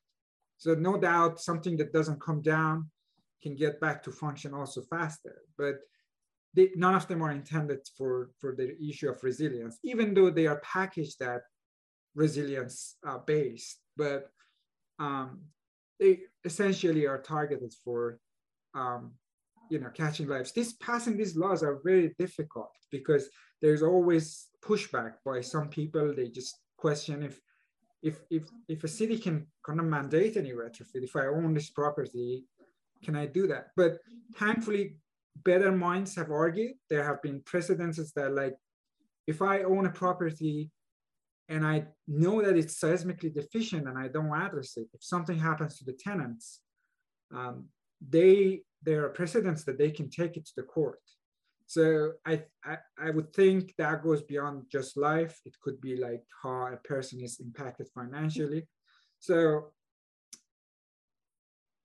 So 0.57 0.73
no 0.73 0.97
doubt 0.97 1.39
something 1.39 1.77
that 1.77 1.93
doesn't 1.93 2.21
come 2.21 2.41
down 2.41 2.89
can 3.41 3.55
get 3.55 3.79
back 3.79 4.03
to 4.03 4.11
function 4.11 4.53
also 4.53 4.81
faster. 4.81 5.43
But 5.57 5.75
they, 6.53 6.71
none 6.75 6.95
of 6.95 7.07
them 7.07 7.21
are 7.21 7.31
intended 7.31 7.79
for, 7.97 8.31
for 8.41 8.55
the 8.55 8.75
issue 8.83 9.09
of 9.09 9.23
resilience, 9.23 9.79
even 9.83 10.13
though 10.13 10.29
they 10.29 10.47
are 10.47 10.59
packaged 10.59 11.21
at 11.21 11.41
resilience 12.15 12.97
uh, 13.07 13.19
based, 13.19 13.79
but 13.95 14.29
um, 14.97 15.43
they 15.99 16.19
essentially 16.45 17.05
are 17.05 17.21
targeted 17.21 17.73
for 17.83 18.19
um, 18.73 19.11
you 19.69 19.79
know 19.79 19.89
catching 19.89 20.27
lives. 20.27 20.51
This 20.51 20.73
passing 20.73 21.17
these 21.17 21.35
laws 21.35 21.63
are 21.63 21.81
very 21.83 22.15
difficult 22.17 22.71
because 22.91 23.29
there's 23.61 23.83
always 23.83 24.47
pushback 24.63 25.13
by 25.25 25.41
some 25.41 25.69
people. 25.69 26.13
They 26.13 26.29
just 26.29 26.57
question 26.77 27.23
if 27.23 27.39
if 28.01 28.21
if 28.29 28.43
if 28.67 28.83
a 28.83 28.87
city 28.87 29.17
can 29.17 29.47
kind 29.65 29.79
of 29.79 29.85
mandate 29.85 30.37
any 30.37 30.51
retrofit. 30.51 31.03
If 31.03 31.15
I 31.15 31.27
own 31.27 31.53
this 31.53 31.69
property, 31.69 32.45
can 33.03 33.15
I 33.15 33.25
do 33.25 33.47
that? 33.47 33.67
But 33.75 33.99
thankfully, 34.35 34.95
better 35.43 35.71
minds 35.71 36.15
have 36.15 36.31
argued. 36.31 36.73
There 36.89 37.03
have 37.03 37.21
been 37.21 37.41
precedences 37.45 38.11
that 38.13 38.33
like, 38.33 38.55
if 39.27 39.41
I 39.41 39.63
own 39.63 39.85
a 39.85 39.91
property 39.91 40.71
and 41.49 41.65
I 41.65 41.87
know 42.07 42.41
that 42.43 42.55
it's 42.55 42.79
seismically 42.79 43.33
deficient 43.33 43.87
and 43.87 43.97
I 43.97 44.07
don't 44.07 44.33
address 44.33 44.77
it, 44.77 44.87
if 44.93 45.03
something 45.03 45.37
happens 45.37 45.77
to 45.77 45.85
the 45.85 45.93
tenants, 45.93 46.61
um, 47.35 47.65
they 48.07 48.61
there 48.81 49.03
are 49.03 49.09
precedents 49.09 49.63
that 49.65 49.77
they 49.77 49.91
can 49.91 50.09
take 50.09 50.37
it 50.37 50.45
to 50.45 50.53
the 50.55 50.63
court. 50.63 51.01
So 51.65 52.13
I, 52.25 52.43
I, 52.63 52.77
I 52.97 53.09
would 53.09 53.33
think 53.33 53.75
that 53.77 54.03
goes 54.03 54.21
beyond 54.21 54.63
just 54.71 54.95
life. 54.95 55.39
It 55.45 55.55
could 55.61 55.81
be 55.81 55.97
like 55.97 56.23
how 56.41 56.69
a 56.73 56.77
person 56.77 57.19
is 57.21 57.39
impacted 57.39 57.87
financially. 57.93 58.67
So 59.19 59.73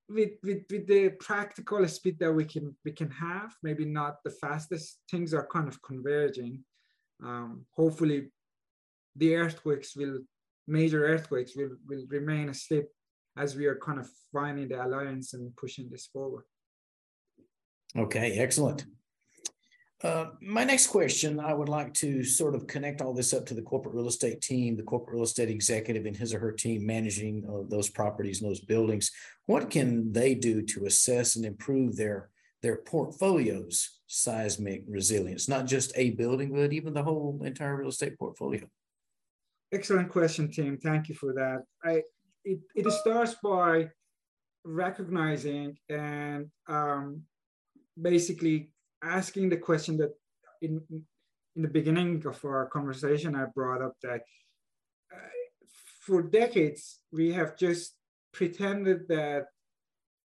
with, 0.09 0.33
with, 0.43 0.63
with 0.71 0.87
the 0.87 1.11
practical 1.21 1.87
speed 1.89 2.19
that 2.21 2.33
we 2.33 2.45
can 2.45 2.77
we 2.85 2.93
can 2.93 3.11
have, 3.11 3.55
maybe 3.63 3.85
not 3.85 4.23
the 4.25 4.31
fastest, 4.31 5.01
things 5.11 5.35
are 5.35 5.47
kind 5.47 5.69
of 5.69 5.83
converging. 5.83 6.65
Um, 7.23 7.65
hopefully 7.75 8.31
the 9.17 9.37
earthquakes 9.37 9.97
will, 9.97 10.19
major 10.67 11.07
earthquakes 11.07 11.57
will, 11.57 11.71
will 11.87 12.05
remain 12.09 12.49
asleep 12.49 12.87
as 13.37 13.57
we 13.57 13.67
are 13.67 13.77
kind 13.77 13.99
of 13.99 14.09
finding 14.33 14.69
the 14.69 14.85
alliance 14.85 15.35
and 15.35 15.55
pushing 15.57 15.89
this 15.91 16.07
forward. 16.07 16.45
Okay, 17.97 18.39
excellent. 18.39 18.87
Uh, 20.03 20.27
my 20.43 20.65
next 20.65 20.89
question, 20.89 21.41
I 21.41 21.55
would 21.55 21.69
like 21.71 21.95
to 21.95 22.23
sort 22.25 22.55
of 22.55 22.67
connect 22.67 23.01
all 23.01 23.15
this 23.15 23.33
up 23.33 23.47
to 23.47 23.55
the 23.55 23.63
corporate 23.63 23.95
real 23.95 24.09
estate 24.09 24.43
team, 24.43 24.77
the 24.77 24.83
corporate 24.83 25.15
real 25.15 25.25
estate 25.25 25.49
executive 25.49 26.05
and 26.05 26.15
his 26.15 26.35
or 26.35 26.39
her 26.41 26.53
team 26.53 26.85
managing 26.85 27.45
uh, 27.49 27.63
those 27.69 27.89
properties 27.89 28.43
and 28.43 28.51
those 28.51 28.61
buildings. 28.61 29.11
What 29.47 29.71
can 29.71 30.13
they 30.13 30.35
do 30.35 30.61
to 30.63 30.85
assess 30.85 31.37
and 31.37 31.45
improve 31.45 31.97
their 31.97 32.29
their 32.63 32.77
portfolio's 32.77 34.01
seismic 34.07 34.85
resilience, 34.89 35.49
not 35.49 35.67
just 35.67 35.93
a 35.97 36.11
building, 36.11 36.53
but 36.53 36.73
even 36.73 36.95
the 36.95 37.03
whole 37.03 37.41
entire 37.45 37.77
real 37.77 37.89
estate 37.89 38.19
portfolio? 38.19 38.67
Excellent 39.75 40.09
question, 40.09 40.53
Tim. 40.53 40.79
Thank 40.79 41.09
you 41.09 41.17
for 41.17 41.33
that. 41.33 41.65
I 41.83 42.03
it, 42.45 42.61
it 42.77 42.91
starts 42.93 43.35
by 43.43 43.91
recognizing 44.65 45.77
and 45.89 46.47
um, 46.69 47.23
basically 48.01 48.71
asking 49.03 49.49
the 49.49 49.57
question 49.57 49.97
that 49.97 50.13
in 50.63 50.81
in 51.57 51.63
the 51.63 51.75
beginning 51.79 52.25
of 52.25 52.45
our 52.45 52.67
conversation 52.67 53.35
I 53.35 53.47
brought 53.47 53.83
up 53.83 53.95
that 54.03 54.23
uh, 55.13 55.35
for 56.07 56.23
decades 56.23 57.01
we 57.11 57.33
have 57.33 57.57
just 57.57 57.97
pretended 58.33 59.09
that 59.09 59.47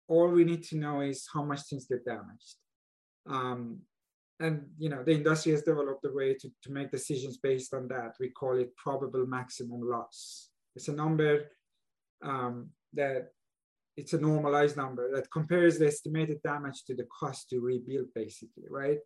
all 0.07 0.27
we 0.27 0.43
need 0.43 0.63
to 0.65 0.77
know 0.77 1.01
is 1.01 1.27
how 1.33 1.43
much 1.43 1.61
things 1.63 1.87
get 1.87 2.05
damaged. 2.05 2.55
Um, 3.27 3.79
and 4.39 4.65
you 4.77 4.89
know 4.89 5.03
the 5.03 5.13
industry 5.13 5.51
has 5.51 5.63
developed 5.63 6.05
a 6.05 6.13
way 6.13 6.33
to, 6.33 6.49
to 6.63 6.71
make 6.71 6.91
decisions 6.91 7.37
based 7.37 7.73
on 7.73 7.87
that. 7.89 8.15
We 8.19 8.29
call 8.29 8.57
it 8.57 8.75
probable 8.75 9.25
maximum 9.25 9.81
loss. 9.81 10.49
It's 10.75 10.87
a 10.87 10.93
number 10.93 11.51
um, 12.23 12.69
that 12.93 13.31
it's 13.97 14.13
a 14.13 14.19
normalized 14.19 14.77
number 14.77 15.13
that 15.13 15.31
compares 15.31 15.77
the 15.77 15.87
estimated 15.87 16.41
damage 16.41 16.85
to 16.85 16.95
the 16.95 17.07
cost 17.19 17.49
to 17.49 17.59
rebuild, 17.59 18.07
basically, 18.15 18.63
right? 18.69 18.99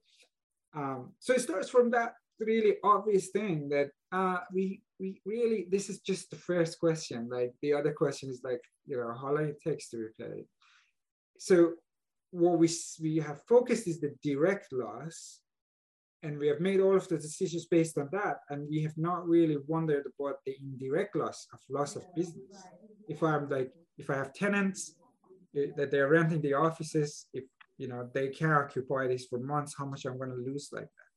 Um, 0.75 1.13
so 1.19 1.33
it 1.33 1.41
starts 1.41 1.69
from 1.69 1.89
that 1.91 2.13
really 2.39 2.75
obvious 2.83 3.29
thing 3.29 3.69
that 3.69 3.89
uh, 4.11 4.39
we 4.53 4.81
we 4.99 5.21
really 5.25 5.67
this 5.69 5.89
is 5.89 5.99
just 5.99 6.29
the 6.29 6.35
first 6.35 6.79
question. 6.79 7.29
Like 7.29 7.53
the 7.61 7.73
other 7.73 7.91
question 7.93 8.29
is 8.29 8.41
like 8.43 8.61
you 8.85 8.97
know 8.97 9.13
how 9.19 9.33
long 9.33 9.47
it 9.47 9.61
takes 9.61 9.89
to 9.89 9.97
repair 9.97 10.33
it. 10.33 10.47
So 11.37 11.73
what 12.33 12.57
we 12.57 12.69
we 12.99 13.17
have 13.17 13.41
focused 13.47 13.87
is 13.87 14.01
the 14.01 14.15
direct 14.23 14.73
loss, 14.73 15.41
and 16.23 16.39
we 16.39 16.47
have 16.47 16.59
made 16.59 16.79
all 16.79 16.95
of 16.95 17.07
the 17.07 17.17
decisions 17.17 17.67
based 17.67 17.97
on 17.97 18.09
that, 18.11 18.37
and 18.49 18.67
we 18.67 18.81
have 18.81 18.97
not 18.97 19.27
really 19.27 19.57
wondered 19.67 20.05
about 20.07 20.37
the 20.45 20.55
indirect 20.59 21.15
loss 21.15 21.47
of 21.53 21.59
loss 21.69 21.95
of 21.95 22.03
business. 22.15 22.57
If 23.07 23.21
I'm 23.21 23.47
like 23.49 23.71
if 23.99 24.09
I 24.09 24.15
have 24.15 24.33
tenants 24.33 24.95
eh, 25.55 25.67
that 25.77 25.91
they're 25.91 26.09
renting 26.09 26.41
the 26.41 26.55
offices, 26.55 27.27
if 27.33 27.43
you 27.77 27.87
know 27.87 28.09
they 28.13 28.29
can't 28.29 28.53
occupy 28.63 29.07
this 29.07 29.27
for 29.27 29.39
months, 29.39 29.75
how 29.77 29.85
much 29.85 30.05
I'm 30.05 30.17
going 30.17 30.31
to 30.31 30.35
lose 30.35 30.69
like 30.71 30.91
that. 30.97 31.11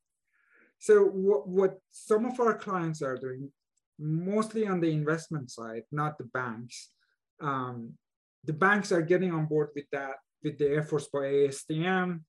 So 0.79 1.05
what, 1.05 1.49
what 1.49 1.79
some 1.91 2.27
of 2.27 2.39
our 2.41 2.53
clients 2.53 3.01
are 3.01 3.17
doing, 3.17 3.51
mostly 3.99 4.67
on 4.67 4.81
the 4.81 4.93
investment 4.93 5.51
side, 5.51 5.85
not 5.91 6.19
the 6.19 6.25
banks. 6.25 6.91
Um, 7.41 7.95
the 8.45 8.53
banks 8.53 8.93
are 8.93 9.01
getting 9.01 9.33
on 9.33 9.47
board 9.47 9.71
with 9.75 9.87
that, 9.93 10.17
with 10.43 10.59
the 10.59 10.77
efforts 10.77 11.09
by 11.13 11.21
ASTM. 11.21 12.21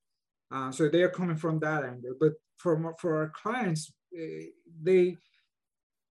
Uh, 0.52 0.72
so 0.72 0.88
they 0.88 1.04
are 1.04 1.10
coming 1.10 1.36
from 1.36 1.60
that 1.60 1.84
angle. 1.84 2.16
But 2.20 2.34
for, 2.58 2.96
for 3.00 3.18
our 3.18 3.30
clients, 3.30 3.92
uh, 4.18 4.46
they 4.82 5.18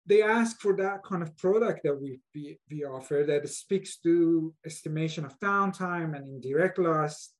they 0.06 0.22
ask 0.22 0.60
for 0.60 0.76
that 0.76 1.04
kind 1.04 1.24
of 1.24 1.36
product 1.38 1.82
that 1.84 1.96
we, 1.96 2.20
we, 2.36 2.60
we 2.70 2.84
offer 2.84 3.24
that 3.26 3.48
speaks 3.48 3.98
to 4.00 4.54
estimation 4.66 5.24
of 5.24 5.40
downtime 5.40 6.16
and 6.16 6.28
indirect 6.28 6.78
loss, 6.78 7.32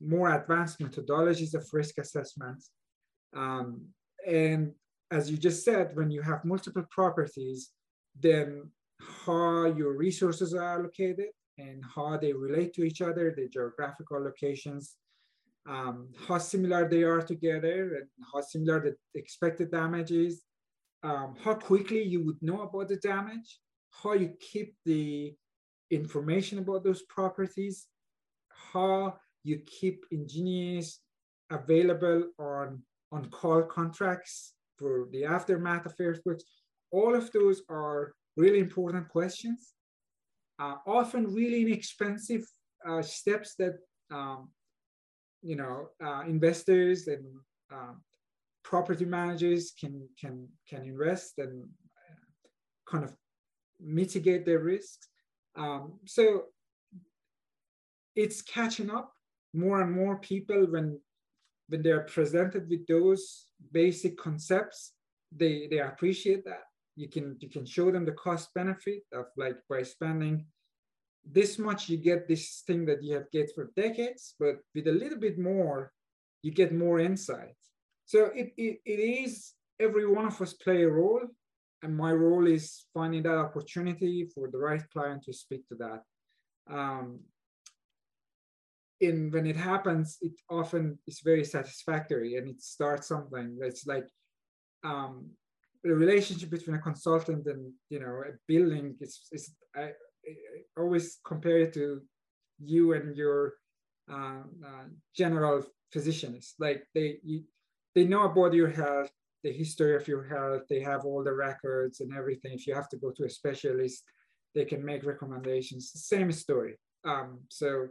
more 0.00 0.34
advanced 0.34 0.78
methodologies 0.78 1.54
of 1.54 1.68
risk 1.72 1.98
assessments. 1.98 2.70
Um, 3.36 3.88
and 4.26 4.72
as 5.10 5.30
you 5.30 5.36
just 5.36 5.64
said, 5.64 5.94
when 5.94 6.10
you 6.10 6.22
have 6.22 6.44
multiple 6.44 6.84
properties, 6.90 7.70
then 8.18 8.70
how 9.26 9.66
your 9.66 9.96
resources 9.96 10.54
are 10.54 10.78
allocated 10.78 11.28
and 11.58 11.82
how 11.94 12.16
they 12.16 12.32
relate 12.32 12.72
to 12.74 12.84
each 12.84 13.02
other, 13.02 13.34
the 13.36 13.48
geographical 13.48 14.22
locations, 14.22 14.96
um, 15.68 16.08
how 16.26 16.38
similar 16.38 16.88
they 16.88 17.02
are 17.02 17.20
together 17.20 17.96
and 17.96 18.08
how 18.32 18.40
similar 18.40 18.80
the 18.80 18.96
expected 19.18 19.70
damage 19.70 20.12
is, 20.12 20.42
um, 21.02 21.36
how 21.42 21.54
quickly 21.54 22.02
you 22.02 22.24
would 22.24 22.40
know 22.40 22.62
about 22.62 22.88
the 22.88 22.96
damage, 22.96 23.58
how 23.90 24.12
you 24.12 24.32
keep 24.40 24.74
the 24.84 25.34
information 25.90 26.58
about 26.58 26.84
those 26.84 27.02
properties, 27.02 27.86
how 28.72 29.14
you 29.44 29.58
keep 29.66 30.04
engineers 30.12 31.00
available 31.50 32.24
on 32.38 32.82
on 33.10 33.24
call 33.30 33.62
contracts 33.62 34.52
for 34.78 35.08
the 35.12 35.24
aftermath 35.24 35.86
of 35.86 35.94
earthquakes. 35.98 36.44
All 36.90 37.14
of 37.14 37.32
those 37.32 37.62
are 37.70 38.12
really 38.36 38.58
important 38.58 39.08
questions, 39.08 39.72
uh, 40.58 40.76
often 40.86 41.32
really 41.32 41.62
inexpensive 41.62 42.44
uh, 42.88 43.02
steps 43.02 43.54
that 43.58 43.74
um, 44.10 44.48
you 45.42 45.56
know 45.56 45.88
uh, 46.04 46.22
investors 46.26 47.06
and 47.08 47.24
um, 47.72 48.02
property 48.64 49.04
managers 49.04 49.72
can 49.80 50.08
can 50.20 50.48
can 50.68 50.82
invest 50.82 51.34
and 51.38 51.68
kind 52.90 53.04
of 53.04 53.14
mitigate 53.80 54.44
their 54.44 54.60
risks. 54.60 55.08
Um, 55.56 55.98
so 56.06 56.44
it's 58.16 58.42
catching 58.42 58.90
up. 58.90 59.12
More 59.54 59.80
and 59.80 59.92
more 59.92 60.18
people, 60.18 60.66
when 60.70 61.00
when 61.68 61.82
they 61.82 61.90
are 61.90 62.04
presented 62.04 62.68
with 62.68 62.86
those 62.86 63.46
basic 63.72 64.18
concepts, 64.18 64.92
they 65.34 65.68
they 65.70 65.78
appreciate 65.78 66.44
that. 66.44 66.64
You 66.98 67.08
can 67.08 67.26
you 67.42 67.48
can 67.48 67.64
show 67.64 67.90
them 67.90 68.04
the 68.04 68.18
cost 68.26 68.46
benefit 68.54 69.02
of 69.12 69.26
like 69.36 69.58
by 69.70 69.82
spending 69.84 70.46
this 71.30 71.58
much, 71.58 71.88
you 71.88 71.96
get 71.96 72.26
this 72.26 72.62
thing 72.66 72.84
that 72.86 73.02
you 73.02 73.14
have 73.14 73.30
get 73.30 73.50
for 73.54 73.70
decades, 73.76 74.34
but 74.38 74.56
with 74.74 74.86
a 74.88 74.92
little 74.92 75.18
bit 75.18 75.38
more, 75.38 75.92
you 76.42 76.52
get 76.52 76.72
more 76.72 76.98
insight. 76.98 77.56
So 78.06 78.26
it, 78.34 78.52
it, 78.56 78.80
it 78.84 79.00
is 79.24 79.52
every 79.78 80.06
one 80.06 80.26
of 80.26 80.40
us 80.40 80.54
play 80.54 80.82
a 80.82 80.88
role. 80.88 81.22
And 81.82 81.96
my 81.96 82.12
role 82.12 82.46
is 82.46 82.86
finding 82.92 83.22
that 83.22 83.38
opportunity 83.38 84.28
for 84.34 84.48
the 84.50 84.58
right 84.58 84.82
client 84.92 85.22
to 85.24 85.32
speak 85.32 85.68
to 85.68 85.76
that. 85.76 86.02
Um, 86.68 87.20
in 89.00 89.30
when 89.30 89.46
it 89.46 89.56
happens, 89.56 90.18
it 90.20 90.32
often 90.50 90.98
is 91.06 91.20
very 91.20 91.44
satisfactory 91.44 92.36
and 92.36 92.48
it 92.48 92.60
starts 92.60 93.06
something 93.06 93.56
that's 93.60 93.86
like 93.86 94.08
um, 94.82 95.30
the 95.84 95.94
relationship 95.94 96.50
between 96.50 96.76
a 96.76 96.80
consultant 96.80 97.46
and 97.46 97.72
you 97.88 98.00
know 98.00 98.22
a 98.26 98.32
building 98.46 98.96
is, 99.00 99.28
is 99.32 99.54
I, 99.74 99.82
I 100.76 100.80
always 100.80 101.18
compare 101.24 101.58
it 101.58 101.74
to 101.74 102.02
you 102.62 102.92
and 102.94 103.16
your 103.16 103.54
uh, 104.10 104.42
uh, 104.66 104.86
general 105.16 105.62
physician. 105.92 106.34
It's 106.36 106.54
like 106.58 106.84
they 106.94 107.18
you, 107.24 107.44
they 107.94 108.04
know 108.04 108.24
about 108.24 108.54
your 108.54 108.68
health, 108.68 109.10
the 109.42 109.52
history 109.52 109.94
of 109.96 110.08
your 110.08 110.24
health. 110.24 110.62
They 110.68 110.80
have 110.80 111.04
all 111.04 111.22
the 111.22 111.34
records 111.34 112.00
and 112.00 112.12
everything. 112.16 112.52
If 112.52 112.66
you 112.66 112.74
have 112.74 112.88
to 112.90 112.96
go 112.96 113.12
to 113.16 113.24
a 113.24 113.30
specialist, 113.30 114.04
they 114.54 114.64
can 114.64 114.84
make 114.84 115.04
recommendations. 115.04 115.92
Same 115.94 116.32
story. 116.32 116.78
Um, 117.04 117.40
so 117.48 117.88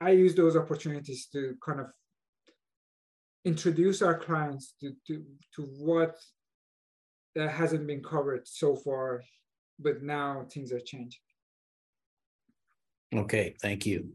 I 0.00 0.10
use 0.10 0.34
those 0.34 0.56
opportunities 0.56 1.26
to 1.32 1.56
kind 1.64 1.80
of 1.80 1.86
introduce 3.44 4.02
our 4.02 4.18
clients 4.18 4.74
to, 4.80 4.92
to, 5.06 5.24
to 5.56 5.62
what 5.62 6.16
that 7.34 7.50
hasn't 7.50 7.86
been 7.86 8.02
covered 8.02 8.46
so 8.46 8.76
far, 8.76 9.22
but 9.78 10.02
now 10.02 10.46
things 10.50 10.72
are 10.72 10.80
changing. 10.80 11.20
Okay, 13.14 13.54
thank 13.60 13.86
you. 13.86 14.10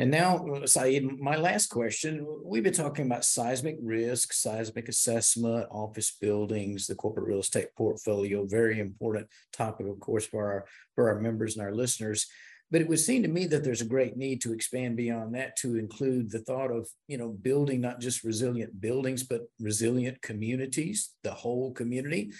And 0.00 0.10
now, 0.10 0.46
Saeed, 0.64 1.20
my 1.20 1.36
last 1.36 1.66
question. 1.66 2.26
We've 2.42 2.62
been 2.62 2.72
talking 2.72 3.04
about 3.04 3.22
seismic 3.22 3.76
risk, 3.82 4.32
seismic 4.32 4.88
assessment, 4.88 5.66
office 5.70 6.16
buildings, 6.18 6.86
the 6.86 6.94
corporate 6.94 7.26
real 7.26 7.40
estate 7.40 7.68
portfolio, 7.76 8.46
very 8.46 8.80
important 8.80 9.26
topic, 9.52 9.86
of 9.86 10.00
course, 10.00 10.26
for 10.26 10.50
our 10.50 10.64
for 10.94 11.10
our 11.10 11.20
members 11.20 11.56
and 11.56 11.66
our 11.66 11.74
listeners. 11.74 12.26
But 12.70 12.80
it 12.80 12.88
would 12.88 13.00
seem 13.00 13.22
to 13.22 13.28
me 13.28 13.46
that 13.46 13.64
there's 13.64 13.80
a 13.80 13.86
great 13.86 14.16
need 14.16 14.40
to 14.42 14.52
expand 14.52 14.96
beyond 14.96 15.34
that 15.34 15.56
to 15.56 15.76
include 15.76 16.30
the 16.30 16.38
thought 16.38 16.70
of, 16.70 16.88
you 17.08 17.18
know, 17.18 17.28
building 17.30 17.80
not 17.80 18.00
just 18.00 18.22
resilient 18.22 18.80
buildings, 18.80 19.24
but 19.24 19.42
resilient 19.58 20.22
communities, 20.22 21.10
the 21.24 21.32
whole 21.32 21.72
community. 21.72 22.32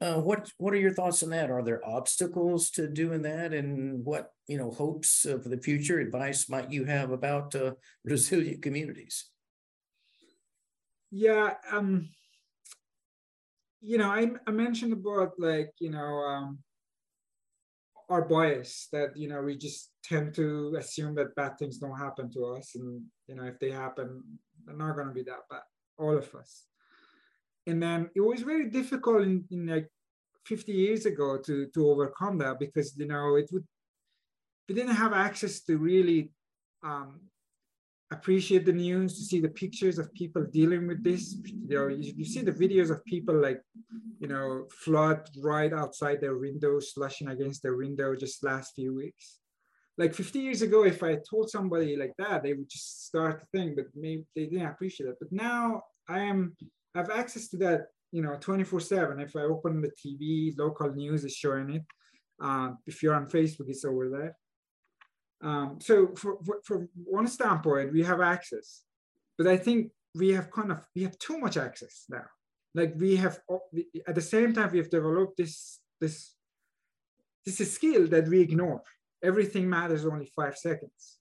Uh, 0.00 0.20
what 0.20 0.50
what 0.58 0.74
are 0.74 0.78
your 0.78 0.92
thoughts 0.92 1.22
on 1.22 1.30
that? 1.30 1.50
Are 1.50 1.62
there 1.62 1.86
obstacles 1.88 2.70
to 2.70 2.88
doing 2.88 3.22
that, 3.22 3.54
and 3.54 4.04
what 4.04 4.32
you 4.48 4.58
know 4.58 4.70
hopes 4.70 5.24
uh, 5.24 5.38
for 5.38 5.48
the 5.48 5.56
future? 5.56 6.00
Advice 6.00 6.48
might 6.48 6.70
you 6.70 6.84
have 6.84 7.10
about 7.10 7.54
uh, 7.54 7.72
resilient 8.04 8.60
communities? 8.60 9.30
Yeah, 11.10 11.54
um, 11.70 12.10
you 13.80 13.98
know, 13.98 14.10
I, 14.10 14.30
I 14.46 14.50
mentioned 14.50 14.92
about 14.92 15.34
like 15.38 15.70
you 15.78 15.90
know 15.90 15.98
um, 16.00 16.58
our 18.08 18.22
bias 18.22 18.88
that 18.92 19.16
you 19.16 19.28
know 19.28 19.42
we 19.42 19.56
just 19.56 19.92
tend 20.02 20.34
to 20.34 20.74
assume 20.78 21.14
that 21.14 21.34
bad 21.34 21.58
things 21.58 21.78
don't 21.78 21.98
happen 21.98 22.30
to 22.32 22.56
us, 22.56 22.74
and 22.74 23.02
you 23.26 23.34
know 23.34 23.44
if 23.44 23.58
they 23.58 23.70
happen, 23.70 24.22
they're 24.64 24.76
not 24.76 24.94
going 24.94 25.08
to 25.08 25.14
be 25.14 25.22
that 25.24 25.48
bad. 25.50 25.62
All 25.98 26.16
of 26.16 26.34
us 26.34 26.66
and 27.66 27.82
then 27.82 28.10
it 28.14 28.20
was 28.20 28.42
very 28.42 28.68
difficult 28.68 29.22
in, 29.22 29.44
in 29.50 29.66
like 29.66 29.88
50 30.46 30.72
years 30.72 31.06
ago 31.06 31.38
to 31.38 31.66
to 31.74 31.90
overcome 31.90 32.38
that 32.38 32.58
because 32.58 32.94
you 32.96 33.06
know 33.06 33.36
it 33.36 33.48
would 33.52 33.64
we 34.68 34.74
didn't 34.74 34.94
have 34.94 35.12
access 35.12 35.60
to 35.62 35.78
really 35.78 36.30
um, 36.82 37.20
appreciate 38.16 38.64
the 38.66 38.72
news 38.86 39.10
to 39.16 39.22
see 39.30 39.40
the 39.40 39.56
pictures 39.62 39.98
of 39.98 40.12
people 40.14 40.42
dealing 40.58 40.86
with 40.86 41.02
this 41.02 41.36
you 41.68 41.76
know 41.76 41.88
you, 41.88 42.12
you, 42.20 42.24
see 42.24 42.42
the 42.42 42.58
videos 42.64 42.90
of 42.90 43.04
people 43.04 43.36
like 43.48 43.60
you 44.20 44.28
know 44.28 44.66
flood 44.84 45.20
right 45.50 45.72
outside 45.72 46.20
their 46.20 46.38
window 46.46 46.72
slushing 46.80 47.28
against 47.28 47.62
their 47.62 47.76
window 47.76 48.08
just 48.24 48.44
last 48.44 48.74
few 48.74 48.94
weeks 48.94 49.38
like 49.98 50.12
50 50.14 50.38
years 50.38 50.62
ago 50.62 50.84
if 50.84 51.02
i 51.02 51.12
told 51.30 51.48
somebody 51.50 51.96
like 51.96 52.14
that 52.18 52.42
they 52.42 52.52
would 52.52 52.70
just 52.76 53.06
start 53.06 53.40
to 53.40 53.46
think 53.52 53.76
but 53.76 53.86
maybe 53.94 54.24
they 54.34 54.46
didn't 54.46 54.72
appreciate 54.72 55.08
it 55.08 55.16
but 55.20 55.32
now 55.32 55.82
i 56.08 56.20
am 56.20 56.56
I 56.94 57.00
have 57.00 57.10
access 57.10 57.48
to 57.48 57.56
that, 57.58 57.86
you 58.12 58.22
know, 58.22 58.36
24 58.38 58.80
seven. 58.80 59.20
If 59.20 59.34
I 59.36 59.40
open 59.40 59.80
the 59.82 59.90
TV, 59.90 60.56
local 60.56 60.92
news 60.92 61.24
is 61.24 61.34
showing 61.34 61.74
it. 61.74 61.82
Um, 62.40 62.78
if 62.86 63.02
you're 63.02 63.14
on 63.14 63.26
Facebook, 63.26 63.68
it's 63.68 63.84
over 63.84 64.08
there. 64.08 64.36
Um, 65.44 65.78
so 65.80 66.14
from 66.64 66.88
one 66.94 67.28
standpoint, 67.28 67.92
we 67.92 68.02
have 68.02 68.20
access, 68.20 68.82
but 69.36 69.46
I 69.46 69.56
think 69.56 69.92
we 70.14 70.30
have 70.30 70.50
kind 70.50 70.72
of, 70.72 70.78
we 70.96 71.02
have 71.02 71.18
too 71.18 71.38
much 71.38 71.56
access 71.56 72.06
now. 72.08 72.24
Like 72.74 72.94
we 72.96 73.16
have, 73.16 73.38
at 74.08 74.14
the 74.14 74.20
same 74.20 74.54
time, 74.54 74.72
we 74.72 74.78
have 74.78 74.90
developed 74.90 75.36
this, 75.36 75.80
this, 76.00 76.32
this 77.44 77.60
is 77.60 77.72
skill 77.72 78.08
that 78.08 78.26
we 78.26 78.40
ignore. 78.40 78.82
Everything 79.22 79.68
matters 79.68 80.06
only 80.06 80.32
five 80.34 80.56
seconds. 80.56 81.18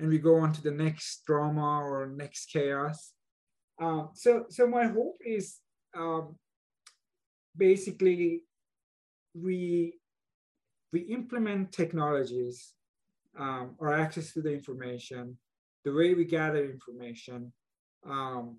And 0.00 0.08
we 0.08 0.18
go 0.18 0.36
on 0.36 0.52
to 0.52 0.62
the 0.62 0.70
next 0.70 1.24
drama 1.26 1.80
or 1.82 2.06
next 2.06 2.46
chaos 2.52 3.12
um, 3.80 4.10
so, 4.14 4.46
so 4.50 4.66
my 4.66 4.86
hope 4.86 5.16
is 5.24 5.58
um, 5.96 6.36
basically 7.56 8.42
we 9.34 9.94
we 10.92 11.00
implement 11.00 11.70
technologies 11.70 12.72
um, 13.38 13.74
or 13.78 13.92
access 13.92 14.32
to 14.32 14.42
the 14.42 14.52
information, 14.52 15.36
the 15.84 15.92
way 15.92 16.14
we 16.14 16.24
gather 16.24 16.64
information 16.64 17.52
um, 18.06 18.58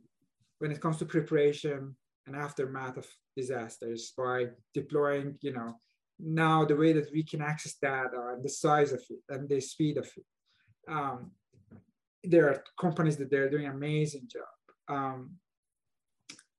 when 0.60 0.72
it 0.72 0.82
comes 0.82 0.98
to 0.98 1.06
preparation 1.06 1.96
and 2.28 2.36
aftermath 2.36 2.98
of 2.98 3.08
disasters 3.36 4.14
by 4.18 4.48
deploying, 4.74 5.38
you 5.42 5.54
know, 5.54 5.80
now 6.20 6.66
the 6.66 6.76
way 6.76 6.92
that 6.92 7.12
we 7.14 7.24
can 7.24 7.42
access 7.42 7.76
data 7.82 8.34
and 8.34 8.44
the 8.44 8.50
size 8.50 8.92
of 8.92 9.02
it 9.10 9.20
and 9.30 9.48
the 9.48 9.62
speed 9.62 9.98
of 9.98 10.06
it. 10.18 10.26
Um, 10.92 11.32
there 12.24 12.50
are 12.50 12.64
companies 12.80 13.16
that 13.18 13.32
they're 13.32 13.50
doing 13.50 13.68
amazing 13.68 14.28
job 14.30 14.44
um, 14.90 15.38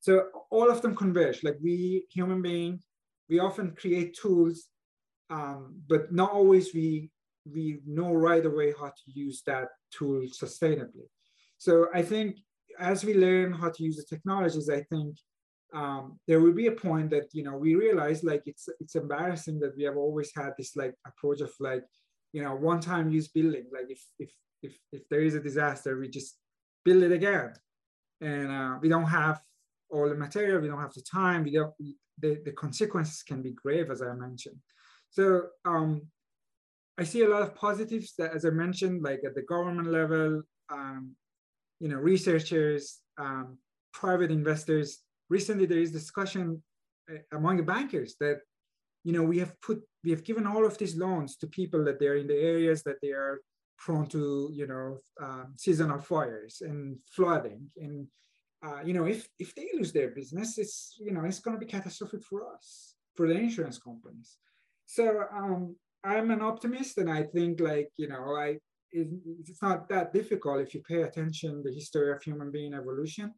so 0.00 0.28
all 0.50 0.70
of 0.70 0.80
them 0.80 0.96
converge. 0.96 1.42
Like 1.44 1.58
we 1.62 2.06
human 2.10 2.40
beings, 2.40 2.80
we 3.28 3.38
often 3.38 3.72
create 3.72 4.16
tools, 4.16 4.68
um, 5.28 5.82
but 5.88 6.12
not 6.12 6.32
always 6.32 6.72
we 6.72 7.10
we 7.52 7.80
know 7.86 8.12
right 8.12 8.44
away 8.44 8.72
how 8.78 8.88
to 8.88 9.06
use 9.06 9.42
that 9.46 9.68
tool 9.92 10.22
sustainably. 10.42 11.08
So 11.58 11.86
I 11.94 12.02
think 12.02 12.36
as 12.78 13.04
we 13.04 13.14
learn 13.14 13.52
how 13.52 13.70
to 13.70 13.82
use 13.82 13.96
the 13.96 14.04
technologies, 14.04 14.68
I 14.70 14.82
think 14.82 15.16
um, 15.74 16.18
there 16.26 16.40
will 16.40 16.52
be 16.52 16.66
a 16.66 16.72
point 16.72 17.10
that 17.10 17.28
you 17.32 17.44
know 17.44 17.56
we 17.56 17.74
realize 17.74 18.24
like 18.24 18.42
it's 18.46 18.68
it's 18.80 18.96
embarrassing 18.96 19.60
that 19.60 19.76
we 19.76 19.84
have 19.84 19.96
always 19.96 20.32
had 20.34 20.52
this 20.58 20.74
like 20.74 20.94
approach 21.06 21.40
of 21.40 21.52
like 21.60 21.84
you 22.32 22.42
know 22.42 22.54
one 22.56 22.80
time 22.80 23.10
use 23.10 23.28
building 23.28 23.66
like 23.72 23.88
if 23.88 24.02
if 24.18 24.32
if 24.62 24.76
if 24.90 25.02
there 25.08 25.20
is 25.20 25.36
a 25.36 25.40
disaster 25.40 25.96
we 25.96 26.08
just 26.08 26.38
build 26.84 27.04
it 27.04 27.12
again 27.12 27.52
and 28.20 28.50
uh, 28.50 28.78
we 28.80 28.88
don't 28.88 29.04
have 29.04 29.40
all 29.90 30.08
the 30.08 30.14
material, 30.14 30.60
we 30.60 30.68
don't 30.68 30.80
have 30.80 30.94
the 30.94 31.02
time, 31.02 31.44
we 31.44 31.52
don't, 31.52 31.72
the, 32.18 32.38
the 32.44 32.52
consequences 32.52 33.22
can 33.22 33.42
be 33.42 33.52
grave, 33.52 33.90
as 33.90 34.02
I 34.02 34.12
mentioned. 34.14 34.58
So 35.10 35.46
um, 35.64 36.02
I 37.00 37.04
see 37.04 37.22
a 37.22 37.28
lot 37.28 37.42
of 37.42 37.54
positives 37.54 38.12
that, 38.18 38.34
as 38.34 38.44
I 38.44 38.50
mentioned, 38.50 39.02
like 39.02 39.20
at 39.24 39.34
the 39.34 39.42
government 39.42 39.90
level, 39.90 40.42
um, 40.70 41.12
you 41.80 41.88
know, 41.88 41.96
researchers, 41.96 42.98
um, 43.18 43.56
private 43.94 44.30
investors. 44.30 44.98
Recently, 45.30 45.66
there 45.66 45.78
is 45.78 45.92
discussion 45.92 46.62
uh, 47.10 47.18
among 47.32 47.56
the 47.56 47.62
bankers 47.62 48.16
that, 48.20 48.40
you 49.02 49.12
know, 49.14 49.22
we 49.22 49.38
have 49.38 49.58
put, 49.62 49.80
we 50.04 50.10
have 50.10 50.24
given 50.24 50.46
all 50.46 50.66
of 50.66 50.76
these 50.76 50.94
loans 50.94 51.36
to 51.38 51.46
people 51.46 51.82
that 51.86 51.98
they're 51.98 52.16
in 52.16 52.26
the 52.26 52.38
areas 52.38 52.82
that 52.82 52.96
they 53.00 53.12
are 53.12 53.40
prone 53.80 54.06
to 54.06 54.50
you 54.52 54.66
know 54.66 54.98
um, 55.22 55.54
seasonal 55.56 55.98
fires 55.98 56.60
and 56.60 56.98
flooding 57.10 57.62
and 57.78 58.06
uh, 58.64 58.80
you 58.84 58.92
know 58.92 59.06
if 59.06 59.26
if 59.38 59.54
they 59.54 59.68
lose 59.74 59.90
their 59.92 60.10
business 60.10 60.58
it's 60.58 60.96
you 61.00 61.10
know 61.10 61.24
it's 61.24 61.40
going 61.40 61.58
to 61.58 61.64
be 61.64 61.70
catastrophic 61.70 62.22
for 62.22 62.46
us 62.54 62.94
for 63.16 63.26
the 63.26 63.34
insurance 63.34 63.78
companies 63.78 64.36
so 64.86 65.24
um, 65.34 65.74
i'm 66.04 66.30
an 66.30 66.42
optimist 66.42 66.98
and 66.98 67.10
i 67.10 67.22
think 67.22 67.60
like 67.60 67.90
you 67.96 68.08
know 68.08 68.36
i 68.36 68.58
it, 68.92 69.08
it's 69.40 69.62
not 69.62 69.88
that 69.88 70.12
difficult 70.12 70.60
if 70.60 70.74
you 70.74 70.82
pay 70.88 71.02
attention 71.02 71.62
the 71.62 71.72
history 71.72 72.10
of 72.10 72.22
human 72.22 72.50
being 72.50 72.74
evolution 72.74 73.32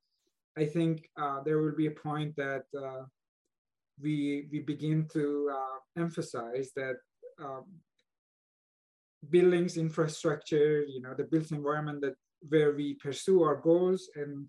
i 0.59 0.65
think 0.65 1.09
uh, 1.21 1.41
there 1.45 1.61
will 1.61 1.77
be 1.77 1.89
a 1.89 1.99
point 2.09 2.35
that 2.37 2.65
uh, 2.77 3.03
we 4.01 4.49
we 4.51 4.61
begin 4.61 5.07
to 5.13 5.51
uh, 5.53 6.01
emphasize 6.01 6.71
that 6.75 6.97
um, 7.43 7.65
buildings, 9.31 9.77
infrastructure, 9.77 10.83
you 10.83 11.01
know, 11.01 11.15
the 11.15 11.25
built 11.25 11.51
environment 11.53 12.01
that 12.01 12.15
where 12.49 12.75
we 12.75 12.95
pursue 12.95 13.43
our 13.43 13.57
goals 13.57 14.09
and 14.17 14.47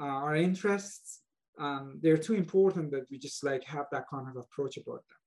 uh, 0.00 0.04
our 0.04 0.34
interests, 0.34 1.20
um, 1.58 2.00
they're 2.02 2.16
too 2.16 2.34
important 2.34 2.90
that 2.90 3.06
we 3.10 3.18
just 3.18 3.44
like 3.44 3.62
have 3.64 3.86
that 3.92 4.04
kind 4.12 4.26
of 4.28 4.36
approach 4.36 4.76
about 4.76 5.02
them. 5.08 5.19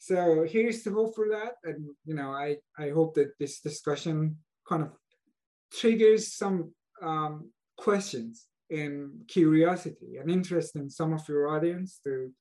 So 0.00 0.46
here's 0.48 0.82
the 0.82 0.92
hope 0.92 1.14
for 1.14 1.28
that. 1.28 1.56
And, 1.62 1.90
you 2.06 2.14
know, 2.14 2.30
I, 2.30 2.56
I 2.78 2.88
hope 2.88 3.14
that 3.16 3.38
this 3.38 3.60
discussion 3.60 4.38
kind 4.66 4.82
of 4.82 4.92
triggers 5.72 6.32
some 6.32 6.72
um, 7.02 7.50
questions 7.76 8.46
and 8.70 9.28
curiosity 9.28 10.16
and 10.18 10.30
interest 10.30 10.74
in 10.74 10.88
some 10.88 11.12
of 11.12 11.28
your 11.28 11.54
audience 11.54 12.00
to 12.04 12.32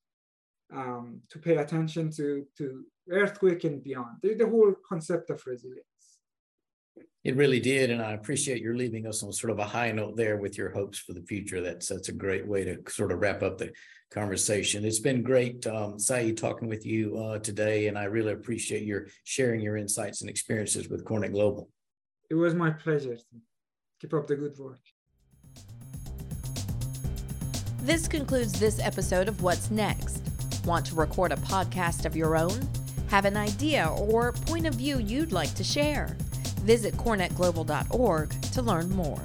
um, 0.72 1.22
to 1.32 1.40
pay 1.40 1.58
attention 1.58 2.12
to, 2.12 2.46
to 2.60 2.86
earthquake 3.10 3.64
and 3.64 3.84
beyond, 3.84 4.18
the, 4.22 4.36
the 4.36 4.48
whole 4.48 4.72
concept 4.88 5.32
of 5.32 5.42
resilience. 5.48 5.84
It 7.24 7.36
really 7.36 7.60
did, 7.60 7.90
and 7.90 8.04
I 8.04 8.12
appreciate 8.14 8.62
your 8.62 8.76
leaving 8.76 9.08
us 9.08 9.24
on 9.24 9.34
sort 9.34 9.52
of 9.52 9.60
a 9.60 9.66
high 9.66 9.92
note 9.92 10.16
there 10.16 10.38
with 10.38 10.60
your 10.60 10.70
hopes 10.70 11.00
for 11.00 11.14
the 11.14 11.24
future. 11.24 11.60
That's 11.60 11.88
that's 11.88 12.10
a 12.10 12.14
great 12.14 12.48
way 12.48 12.64
to 12.64 12.78
sort 12.88 13.12
of 13.12 13.20
wrap 13.20 13.42
up 13.44 13.58
the 13.58 13.74
conversation. 14.12 14.86
It's 14.86 15.00
been 15.00 15.22
great, 15.22 15.66
um, 15.68 16.00
Saeed, 16.00 16.38
talking 16.38 16.68
with 16.68 16.86
you 16.86 17.18
uh, 17.18 17.40
today, 17.40 17.88
and 17.88 17.98
I 17.98 18.06
really 18.06 18.34
appreciate 18.34 18.84
your 18.84 19.08
sharing 19.24 19.62
your 19.62 19.78
insights 19.78 20.22
and 20.22 20.30
experiences 20.30 20.90
with 20.90 21.06
CoreNet 21.06 21.32
Global. 21.32 21.70
It 22.30 22.36
was 22.36 22.54
my 22.54 22.72
pleasure. 22.72 23.18
Keep 24.02 24.14
up 24.14 24.28
the 24.28 24.36
good 24.36 24.58
work. 24.58 24.80
This 27.82 28.08
concludes 28.08 28.60
this 28.60 28.80
episode 28.80 29.28
of 29.28 29.42
What's 29.42 29.72
Next. 29.72 30.22
Want 30.66 30.86
to 30.88 30.96
record 30.96 31.32
a 31.32 31.38
podcast 31.38 32.06
of 32.06 32.16
your 32.16 32.36
own? 32.36 32.70
Have 33.10 33.26
an 33.26 33.38
idea 33.38 33.88
or 33.88 34.34
point 34.34 34.68
of 34.68 34.76
view 34.76 35.00
you'd 35.00 35.32
like 35.32 35.54
to 35.56 35.64
share? 35.64 36.16
Visit 36.62 36.94
corenetglobal.org 36.96 38.42
to 38.42 38.62
learn 38.62 38.90
more. 38.90 39.24